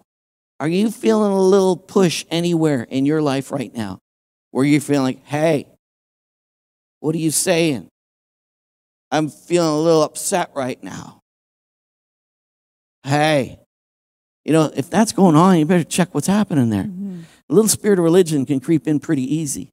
Are 0.58 0.66
you 0.66 0.90
feeling 0.90 1.30
a 1.30 1.40
little 1.40 1.76
push 1.76 2.24
anywhere 2.28 2.82
in 2.82 3.06
your 3.06 3.22
life 3.22 3.52
right 3.52 3.72
now 3.72 4.00
where 4.50 4.64
you're 4.64 4.80
feeling 4.80 5.04
like, 5.04 5.24
hey, 5.26 5.68
what 7.04 7.14
are 7.14 7.18
you 7.18 7.30
saying? 7.30 7.86
I'm 9.10 9.28
feeling 9.28 9.68
a 9.68 9.78
little 9.78 10.02
upset 10.02 10.52
right 10.54 10.82
now. 10.82 11.20
Hey, 13.02 13.58
you 14.46 14.54
know, 14.54 14.72
if 14.74 14.88
that's 14.88 15.12
going 15.12 15.36
on, 15.36 15.58
you 15.58 15.66
better 15.66 15.84
check 15.84 16.14
what's 16.14 16.26
happening 16.26 16.70
there. 16.70 16.84
Mm-hmm. 16.84 17.20
A 17.50 17.52
little 17.52 17.68
spirit 17.68 17.98
of 17.98 18.04
religion 18.04 18.46
can 18.46 18.58
creep 18.58 18.88
in 18.88 19.00
pretty 19.00 19.34
easy. 19.34 19.68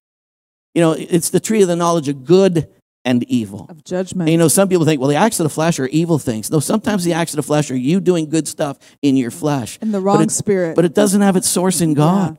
You 0.75 0.81
know, 0.81 0.91
it's 0.91 1.29
the 1.29 1.39
tree 1.39 1.61
of 1.61 1.69
the 1.69 1.77
knowledge 1.77 2.09
of 2.09 2.25
good 2.25 2.67
and 3.05 3.23
evil. 3.23 3.65
of 3.69 3.81
judgment. 3.85 4.27
And 4.27 4.33
you 4.33 4.37
know, 4.37 4.49
some 4.49 4.67
people 4.67 4.83
think, 4.83 4.99
well, 4.99 5.09
the 5.09 5.15
acts 5.15 5.39
of 5.39 5.45
the 5.45 5.49
flesh 5.49 5.79
are 5.79 5.87
evil 5.87 6.19
things. 6.19 6.51
No, 6.51 6.59
sometimes 6.59 7.05
the 7.05 7.13
acts 7.13 7.31
of 7.31 7.37
the 7.37 7.43
flesh 7.43 7.71
are 7.71 7.77
you 7.77 8.01
doing 8.01 8.29
good 8.29 8.45
stuff 8.45 8.77
in 9.01 9.15
your 9.15 9.31
mm. 9.31 9.39
flesh. 9.39 9.79
in 9.81 9.93
the 9.93 9.99
But 9.99 10.03
wrong 10.03 10.23
it- 10.23 10.31
spirit. 10.31 10.75
But 10.75 10.83
it 10.83 10.93
doesn't 10.93 11.21
have 11.21 11.37
its 11.37 11.47
source 11.47 11.79
in 11.79 11.93
God. 11.93 12.37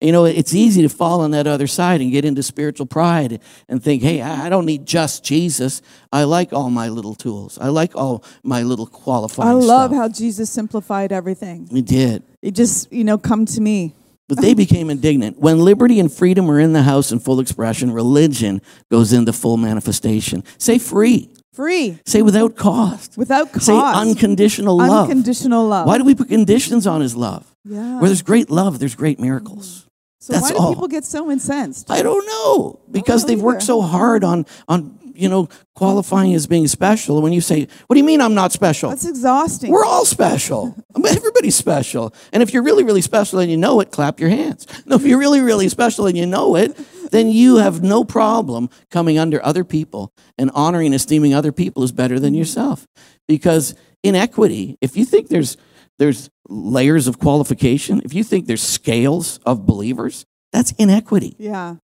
You 0.00 0.12
know, 0.12 0.26
it's 0.26 0.54
easy 0.54 0.82
to 0.82 0.90
fall 0.90 1.22
on 1.22 1.30
that 1.30 1.46
other 1.46 1.66
side 1.66 2.02
and 2.02 2.12
get 2.12 2.26
into 2.26 2.42
spiritual 2.42 2.84
pride 2.84 3.40
and 3.66 3.82
think, 3.82 4.02
hey, 4.02 4.20
I 4.20 4.50
don't 4.50 4.66
need 4.66 4.84
just 4.84 5.24
Jesus. 5.24 5.80
I 6.12 6.24
like 6.24 6.52
all 6.52 6.68
my 6.68 6.90
little 6.90 7.14
tools. 7.14 7.58
I 7.58 7.68
like 7.68 7.96
all 7.96 8.22
my 8.42 8.62
little 8.62 8.86
qualifying 8.86 9.48
I 9.48 9.52
love 9.52 9.92
stuff. 9.92 9.98
how 9.98 10.08
Jesus 10.10 10.50
simplified 10.50 11.12
everything. 11.12 11.66
He 11.70 11.80
did. 11.80 12.22
He 12.42 12.50
just, 12.50 12.92
you 12.92 13.04
know, 13.04 13.16
come 13.16 13.46
to 13.46 13.60
me. 13.60 13.94
But 14.28 14.40
they 14.42 14.54
became 14.54 14.90
indignant. 14.90 15.38
When 15.38 15.60
liberty 15.60 15.98
and 15.98 16.12
freedom 16.12 16.50
are 16.50 16.60
in 16.60 16.72
the 16.72 16.82
house 16.82 17.10
in 17.12 17.20
full 17.20 17.40
expression, 17.40 17.92
religion 17.92 18.60
goes 18.90 19.12
into 19.12 19.32
full 19.32 19.56
manifestation. 19.56 20.44
Say 20.58 20.78
free. 20.78 21.30
Free, 21.52 21.98
Say 22.04 22.20
without 22.20 22.54
cost. 22.54 23.16
without 23.16 23.50
cost. 23.50 23.64
Say 23.64 23.74
unconditional 23.74 24.76
love. 24.76 25.08
Unconditional 25.08 25.66
love. 25.66 25.86
Why 25.86 25.96
do 25.96 26.04
we 26.04 26.14
put 26.14 26.28
conditions 26.28 26.86
on 26.86 27.00
his 27.00 27.16
love? 27.16 27.55
Yeah. 27.66 27.98
Where 27.98 28.08
there's 28.08 28.22
great 28.22 28.50
love, 28.50 28.78
there's 28.78 28.94
great 28.94 29.18
miracles. 29.18 29.66
Mm-hmm. 29.66 29.88
so 30.20 30.32
that's 30.32 30.42
why 30.44 30.50
do 30.50 30.62
all. 30.62 30.74
people 30.74 30.88
get 30.88 31.04
so 31.04 31.30
incensed? 31.30 31.90
I 31.90 32.02
don't 32.02 32.26
know 32.26 32.80
because 32.90 33.22
know 33.22 33.28
they've 33.28 33.42
worked 33.42 33.62
so 33.62 33.82
hard 33.82 34.22
on 34.24 34.46
on 34.68 34.98
you 35.16 35.28
know 35.28 35.48
qualifying 35.74 36.34
as 36.34 36.46
being 36.46 36.68
special. 36.68 37.20
When 37.20 37.32
you 37.32 37.40
say, 37.40 37.66
"What 37.86 37.94
do 37.94 37.98
you 37.98 38.04
mean 38.04 38.20
I'm 38.20 38.34
not 38.34 38.52
special?" 38.52 38.90
That's 38.90 39.06
exhausting. 39.06 39.70
We're 39.70 39.84
all 39.84 40.04
special. 40.04 40.76
Everybody's 40.96 41.56
special. 41.56 42.14
And 42.32 42.42
if 42.42 42.52
you're 42.52 42.62
really, 42.62 42.84
really 42.84 43.02
special 43.02 43.38
and 43.40 43.50
you 43.50 43.56
know 43.56 43.80
it, 43.80 43.90
clap 43.90 44.20
your 44.20 44.30
hands. 44.30 44.66
No, 44.86 44.96
if 44.96 45.02
you're 45.02 45.18
really, 45.18 45.40
really 45.40 45.68
special 45.68 46.06
and 46.06 46.16
you 46.16 46.26
know 46.26 46.56
it, 46.56 46.76
then 47.10 47.28
you 47.28 47.56
have 47.56 47.82
no 47.82 48.04
problem 48.04 48.70
coming 48.90 49.18
under 49.18 49.44
other 49.44 49.64
people 49.64 50.12
and 50.38 50.50
honoring 50.54 50.86
and 50.86 50.94
esteeming 50.94 51.34
other 51.34 51.52
people 51.52 51.82
as 51.82 51.92
better 51.92 52.20
than 52.20 52.32
mm-hmm. 52.32 52.38
yourself. 52.38 52.86
Because 53.28 53.74
inequity, 54.02 54.78
if 54.80 54.96
you 54.96 55.04
think 55.04 55.28
there's 55.28 55.56
there's 55.98 56.30
layers 56.48 57.06
of 57.06 57.18
qualification, 57.18 58.02
if 58.04 58.14
you 58.14 58.22
think 58.24 58.46
there's 58.46 58.62
scales 58.62 59.38
of 59.46 59.66
believers, 59.66 60.24
that's 60.52 60.72
inequity. 60.72 61.34
yeah. 61.38 61.76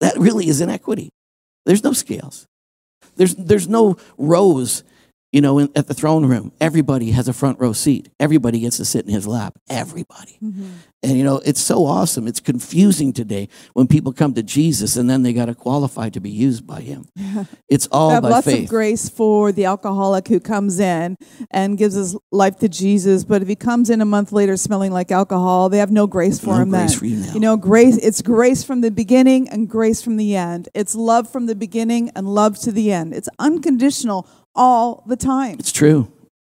That 0.00 0.16
really 0.18 0.48
is 0.48 0.60
inequity. 0.60 1.10
There's 1.64 1.84
no 1.84 1.92
scales. 1.92 2.46
There's, 3.14 3.36
there's 3.36 3.68
no 3.68 3.96
rows 4.18 4.82
you 5.32 5.40
know, 5.40 5.58
in, 5.58 5.70
at 5.74 5.86
the 5.86 5.94
throne 5.94 6.26
room, 6.26 6.52
everybody 6.60 7.10
has 7.12 7.26
a 7.26 7.32
front 7.32 7.58
row 7.58 7.72
seat. 7.72 8.10
Everybody 8.20 8.60
gets 8.60 8.76
to 8.76 8.84
sit 8.84 9.06
in 9.06 9.12
his 9.12 9.26
lap. 9.26 9.58
Everybody. 9.68 10.38
Mm-hmm. 10.42 10.70
And, 11.04 11.18
you 11.18 11.24
know, 11.24 11.40
it's 11.44 11.60
so 11.60 11.84
awesome. 11.84 12.28
It's 12.28 12.38
confusing 12.38 13.12
today 13.12 13.48
when 13.72 13.88
people 13.88 14.12
come 14.12 14.34
to 14.34 14.42
Jesus 14.42 14.96
and 14.96 15.10
then 15.10 15.24
they 15.24 15.32
got 15.32 15.46
to 15.46 15.54
qualify 15.54 16.10
to 16.10 16.20
be 16.20 16.30
used 16.30 16.64
by 16.66 16.80
him. 16.80 17.08
It's 17.68 17.86
all 17.90 18.10
I 18.10 18.14
have 18.14 18.22
by 18.22 18.28
lots 18.28 18.46
faith. 18.46 18.64
of 18.64 18.68
grace 18.68 19.08
for 19.08 19.50
the 19.50 19.64
alcoholic 19.64 20.28
who 20.28 20.38
comes 20.40 20.78
in 20.78 21.16
and 21.50 21.78
gives 21.78 21.94
his 21.94 22.14
life 22.30 22.58
to 22.58 22.68
Jesus, 22.68 23.24
but 23.24 23.40
if 23.42 23.48
he 23.48 23.56
comes 23.56 23.88
in 23.90 24.00
a 24.02 24.04
month 24.04 24.30
later 24.30 24.56
smelling 24.58 24.92
like 24.92 25.10
alcohol, 25.10 25.70
they 25.70 25.78
have 25.78 25.90
no 25.90 26.06
grace 26.06 26.38
for 26.38 26.48
No 26.54 26.62
him 26.62 26.70
grace 26.70 26.90
then. 26.90 26.98
for 26.98 27.06
you 27.06 27.16
now. 27.16 27.32
you 27.32 27.40
know, 27.40 27.56
grace 27.56 27.96
it's 27.96 28.20
grace 28.20 28.62
from 28.62 28.82
the 28.82 28.90
beginning 28.90 29.48
and 29.48 29.68
grace 29.70 30.02
from 30.02 30.18
the 30.18 30.36
end. 30.36 30.68
It's 30.74 30.94
love 30.94 31.28
from 31.32 31.46
the 31.46 31.54
beginning 31.54 32.10
and 32.14 32.28
love 32.28 32.58
to 32.60 32.70
the 32.70 32.92
end. 32.92 33.14
It's 33.14 33.28
unconditional 33.38 34.28
all 34.54 35.02
the 35.06 35.16
time. 35.16 35.56
It's 35.58 35.72
true. 35.72 36.12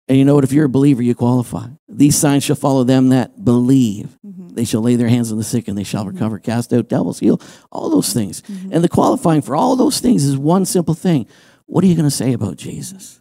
And 0.09 0.19
you 0.19 0.25
know 0.25 0.35
what? 0.35 0.45
If 0.45 0.53
you're 0.53 0.65
a 0.67 0.69
believer, 0.69 1.03
you 1.03 1.15
qualify. 1.15 1.69
These 1.89 2.17
signs 2.17 2.43
shall 2.45 2.57
follow 2.57 2.85
them 2.85 3.11
that 3.11 3.45
believe. 3.45 4.19
Mm-hmm. 4.27 4.49
They 4.49 4.65
shall 4.65 4.83
lay 4.83 4.97
their 4.97 5.09
hands 5.09 5.31
on 5.31 5.39
the 5.39 5.45
sick 5.45 5.69
and 5.69 5.79
they 5.79 5.85
shall 5.85 6.05
recover, 6.05 6.39
cast 6.39 6.73
out 6.73 6.89
devils, 6.89 7.21
heal, 7.21 7.41
all 7.71 7.89
those 7.89 8.13
things. 8.13 8.43
Mm-hmm. 8.43 8.73
And 8.73 8.85
the 8.85 8.89
qualifying 8.89 9.43
for 9.43 9.55
all 9.57 9.77
those 9.77 10.01
things 10.01 10.25
is 10.25 10.37
one 10.37 10.67
simple 10.67 10.95
thing. 10.95 11.27
What 11.67 11.85
are 11.85 11.87
you 11.87 11.95
going 11.95 12.05
to 12.05 12.11
say 12.11 12.33
about 12.33 12.57
Jesus? 12.57 13.21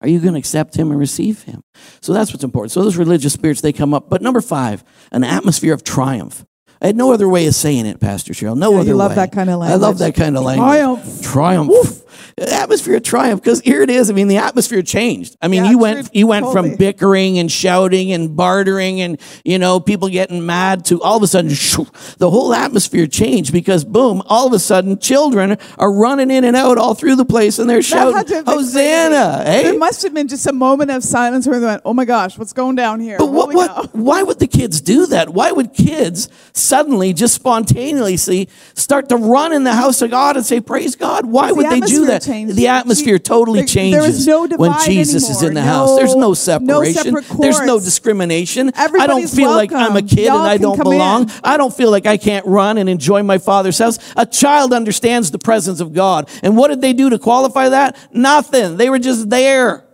Are 0.00 0.08
you 0.08 0.20
going 0.20 0.34
to 0.34 0.38
accept 0.38 0.76
him 0.76 0.90
and 0.90 1.00
receive 1.00 1.42
him? 1.42 1.62
So 2.02 2.12
that's 2.12 2.32
what's 2.32 2.44
important. 2.44 2.72
So 2.72 2.82
those 2.82 2.96
religious 2.96 3.32
spirits, 3.32 3.60
they 3.60 3.72
come 3.72 3.94
up. 3.94 4.08
But 4.10 4.20
number 4.22 4.40
five, 4.40 4.84
an 5.10 5.24
atmosphere 5.24 5.72
of 5.74 5.82
triumph. 5.84 6.44
I 6.80 6.86
had 6.86 6.96
no 6.96 7.12
other 7.12 7.28
way 7.28 7.46
of 7.48 7.54
saying 7.56 7.86
it, 7.86 7.98
Pastor 7.98 8.32
Cheryl. 8.32 8.56
No 8.56 8.72
Yeah, 8.72 8.78
other 8.80 8.88
you 8.90 8.94
love 8.96 9.12
way. 9.12 9.16
that 9.16 9.32
kind 9.32 9.50
of 9.50 9.58
language. 9.58 9.80
I 9.82 9.84
love 9.86 9.98
that 9.98 10.14
kind 10.14 10.36
of 10.36 10.44
language. 10.44 10.68
Triumph. 10.68 11.22
Triumph. 11.22 12.02
Atmosphere 12.42 12.96
of 12.96 13.02
triumph, 13.02 13.42
because 13.42 13.60
here 13.60 13.82
it 13.82 13.90
is. 13.90 14.10
I 14.10 14.12
mean, 14.12 14.28
the 14.28 14.36
atmosphere 14.38 14.82
changed. 14.82 15.36
I 15.42 15.48
mean, 15.48 15.64
Yeah, 15.64 15.70
you 15.70 15.78
went 15.78 16.14
you 16.14 16.26
went 16.26 16.44
totally. 16.46 16.70
from 16.70 16.76
bickering 16.78 17.38
and 17.38 17.50
shouting 17.50 18.12
and 18.12 18.36
bartering 18.36 19.00
and 19.00 19.20
you 19.44 19.58
know 19.58 19.80
people 19.80 20.08
getting 20.08 20.44
mad 20.46 20.84
to 20.86 21.00
all 21.02 21.16
of 21.16 21.22
a 21.22 21.26
sudden 21.26 21.50
shoo, 21.50 21.86
the 22.18 22.30
whole 22.30 22.52
atmosphere 22.54 23.06
changed 23.06 23.52
because 23.52 23.84
boom, 23.84 24.22
all 24.26 24.46
of 24.46 24.52
a 24.52 24.58
sudden 24.58 24.98
children 24.98 25.56
are 25.78 25.92
running 25.92 26.30
in 26.30 26.44
and 26.44 26.56
out 26.56 26.78
all 26.78 26.94
through 26.94 27.16
the 27.16 27.24
place 27.24 27.58
and 27.58 27.68
they're 27.68 27.82
shouting 27.82 28.14
had 28.16 28.26
to 28.28 28.34
have 28.36 28.44
been 28.46 28.54
Hosanna! 28.54 29.44
Hey, 29.44 29.62
There 29.64 29.78
must 29.78 30.02
have 30.02 30.14
been 30.14 30.28
just 30.28 30.46
a 30.46 30.52
moment 30.52 30.90
of 30.90 31.02
silence 31.04 31.46
where 31.46 31.58
they 31.60 31.66
went, 31.66 31.82
"Oh 31.84 31.94
my 31.94 32.04
gosh, 32.04 32.38
what's 32.38 32.52
going 32.52 32.76
down 32.76 33.00
here?" 33.00 33.18
But 33.18 33.30
what, 33.32 33.54
what, 33.54 33.94
why 33.94 34.22
would 34.22 34.38
the 34.38 34.46
kids 34.46 34.80
do 34.80 35.06
that? 35.06 35.30
Why 35.30 35.50
would 35.52 35.72
kids 35.74 36.28
suddenly, 36.52 37.12
just 37.12 37.34
spontaneously, 37.34 38.48
start 38.74 39.08
to 39.10 39.16
run 39.16 39.52
in 39.52 39.64
the 39.64 39.74
house 39.74 40.02
of 40.02 40.10
God 40.10 40.36
and 40.36 40.44
say, 40.44 40.60
Praise 40.60 40.96
God? 40.96 41.26
Why 41.26 41.48
The 41.48 41.54
would 41.54 41.70
they 41.70 41.80
do 41.80 42.06
that? 42.06 42.22
Changed. 42.28 42.56
The 42.56 42.68
atmosphere 42.68 43.18
totally 43.18 43.60
there- 43.60 43.66
changes 43.66 44.00
there 44.00 44.08
is 44.10 44.26
no 44.26 44.56
when 44.56 44.74
Jesus 44.84 45.28
is 45.28 45.42
in 45.42 45.54
the 45.54 45.60
anymore. 45.60 45.76
house. 45.76 45.96
There's 45.98 46.14
no 46.14 46.20
No- 46.20 46.28
no 46.28 46.34
separation. 46.34 46.94
separate 46.94 47.24
There's 47.40 47.60
no 47.62 47.80
discrimination. 47.80 48.68
I 48.76 48.86
don't 48.86 49.00
Everybody's 49.00 49.34
feel 49.34 49.50
like 49.50 49.72
I'm 49.72 49.96
a 49.96 50.02
kid 50.02 50.26
Y'all 50.26 50.38
and 50.40 50.48
I 50.48 50.56
don't 50.56 50.78
belong. 50.78 51.22
in. 51.22 51.30
I 51.42 51.56
don't 51.56 51.74
feel 51.74 51.90
like 51.90 52.06
I 52.06 52.16
can't 52.16 52.46
run 52.46 52.78
and 52.78 52.88
enjoy 52.88 53.22
my 53.22 53.38
father's 53.38 53.78
house. 53.78 53.98
A 54.16 54.26
child 54.26 54.72
understands 54.72 55.30
the 55.30 55.38
presence 55.38 55.80
of 55.80 55.92
God. 55.92 56.28
And 56.42 56.56
what 56.56 56.68
did 56.68 56.80
they 56.80 56.92
do 56.92 57.10
to 57.10 57.18
qualify 57.18 57.70
that? 57.70 57.96
Nothing. 58.12 58.76
They 58.76 58.90
were 58.90 58.98
just 58.98 59.30
there. 59.30 59.84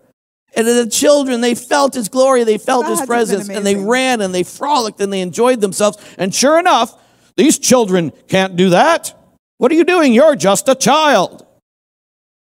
And 0.57 0.67
the 0.69 0.87
children, 0.87 1.41
they 1.41 1.55
felt 1.57 1.95
his 1.95 2.09
glory, 2.09 2.45
they 2.45 2.59
felt 2.59 2.87
his 2.87 3.01
had 3.01 3.09
to 3.09 3.15
have 3.15 3.29
been 3.29 3.37
presence, 3.37 3.49
and 3.49 3.67
they 3.67 3.75
ran 3.75 4.21
and 4.21 4.33
they 4.33 4.45
frolicked 4.45 5.01
and 5.01 5.13
they 5.13 5.21
enjoyed 5.21 5.61
themselves. 5.61 5.99
And 6.17 6.33
sure 6.33 6.59
enough, 6.61 6.95
these 7.37 7.59
children 7.59 8.13
can't 8.29 8.55
do 8.55 8.71
that. 8.71 9.13
What 9.59 9.73
are 9.73 9.75
you 9.75 9.85
doing? 9.85 10.13
You're 10.13 10.37
just 10.37 10.69
a 10.69 10.75
child. 10.77 11.45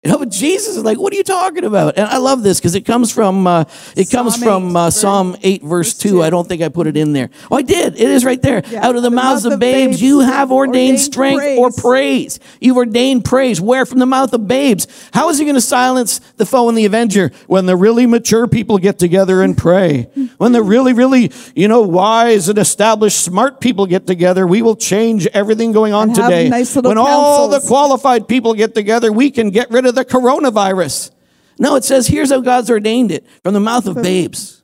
You 0.04 0.10
know, 0.10 0.18
but 0.18 0.30
Jesus 0.30 0.78
is 0.78 0.84
like, 0.84 0.98
what 0.98 1.14
are 1.14 1.16
you 1.16 1.24
talking 1.24 1.64
about? 1.64 1.96
And 1.96 2.08
I 2.08 2.18
love 2.18 2.42
this 2.42 2.60
because 2.60 2.74
it 2.74 2.86
comes 2.86 3.12
from 3.12 3.46
uh, 3.46 3.66
it 3.96 4.10
comes 4.10 4.34
Psalm 4.34 4.42
from 4.42 4.76
8, 4.76 4.80
uh, 4.80 4.90
Psalm 4.90 5.38
eight, 5.44 5.62
verse 5.62 5.96
two. 5.96 6.10
two. 6.10 6.24
I 6.24 6.32
don't 6.32 6.48
think 6.48 6.64
I 6.64 6.70
put 6.70 6.88
it 6.88 6.98
in 6.98 7.14
there. 7.14 7.30
Oh, 7.52 7.58
I 7.58 7.62
did. 7.62 7.94
It 7.94 8.10
is 8.10 8.26
right 8.26 8.42
there. 8.42 8.64
Yeah. 8.68 8.88
Out 8.88 8.96
of 8.96 9.04
the 9.04 9.12
mouths 9.12 9.46
of 9.46 9.60
babes, 9.60 9.92
babes, 9.92 10.02
you 10.02 10.22
have 10.22 10.52
ordained, 10.52 10.94
ordained 10.96 11.00
strength 11.00 11.60
or 11.60 11.70
praise. 11.70 12.40
praise. 12.40 12.40
You've 12.60 12.78
ordained 12.78 13.26
praise. 13.26 13.62
Where 13.62 13.86
from 13.86 14.00
the 14.00 14.08
mouth 14.08 14.34
of 14.34 14.48
babes? 14.48 14.88
How 15.14 15.30
is 15.30 15.38
he 15.38 15.46
going 15.46 15.54
to 15.54 15.62
silence 15.62 16.18
the 16.38 16.48
foe 16.48 16.68
and 16.68 16.76
the 16.76 16.86
avenger 16.86 17.30
when 17.46 17.68
the 17.68 17.76
really 17.76 18.08
mature 18.08 18.48
people 18.48 18.80
get 18.80 18.98
together 18.98 19.44
and 19.44 19.56
pray? 19.56 20.10
when 20.40 20.52
the 20.52 20.64
really, 20.64 20.94
really, 20.94 21.32
you 21.56 21.68
know, 21.68 21.82
wise 21.82 22.50
and 22.50 22.58
established, 22.58 23.20
smart 23.24 23.62
people 23.62 23.86
get 23.86 24.08
together, 24.08 24.48
we 24.48 24.64
will 24.64 24.76
change 24.76 25.28
everything 25.28 25.74
going 25.74 25.94
on 25.94 26.08
And 26.10 26.16
today. 26.16 26.50
nice 26.50 26.76
when 26.76 26.98
all 26.98 27.50
the 27.50 27.60
qualified 27.60 28.28
people 28.28 28.56
get 28.56 28.74
together, 28.74 29.12
we 29.12 29.30
can 29.30 29.52
get 29.52 29.70
rid 29.70 29.86
of 29.86 29.91
the 29.92 30.06
coronavirus. 30.06 31.12
No, 31.60 31.76
it 31.76 31.84
says, 31.84 32.08
here's 32.08 32.32
how 32.32 32.42
God's 32.42 32.70
ordained 32.72 33.12
it 33.12 33.26
from 33.44 33.54
the 33.54 33.60
mouth 33.60 33.86
of 33.88 34.02
babes. 34.02 34.64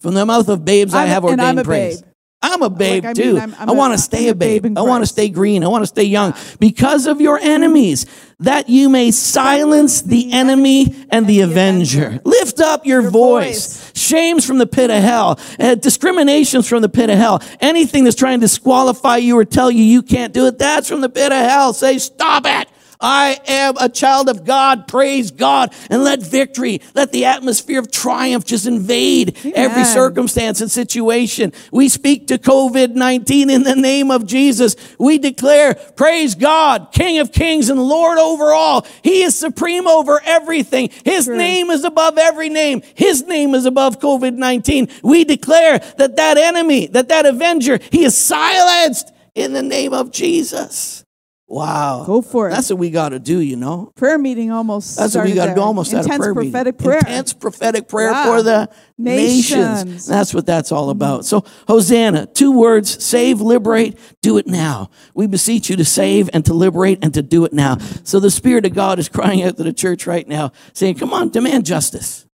From 0.00 0.14
the 0.14 0.24
mouth 0.26 0.48
of 0.48 0.64
babes, 0.64 0.94
I 0.94 1.02
I'm 1.02 1.06
a- 1.08 1.10
have 1.10 1.24
ordained 1.24 1.60
I'm 1.60 1.64
praise. 1.64 2.00
babe. 2.02 2.04
I'm 2.40 2.62
a 2.62 2.70
babe 2.70 3.04
I 3.04 3.08
mean, 3.08 3.14
too. 3.16 3.36
I'm- 3.38 3.56
I'm 3.58 3.68
I 3.70 3.72
want 3.72 3.94
to 3.94 3.98
stay 3.98 4.28
a 4.28 4.34
babe. 4.34 4.62
babe 4.62 4.78
I 4.78 4.82
want 4.82 5.02
to 5.02 5.06
stay 5.08 5.28
green. 5.28 5.64
I 5.64 5.68
want 5.68 5.82
to 5.82 5.88
stay 5.88 6.04
young 6.04 6.34
because 6.60 7.06
of 7.08 7.20
your 7.20 7.36
enemies, 7.36 8.06
that 8.38 8.68
you 8.68 8.88
may 8.88 9.10
silence 9.10 10.02
the 10.02 10.30
enemy 10.32 10.94
and 11.10 11.26
the 11.26 11.40
avenger. 11.40 12.20
Lift 12.24 12.60
up 12.60 12.86
your, 12.86 13.02
Your 13.02 13.10
voice. 13.10 13.76
voice. 13.90 13.92
Shames 13.96 14.44
from 14.46 14.58
the 14.58 14.68
pit 14.68 14.88
of 14.90 15.02
hell, 15.02 15.40
uh, 15.58 15.74
discriminations 15.74 16.68
from 16.68 16.80
the 16.82 16.88
pit 16.88 17.10
of 17.10 17.18
hell. 17.18 17.42
Anything 17.60 18.04
that's 18.04 18.14
trying 18.14 18.38
to 18.38 18.44
disqualify 18.44 19.16
you 19.16 19.36
or 19.36 19.44
tell 19.44 19.68
you 19.68 19.82
you 19.82 20.02
can't 20.02 20.32
do 20.32 20.46
it, 20.46 20.58
that's 20.58 20.88
from 20.88 21.00
the 21.00 21.08
pit 21.08 21.32
of 21.32 21.38
hell. 21.44 21.72
Say, 21.72 21.98
stop 21.98 22.44
it. 22.46 22.68
I 23.00 23.38
am 23.46 23.76
a 23.78 23.88
child 23.88 24.28
of 24.28 24.44
God. 24.44 24.88
Praise 24.88 25.30
God. 25.30 25.72
And 25.88 26.02
let 26.02 26.20
victory, 26.20 26.80
let 26.94 27.12
the 27.12 27.26
atmosphere 27.26 27.78
of 27.78 27.90
triumph 27.90 28.44
just 28.44 28.66
invade 28.66 29.36
every 29.54 29.84
circumstance 29.84 30.60
and 30.60 30.70
situation. 30.70 31.52
We 31.70 31.88
speak 31.88 32.28
to 32.28 32.38
COVID 32.38 32.94
19 32.94 33.50
in 33.50 33.62
the 33.62 33.76
name 33.76 34.10
of 34.10 34.26
Jesus. 34.26 34.76
We 34.98 35.18
declare, 35.18 35.74
praise 35.74 36.34
God, 36.34 36.88
King 36.92 37.20
of 37.20 37.32
kings 37.32 37.68
and 37.68 37.80
Lord 37.80 38.18
over 38.18 38.52
all. 38.52 38.86
He 39.02 39.22
is 39.22 39.38
supreme 39.38 39.86
over 39.86 40.20
everything. 40.24 40.90
His 41.04 41.26
True. 41.26 41.36
name 41.36 41.70
is 41.70 41.84
above 41.84 42.18
every 42.18 42.48
name. 42.48 42.82
His 42.94 43.26
name 43.26 43.54
is 43.54 43.64
above 43.64 44.00
COVID 44.00 44.34
19. 44.34 44.88
We 45.02 45.24
declare 45.24 45.78
that 45.98 46.16
that 46.16 46.36
enemy, 46.36 46.88
that 46.88 47.08
that 47.08 47.26
avenger, 47.26 47.78
he 47.92 48.04
is 48.04 48.16
silenced 48.16 49.12
in 49.34 49.52
the 49.52 49.62
name 49.62 49.92
of 49.92 50.10
Jesus. 50.10 51.04
Wow. 51.50 52.04
Go 52.04 52.20
for 52.20 52.48
it. 52.48 52.50
That's 52.52 52.68
what 52.68 52.78
we 52.78 52.90
got 52.90 53.08
to 53.10 53.18
do, 53.18 53.40
you 53.40 53.56
know. 53.56 53.90
prayer 53.96 54.18
meeting 54.18 54.52
almost. 54.52 54.98
That's 54.98 55.14
what 55.14 55.24
we 55.24 55.32
got 55.32 55.46
to 55.46 55.54
do 55.54 55.62
almost 55.62 55.94
at 55.94 56.00
a 56.00 56.02
Intense 56.02 56.18
prayer 56.18 56.34
meeting. 56.34 56.52
prophetic 56.52 56.78
prayer. 56.78 56.98
Intense 56.98 57.32
prophetic 57.32 57.88
prayer 57.88 58.10
Yeah. 58.10 58.24
for 58.24 58.42
the 58.42 58.68
nations. 58.98 59.84
Nations. 59.84 60.06
That's 60.06 60.34
what 60.34 60.44
that's 60.44 60.70
all 60.72 60.84
mm-hmm. 60.84 60.90
about. 60.90 61.24
So, 61.24 61.44
Hosanna, 61.66 62.26
two 62.26 62.52
words 62.52 63.02
save, 63.02 63.40
liberate, 63.40 63.98
do 64.20 64.36
it 64.36 64.46
now. 64.46 64.90
We 65.14 65.26
beseech 65.26 65.70
you 65.70 65.76
to 65.76 65.86
save 65.86 66.28
and 66.34 66.44
to 66.44 66.52
liberate 66.52 66.98
and 67.00 67.14
to 67.14 67.22
do 67.22 67.46
it 67.46 67.54
now. 67.54 67.78
So, 68.04 68.20
the 68.20 68.30
Spirit 68.30 68.66
of 68.66 68.74
God 68.74 68.98
is 68.98 69.08
crying 69.08 69.42
out 69.42 69.56
to 69.56 69.62
the 69.62 69.72
church 69.72 70.06
right 70.06 70.28
now, 70.28 70.52
saying, 70.74 70.96
Come 70.96 71.14
on, 71.14 71.30
demand 71.30 71.64
justice. 71.64 72.26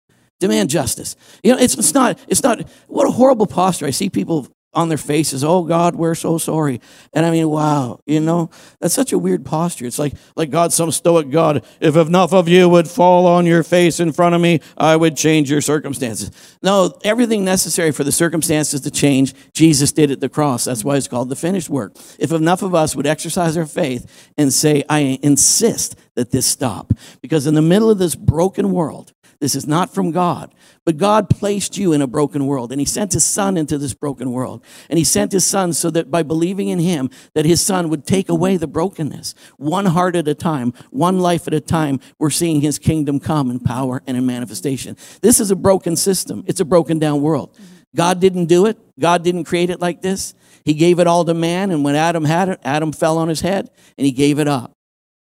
Demand 0.40 0.70
justice. 0.70 1.16
You 1.42 1.52
know, 1.52 1.58
it's, 1.58 1.76
it's 1.76 1.92
not, 1.92 2.18
it's 2.28 2.42
not, 2.42 2.66
what 2.88 3.06
a 3.06 3.10
horrible 3.10 3.46
posture. 3.46 3.86
I 3.86 3.90
see 3.90 4.08
people 4.08 4.48
on 4.74 4.88
their 4.88 4.98
faces, 4.98 5.44
oh 5.44 5.64
God, 5.64 5.94
we're 5.94 6.14
so 6.14 6.38
sorry. 6.38 6.80
And 7.12 7.26
I 7.26 7.30
mean, 7.30 7.48
wow, 7.48 8.00
you 8.06 8.20
know, 8.20 8.50
that's 8.80 8.94
such 8.94 9.12
a 9.12 9.18
weird 9.18 9.44
posture. 9.44 9.86
It's 9.86 9.98
like, 9.98 10.14
like 10.34 10.50
God, 10.50 10.72
some 10.72 10.90
stoic 10.90 11.30
God, 11.30 11.64
if 11.80 11.96
enough 11.96 12.32
of 12.32 12.48
you 12.48 12.68
would 12.68 12.88
fall 12.88 13.26
on 13.26 13.44
your 13.44 13.62
face 13.62 14.00
in 14.00 14.12
front 14.12 14.34
of 14.34 14.40
me, 14.40 14.60
I 14.76 14.96
would 14.96 15.16
change 15.16 15.50
your 15.50 15.60
circumstances. 15.60 16.30
No, 16.62 16.98
everything 17.04 17.44
necessary 17.44 17.92
for 17.92 18.04
the 18.04 18.12
circumstances 18.12 18.80
to 18.82 18.90
change, 18.90 19.34
Jesus 19.52 19.92
did 19.92 20.10
at 20.10 20.20
the 20.20 20.28
cross. 20.28 20.64
That's 20.64 20.84
why 20.84 20.96
it's 20.96 21.08
called 21.08 21.28
the 21.28 21.36
finished 21.36 21.68
work. 21.68 21.94
If 22.18 22.32
enough 22.32 22.62
of 22.62 22.74
us 22.74 22.96
would 22.96 23.06
exercise 23.06 23.56
our 23.56 23.66
faith 23.66 24.30
and 24.38 24.52
say, 24.52 24.84
I 24.88 25.18
insist 25.22 25.96
that 26.14 26.30
this 26.30 26.46
stop, 26.46 26.92
because 27.20 27.46
in 27.46 27.54
the 27.54 27.62
middle 27.62 27.90
of 27.90 27.98
this 27.98 28.14
broken 28.14 28.72
world, 28.72 29.12
this 29.42 29.56
is 29.56 29.66
not 29.66 29.92
from 29.92 30.12
God. 30.12 30.54
But 30.86 30.98
God 30.98 31.28
placed 31.28 31.76
you 31.76 31.92
in 31.92 32.00
a 32.00 32.06
broken 32.06 32.46
world 32.46 32.70
and 32.70 32.80
he 32.80 32.84
sent 32.84 33.12
his 33.12 33.24
son 33.24 33.56
into 33.56 33.76
this 33.76 33.92
broken 33.92 34.30
world. 34.30 34.62
And 34.88 35.00
he 35.00 35.04
sent 35.04 35.32
his 35.32 35.44
son 35.44 35.72
so 35.72 35.90
that 35.90 36.12
by 36.12 36.22
believing 36.22 36.68
in 36.68 36.78
him 36.78 37.10
that 37.34 37.44
his 37.44 37.60
son 37.60 37.88
would 37.88 38.06
take 38.06 38.28
away 38.28 38.56
the 38.56 38.68
brokenness. 38.68 39.34
One 39.56 39.86
heart 39.86 40.14
at 40.14 40.28
a 40.28 40.34
time, 40.36 40.72
one 40.90 41.18
life 41.18 41.48
at 41.48 41.54
a 41.54 41.60
time, 41.60 41.98
we're 42.20 42.30
seeing 42.30 42.60
his 42.60 42.78
kingdom 42.78 43.18
come 43.18 43.50
in 43.50 43.58
power 43.58 44.00
and 44.06 44.16
in 44.16 44.24
manifestation. 44.24 44.96
This 45.22 45.40
is 45.40 45.50
a 45.50 45.56
broken 45.56 45.96
system. 45.96 46.44
It's 46.46 46.60
a 46.60 46.64
broken 46.64 47.00
down 47.00 47.20
world. 47.20 47.58
God 47.96 48.20
didn't 48.20 48.46
do 48.46 48.66
it. 48.66 48.78
God 49.00 49.24
didn't 49.24 49.42
create 49.42 49.70
it 49.70 49.80
like 49.80 50.02
this. 50.02 50.34
He 50.64 50.74
gave 50.74 51.00
it 51.00 51.08
all 51.08 51.24
to 51.24 51.34
man 51.34 51.72
and 51.72 51.82
when 51.82 51.96
Adam 51.96 52.24
had 52.24 52.48
it, 52.48 52.60
Adam 52.62 52.92
fell 52.92 53.18
on 53.18 53.28
his 53.28 53.40
head 53.40 53.70
and 53.98 54.04
he 54.04 54.12
gave 54.12 54.38
it 54.38 54.46
up. 54.46 54.76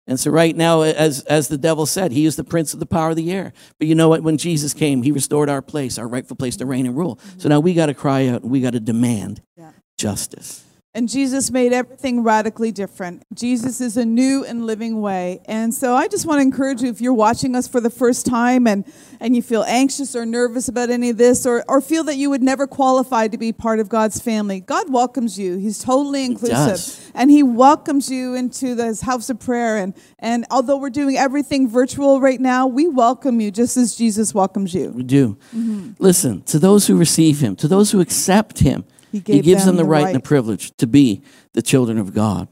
And 0.09 0.19
so 0.19 0.31
right 0.31 0.55
now, 0.55 0.81
as, 0.81 1.21
as 1.25 1.47
the 1.49 1.57
devil 1.57 1.85
said, 1.85 2.11
he 2.11 2.25
is 2.25 2.35
the 2.35 2.43
prince 2.43 2.73
of 2.73 2.79
the 2.79 2.87
power 2.87 3.11
of 3.11 3.15
the 3.15 3.31
air. 3.31 3.53
But 3.77 3.87
you 3.87 3.93
know 3.93 4.09
what? 4.09 4.23
When 4.23 4.37
Jesus 4.37 4.73
came, 4.73 5.03
he 5.03 5.11
restored 5.11 5.49
our 5.49 5.61
place, 5.61 5.99
our 5.99 6.07
rightful 6.07 6.35
place 6.35 6.57
to 6.57 6.65
reign 6.65 6.87
and 6.87 6.97
rule. 6.97 7.19
So 7.37 7.47
now 7.47 7.59
we 7.59 7.75
got 7.75 7.85
to 7.85 7.93
cry 7.93 8.27
out 8.27 8.41
and 8.41 8.49
we 8.51 8.59
got 8.59 8.73
to 8.73 8.79
demand 8.79 9.41
Yeah. 9.55 9.71
justice. 9.99 10.63
And 10.95 11.07
Jesus 11.07 11.51
made 11.51 11.71
everything 11.71 12.23
radically 12.23 12.71
different. 12.71 13.23
Jesus 13.31 13.79
is 13.79 13.95
a 13.95 14.03
new 14.03 14.43
and 14.43 14.65
living 14.65 15.01
way. 15.01 15.39
And 15.45 15.71
so 15.71 15.93
I 15.93 16.07
just 16.07 16.25
want 16.25 16.39
to 16.39 16.41
encourage 16.41 16.81
you 16.81 16.89
if 16.89 16.99
you're 16.99 17.13
watching 17.13 17.55
us 17.55 17.67
for 17.67 17.79
the 17.79 17.91
first 17.91 18.25
time 18.25 18.65
and, 18.65 18.91
and 19.19 19.35
you 19.35 19.43
feel 19.43 19.63
anxious 19.67 20.15
or 20.15 20.25
nervous 20.25 20.67
about 20.67 20.89
any 20.89 21.11
of 21.11 21.17
this 21.17 21.45
or, 21.45 21.63
or 21.67 21.79
feel 21.79 22.03
that 22.05 22.15
you 22.15 22.31
would 22.31 22.41
never 22.41 22.65
qualify 22.65 23.27
to 23.27 23.37
be 23.37 23.53
part 23.53 23.79
of 23.79 23.87
God's 23.87 24.19
family, 24.19 24.61
God 24.61 24.91
welcomes 24.91 25.37
you. 25.37 25.57
He's 25.57 25.77
totally 25.77 26.25
inclusive. 26.25 26.57
does. 26.57 27.11
And 27.13 27.29
He 27.29 27.43
welcomes 27.43 28.09
you 28.09 28.33
into 28.33 28.73
this 28.73 29.01
house 29.01 29.29
of 29.29 29.39
prayer. 29.39 29.77
And, 29.77 29.93
and 30.17 30.47
although 30.49 30.77
we're 30.77 30.89
doing 30.89 31.17
everything 31.17 31.69
virtual 31.69 32.19
right 32.19 32.41
now, 32.41 32.65
we 32.65 32.87
welcome 32.87 33.39
you 33.39 33.51
just 33.51 33.77
as 33.77 33.93
Jesus 33.95 34.33
welcomes 34.33 34.73
you. 34.73 34.89
We 34.89 35.03
do. 35.03 35.37
Mm-hmm. 35.55 35.91
Listen, 35.99 36.41
to 36.43 36.57
those 36.57 36.87
who 36.87 36.97
receive 36.97 37.41
him, 37.41 37.55
to 37.57 37.67
those 37.67 37.91
who 37.91 38.01
accept 38.01 38.59
him, 38.59 38.85
He 39.11 39.23
he, 39.25 39.41
gives 39.41 39.65
them 39.65 39.75
them 39.75 39.77
the 39.77 39.83
the 39.83 39.89
right, 39.89 40.05
and 40.07 40.15
the 40.15 40.19
privilege 40.19 40.71
to 40.77 40.87
be 40.87 41.21
the 41.53 41.61
children 41.61 41.97
of 41.97 42.13
God. 42.13 42.47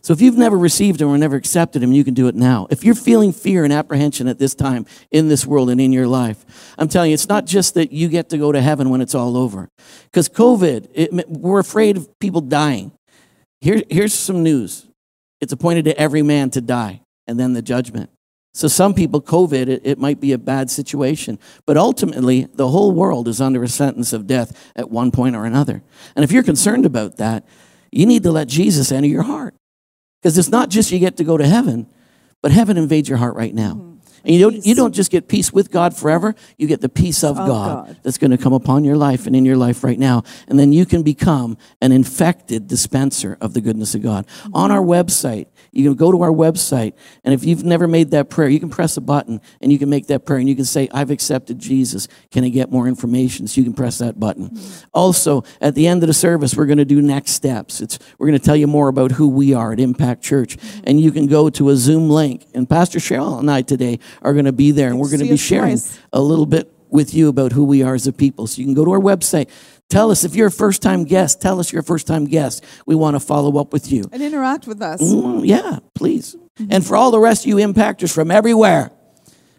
So 0.00 0.12
if 0.12 0.20
you've 0.20 0.38
never 0.38 0.56
received 0.56 1.02
him 1.02 1.08
or 1.08 1.18
never 1.18 1.36
accepted 1.36 1.82
him, 1.82 1.92
you 1.92 2.04
can 2.04 2.14
do 2.14 2.28
it 2.28 2.34
now. 2.34 2.66
If 2.70 2.84
you're 2.84 2.94
feeling 2.94 3.32
fear 3.32 3.64
and 3.64 3.72
apprehension 3.72 4.28
at 4.28 4.38
this 4.38 4.54
time 4.54 4.86
in 5.10 5.28
this 5.28 5.44
world 5.44 5.70
and 5.70 5.80
in 5.80 5.92
your 5.92 6.06
life, 6.06 6.72
I'm 6.78 6.88
telling 6.88 7.10
you, 7.10 7.14
it's 7.14 7.28
not 7.28 7.46
just 7.46 7.74
that 7.74 7.92
you 7.92 8.08
get 8.08 8.30
to 8.30 8.38
go 8.38 8.52
to 8.52 8.60
heaven 8.60 8.90
when 8.90 9.00
it's 9.00 9.14
all 9.14 9.36
over. 9.36 9.68
Because 10.04 10.28
COVID, 10.28 10.88
it, 10.94 11.28
we're 11.28 11.58
afraid 11.58 11.96
of 11.96 12.08
people 12.20 12.40
dying. 12.40 12.92
Here, 13.60 13.82
here's 13.90 14.14
some 14.14 14.42
news. 14.42 14.86
It's 15.40 15.52
appointed 15.52 15.84
to 15.86 15.98
every 15.98 16.22
man 16.22 16.50
to 16.50 16.60
die 16.60 17.02
and 17.26 17.38
then 17.38 17.52
the 17.52 17.62
judgment. 17.62 18.10
So 18.54 18.66
some 18.66 18.94
people, 18.94 19.22
COVID, 19.22 19.68
it, 19.68 19.82
it 19.84 19.98
might 19.98 20.20
be 20.20 20.32
a 20.32 20.38
bad 20.38 20.70
situation, 20.70 21.38
but 21.66 21.76
ultimately 21.76 22.48
the 22.54 22.68
whole 22.68 22.92
world 22.92 23.28
is 23.28 23.40
under 23.40 23.62
a 23.62 23.68
sentence 23.68 24.12
of 24.12 24.26
death 24.26 24.72
at 24.74 24.90
one 24.90 25.10
point 25.10 25.36
or 25.36 25.44
another. 25.44 25.82
And 26.16 26.24
if 26.24 26.32
you're 26.32 26.42
concerned 26.42 26.86
about 26.86 27.16
that, 27.18 27.46
you 27.92 28.06
need 28.06 28.22
to 28.24 28.32
let 28.32 28.48
Jesus 28.48 28.90
enter 28.90 29.08
your 29.08 29.22
heart. 29.22 29.54
Because 30.20 30.36
it's 30.36 30.48
not 30.48 30.68
just 30.70 30.90
you 30.90 30.98
get 30.98 31.16
to 31.18 31.24
go 31.24 31.36
to 31.36 31.46
heaven, 31.46 31.86
but 32.42 32.50
heaven 32.50 32.76
invades 32.76 33.08
your 33.08 33.18
heart 33.18 33.36
right 33.36 33.54
now. 33.54 33.74
Mm-hmm. 33.74 33.88
And 34.24 34.34
you 34.34 34.40
don't, 34.40 34.66
you 34.66 34.74
don't 34.74 34.94
just 34.94 35.10
get 35.10 35.28
peace 35.28 35.52
with 35.52 35.70
God 35.70 35.96
forever, 35.96 36.34
you 36.56 36.66
get 36.66 36.80
the 36.80 36.88
peace 36.88 37.22
of, 37.22 37.38
Of 37.38 37.46
God, 37.46 37.86
God. 37.86 37.96
that's 38.02 38.18
going 38.18 38.32
to 38.32 38.38
come 38.38 38.52
upon 38.52 38.84
your 38.84 38.96
life 38.96 39.26
and 39.26 39.36
in 39.36 39.44
your 39.44 39.56
life 39.56 39.84
right 39.84 39.98
now. 39.98 40.24
And 40.48 40.58
then 40.58 40.72
you 40.72 40.84
can 40.86 41.02
become 41.02 41.56
an 41.80 41.92
infected 41.92 42.66
dispenser 42.66 43.38
of 43.40 43.54
the 43.54 43.60
goodness 43.60 43.94
of 43.94 44.02
God. 44.02 44.26
On 44.52 44.70
our 44.70 44.80
mm-hmm. 44.80 44.90
website, 44.90 45.46
you 45.72 45.84
can 45.84 45.94
go 45.94 46.10
to 46.12 46.22
our 46.22 46.30
website, 46.30 46.94
and 47.24 47.34
if 47.34 47.44
you've 47.44 47.64
never 47.64 47.86
made 47.86 48.10
that 48.12 48.30
prayer, 48.30 48.48
you 48.48 48.60
can 48.60 48.70
press 48.70 48.96
a 48.96 49.00
button 49.00 49.40
and 49.60 49.72
you 49.72 49.78
can 49.78 49.88
make 49.88 50.06
that 50.08 50.26
prayer 50.26 50.38
and 50.38 50.48
you 50.48 50.56
can 50.56 50.64
say, 50.64 50.88
I've 50.92 51.10
accepted 51.10 51.58
Jesus. 51.58 52.08
Can 52.30 52.44
I 52.44 52.48
get 52.48 52.70
more 52.70 52.88
information? 52.88 53.46
So 53.46 53.60
you 53.60 53.64
can 53.64 53.74
press 53.74 53.98
that 53.98 54.18
button. 54.18 54.58
Also, 54.92 55.44
at 55.60 55.74
the 55.74 55.86
end 55.86 56.02
of 56.02 56.06
the 56.06 56.14
service, 56.14 56.54
we're 56.54 56.66
going 56.66 56.78
to 56.78 56.84
do 56.84 57.02
next 57.02 57.32
steps. 57.32 57.80
It's, 57.80 57.98
we're 58.18 58.28
going 58.28 58.38
to 58.38 58.44
tell 58.44 58.56
you 58.56 58.66
more 58.66 58.88
about 58.88 59.12
who 59.12 59.28
we 59.28 59.54
are 59.54 59.72
at 59.72 59.80
Impact 59.80 60.22
Church. 60.22 60.56
And 60.84 61.00
you 61.00 61.12
can 61.12 61.26
go 61.26 61.50
to 61.50 61.70
a 61.70 61.76
Zoom 61.76 62.10
link. 62.10 62.46
And 62.54 62.68
Pastor 62.68 62.98
Cheryl 62.98 63.38
and 63.38 63.50
I 63.50 63.62
today 63.62 63.98
are 64.22 64.32
going 64.32 64.46
to 64.46 64.52
be 64.52 64.70
there, 64.70 64.88
and 64.88 64.98
we're 64.98 65.10
going 65.10 65.20
to 65.20 65.28
be 65.28 65.36
sharing 65.36 65.78
twice. 65.78 65.98
a 66.12 66.20
little 66.20 66.46
bit 66.46 66.72
with 66.90 67.12
you 67.14 67.28
about 67.28 67.52
who 67.52 67.64
we 67.64 67.82
are 67.82 67.94
as 67.94 68.06
a 68.06 68.12
people. 68.12 68.46
So 68.46 68.60
you 68.60 68.64
can 68.64 68.74
go 68.74 68.84
to 68.84 68.92
our 68.92 69.00
website. 69.00 69.50
Tell 69.90 70.10
us 70.10 70.24
if 70.24 70.34
you're 70.34 70.48
a 70.48 70.52
first 70.52 70.82
time 70.82 71.04
guest. 71.04 71.40
Tell 71.40 71.60
us 71.60 71.72
you're 71.72 71.80
a 71.80 71.84
first 71.84 72.06
time 72.06 72.26
guest. 72.26 72.64
We 72.86 72.94
want 72.94 73.16
to 73.16 73.20
follow 73.20 73.58
up 73.58 73.72
with 73.72 73.90
you. 73.90 74.04
And 74.12 74.22
interact 74.22 74.66
with 74.66 74.82
us. 74.82 75.02
Mm, 75.02 75.46
yeah, 75.46 75.78
please. 75.94 76.36
Mm-hmm. 76.58 76.72
And 76.72 76.86
for 76.86 76.96
all 76.96 77.10
the 77.10 77.18
rest 77.18 77.44
of 77.44 77.48
you 77.48 77.56
impactors 77.56 78.12
from 78.12 78.30
everywhere, 78.30 78.90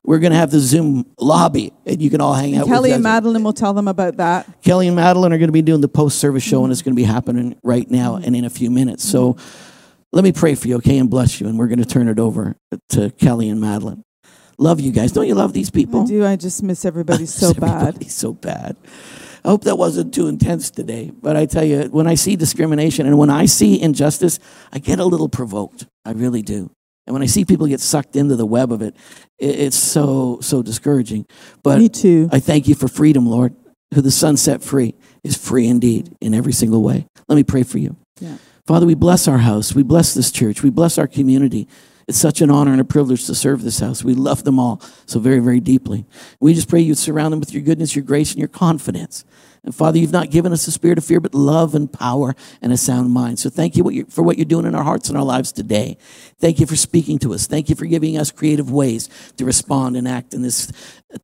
we're 0.03 0.19
going 0.19 0.31
to 0.31 0.37
have 0.37 0.51
the 0.51 0.59
Zoom 0.59 1.05
lobby, 1.19 1.73
and 1.85 2.01
you 2.01 2.09
can 2.09 2.21
all 2.21 2.33
hang 2.33 2.55
out. 2.55 2.67
Kelly 2.67 2.91
and. 2.91 3.03
Madeline 3.03 3.43
will 3.43 3.53
tell 3.53 3.73
them 3.73 3.87
about 3.87 4.17
that. 4.17 4.47
Kelly 4.61 4.87
and 4.87 4.95
Madeline 4.95 5.33
are 5.33 5.37
going 5.37 5.49
to 5.49 5.53
be 5.53 5.61
doing 5.61 5.81
the 5.81 5.89
post 5.89 6.19
service 6.19 6.43
show, 6.43 6.57
and 6.57 6.65
mm-hmm. 6.65 6.71
it's 6.71 6.81
going 6.81 6.95
to 6.95 6.99
be 6.99 7.03
happening 7.03 7.59
right 7.63 7.89
now 7.89 8.15
and 8.15 8.35
in 8.35 8.45
a 8.45 8.49
few 8.49 8.71
minutes. 8.71 9.03
So 9.03 9.35
let 10.11 10.23
me 10.23 10.31
pray 10.31 10.55
for 10.55 10.67
you, 10.67 10.77
okay, 10.77 10.97
and 10.97 11.09
bless 11.09 11.39
you. 11.39 11.47
And 11.47 11.57
we're 11.59 11.67
going 11.67 11.79
to 11.79 11.85
turn 11.85 12.07
it 12.07 12.19
over 12.19 12.55
to 12.89 13.09
Kelly 13.11 13.49
and 13.49 13.59
Madeline. 13.59 14.03
Love 14.57 14.79
you 14.79 14.91
guys. 14.91 15.11
Don't 15.11 15.27
you 15.27 15.35
love 15.35 15.53
these 15.53 15.69
people? 15.69 16.03
I 16.03 16.05
do. 16.05 16.25
I 16.25 16.35
just 16.35 16.63
miss 16.63 16.85
everybody 16.85 17.25
so 17.27 17.53
bad. 17.53 18.09
So 18.09 18.33
bad. 18.33 18.77
I 19.43 19.49
hope 19.49 19.63
that 19.63 19.77
wasn't 19.77 20.13
too 20.13 20.27
intense 20.27 20.69
today. 20.69 21.11
But 21.21 21.35
I 21.35 21.45
tell 21.45 21.63
you, 21.63 21.83
when 21.83 22.07
I 22.07 22.15
see 22.15 22.35
discrimination 22.35 23.05
and 23.05 23.17
when 23.17 23.29
I 23.29 23.45
see 23.45 23.81
injustice, 23.81 24.39
I 24.71 24.79
get 24.79 24.99
a 24.99 25.05
little 25.05 25.29
provoked. 25.29 25.85
I 26.05 26.11
really 26.11 26.41
do. 26.41 26.71
And 27.07 27.13
when 27.13 27.23
I 27.23 27.25
see 27.25 27.43
people 27.43 27.65
get 27.65 27.79
sucked 27.79 28.15
into 28.15 28.35
the 28.35 28.45
web 28.45 28.71
of 28.71 28.81
it, 28.81 28.95
it 29.39 29.59
it's 29.59 29.77
so, 29.77 30.39
so 30.41 30.61
discouraging. 30.61 31.25
But 31.63 31.79
Me 31.79 31.89
too. 31.89 32.29
I 32.31 32.39
thank 32.39 32.67
you 32.67 32.75
for 32.75 32.87
freedom, 32.87 33.25
Lord. 33.25 33.55
Who 33.95 34.01
the 34.01 34.11
Son 34.11 34.37
set 34.37 34.61
free 34.61 34.93
is 35.23 35.35
free 35.35 35.67
indeed 35.67 36.15
in 36.21 36.35
every 36.35 36.53
single 36.53 36.83
way. 36.83 37.07
Let 37.27 37.35
me 37.35 37.43
pray 37.43 37.63
for 37.63 37.79
you. 37.79 37.95
Yeah. 38.19 38.37
Father, 38.67 38.85
we 38.85 38.93
bless 38.93 39.27
our 39.27 39.39
house. 39.39 39.73
We 39.73 39.81
bless 39.81 40.13
this 40.13 40.31
church. 40.31 40.61
We 40.61 40.69
bless 40.69 40.99
our 40.99 41.07
community. 41.07 41.67
It's 42.09 42.17
such 42.17 42.41
an 42.41 42.49
honor 42.49 42.71
and 42.71 42.81
a 42.81 42.85
privilege 42.85 43.27
to 43.27 43.35
serve 43.35 43.61
this 43.61 43.81
house. 43.81 44.03
We 44.03 44.15
love 44.15 44.43
them 44.43 44.57
all 44.57 44.81
so 45.05 45.19
very, 45.19 45.37
very 45.37 45.59
deeply. 45.59 46.07
We 46.39 46.55
just 46.55 46.67
pray 46.67 46.79
you'd 46.79 46.97
surround 46.97 47.31
them 47.31 47.39
with 47.39 47.53
your 47.53 47.61
goodness, 47.61 47.95
your 47.95 48.03
grace, 48.03 48.31
and 48.31 48.39
your 48.39 48.47
confidence. 48.47 49.23
And 49.63 49.75
Father, 49.75 49.97
you've 49.97 50.11
not 50.11 50.31
given 50.31 50.53
us 50.53 50.67
a 50.67 50.71
spirit 50.71 50.97
of 50.97 51.05
fear, 51.05 51.19
but 51.19 51.33
love 51.33 51.75
and 51.75 51.91
power 51.91 52.35
and 52.61 52.71
a 52.71 52.77
sound 52.77 53.11
mind. 53.11 53.39
So 53.39 53.49
thank 53.49 53.75
you 53.75 54.05
for 54.09 54.23
what 54.23 54.37
you're 54.37 54.45
doing 54.45 54.65
in 54.65 54.75
our 54.75 54.83
hearts 54.83 55.09
and 55.09 55.17
our 55.17 55.23
lives 55.23 55.51
today. 55.51 55.97
Thank 56.39 56.59
you 56.59 56.65
for 56.65 56.75
speaking 56.75 57.19
to 57.19 57.33
us. 57.33 57.47
Thank 57.47 57.69
you 57.69 57.75
for 57.75 57.85
giving 57.85 58.17
us 58.17 58.31
creative 58.31 58.71
ways 58.71 59.09
to 59.37 59.45
respond 59.45 59.97
and 59.97 60.07
act 60.07 60.33
in 60.33 60.41
this 60.41 60.71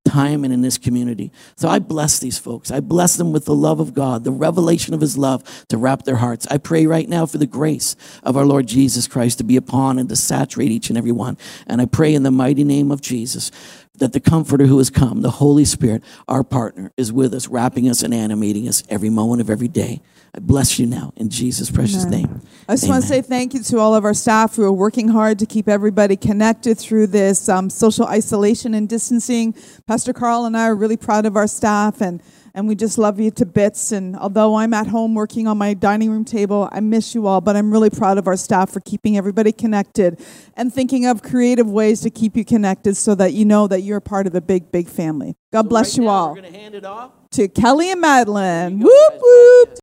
time 0.03 0.43
and 0.43 0.51
in 0.51 0.61
this 0.61 0.77
community. 0.77 1.31
So 1.55 1.69
I 1.69 1.79
bless 1.79 2.19
these 2.19 2.37
folks. 2.37 2.71
I 2.71 2.79
bless 2.79 3.15
them 3.15 3.31
with 3.31 3.45
the 3.45 3.53
love 3.53 3.79
of 3.79 3.93
God, 3.93 4.23
the 4.23 4.31
revelation 4.31 4.93
of 4.93 5.01
his 5.01 5.17
love 5.17 5.65
to 5.67 5.77
wrap 5.77 6.03
their 6.03 6.15
hearts. 6.15 6.47
I 6.47 6.57
pray 6.57 6.85
right 6.87 7.07
now 7.07 7.25
for 7.25 7.37
the 7.37 7.45
grace 7.45 7.95
of 8.23 8.35
our 8.35 8.45
Lord 8.45 8.67
Jesus 8.67 9.07
Christ 9.07 9.37
to 9.37 9.43
be 9.43 9.57
upon 9.57 9.99
and 9.99 10.09
to 10.09 10.15
saturate 10.15 10.71
each 10.71 10.89
and 10.89 10.97
every 10.97 11.11
one. 11.11 11.37
And 11.67 11.81
I 11.81 11.85
pray 11.85 12.13
in 12.13 12.23
the 12.23 12.31
mighty 12.31 12.63
name 12.63 12.91
of 12.91 13.01
Jesus 13.01 13.51
that 13.99 14.13
the 14.13 14.19
comforter 14.19 14.65
who 14.65 14.77
has 14.77 14.89
come, 14.89 15.21
the 15.21 15.31
Holy 15.31 15.65
Spirit, 15.65 16.03
our 16.27 16.43
partner, 16.43 16.91
is 16.97 17.11
with 17.11 17.33
us, 17.33 17.47
wrapping 17.47 17.89
us 17.89 18.03
and 18.03 18.13
animating 18.13 18.67
us 18.67 18.83
every 18.89 19.09
moment 19.09 19.41
of 19.41 19.49
every 19.49 19.67
day. 19.67 20.01
I 20.35 20.39
bless 20.39 20.77
you 20.77 20.85
now 20.85 21.13
in 21.15 21.29
Jesus' 21.29 21.71
precious 21.71 22.03
name. 22.03 22.41
I 22.67 22.73
just 22.73 22.89
want 22.89 23.03
to 23.03 23.07
say 23.07 23.21
thank 23.21 23.53
you 23.53 23.63
to 23.63 23.79
all 23.79 23.95
of 23.95 24.03
our 24.03 24.13
staff 24.13 24.55
who 24.55 24.63
are 24.63 24.71
working 24.71 25.07
hard 25.07 25.39
to 25.39 25.45
keep 25.45 25.69
everybody 25.69 26.17
connected 26.17 26.77
through 26.77 27.07
this 27.07 27.47
um, 27.47 27.69
social 27.69 28.05
isolation 28.05 28.73
and 28.73 28.89
distancing. 28.89 29.55
Pastor 29.87 30.11
Carl 30.11 30.43
and 30.43 30.57
I 30.57 30.67
are 30.67 30.75
really 30.75 30.97
proud 30.97 31.25
of 31.25 31.37
our 31.37 31.47
staff 31.47 32.01
and 32.01 32.21
and 32.55 32.69
we 32.69 32.73
just 32.73 32.97
love 32.97 33.19
you 33.19 33.29
to 33.31 33.45
bits. 33.45 33.91
And 33.91 34.15
although 34.15 34.55
I'm 34.55 34.73
at 34.73 34.87
home 34.87 35.13
working 35.13 35.45
on 35.45 35.57
my 35.57 35.73
dining 35.73 36.09
room 36.09 36.23
table, 36.23 36.69
I 36.71 36.79
miss 36.79 37.13
you 37.13 37.27
all, 37.27 37.41
but 37.41 37.55
I'm 37.55 37.69
really 37.69 37.89
proud 37.89 38.17
of 38.17 38.27
our 38.27 38.37
staff 38.37 38.71
for 38.71 38.79
keeping 38.79 39.17
everybody 39.17 39.51
connected 39.51 40.19
and 40.55 40.73
thinking 40.73 41.05
of 41.05 41.21
creative 41.21 41.69
ways 41.69 41.99
to 42.01 42.09
keep 42.09 42.35
you 42.37 42.45
connected 42.45 42.95
so 42.95 43.13
that 43.15 43.33
you 43.33 43.43
know 43.43 43.67
that 43.67 43.81
you're 43.81 43.99
part 43.99 44.25
of 44.25 44.33
a 44.33 44.41
big, 44.41 44.71
big 44.71 44.87
family. 44.87 45.35
God 45.51 45.69
bless 45.69 45.97
you 45.97 46.07
all. 46.07 46.29
We're 46.29 46.41
going 46.41 46.53
to 46.53 46.57
hand 46.57 46.75
it 46.75 46.85
off. 46.85 47.11
To 47.31 47.49
Kelly 47.49 47.91
and 47.91 47.99
Madeline. 47.99 48.79
Whoop, 48.79 49.13
whoop. 49.19 49.79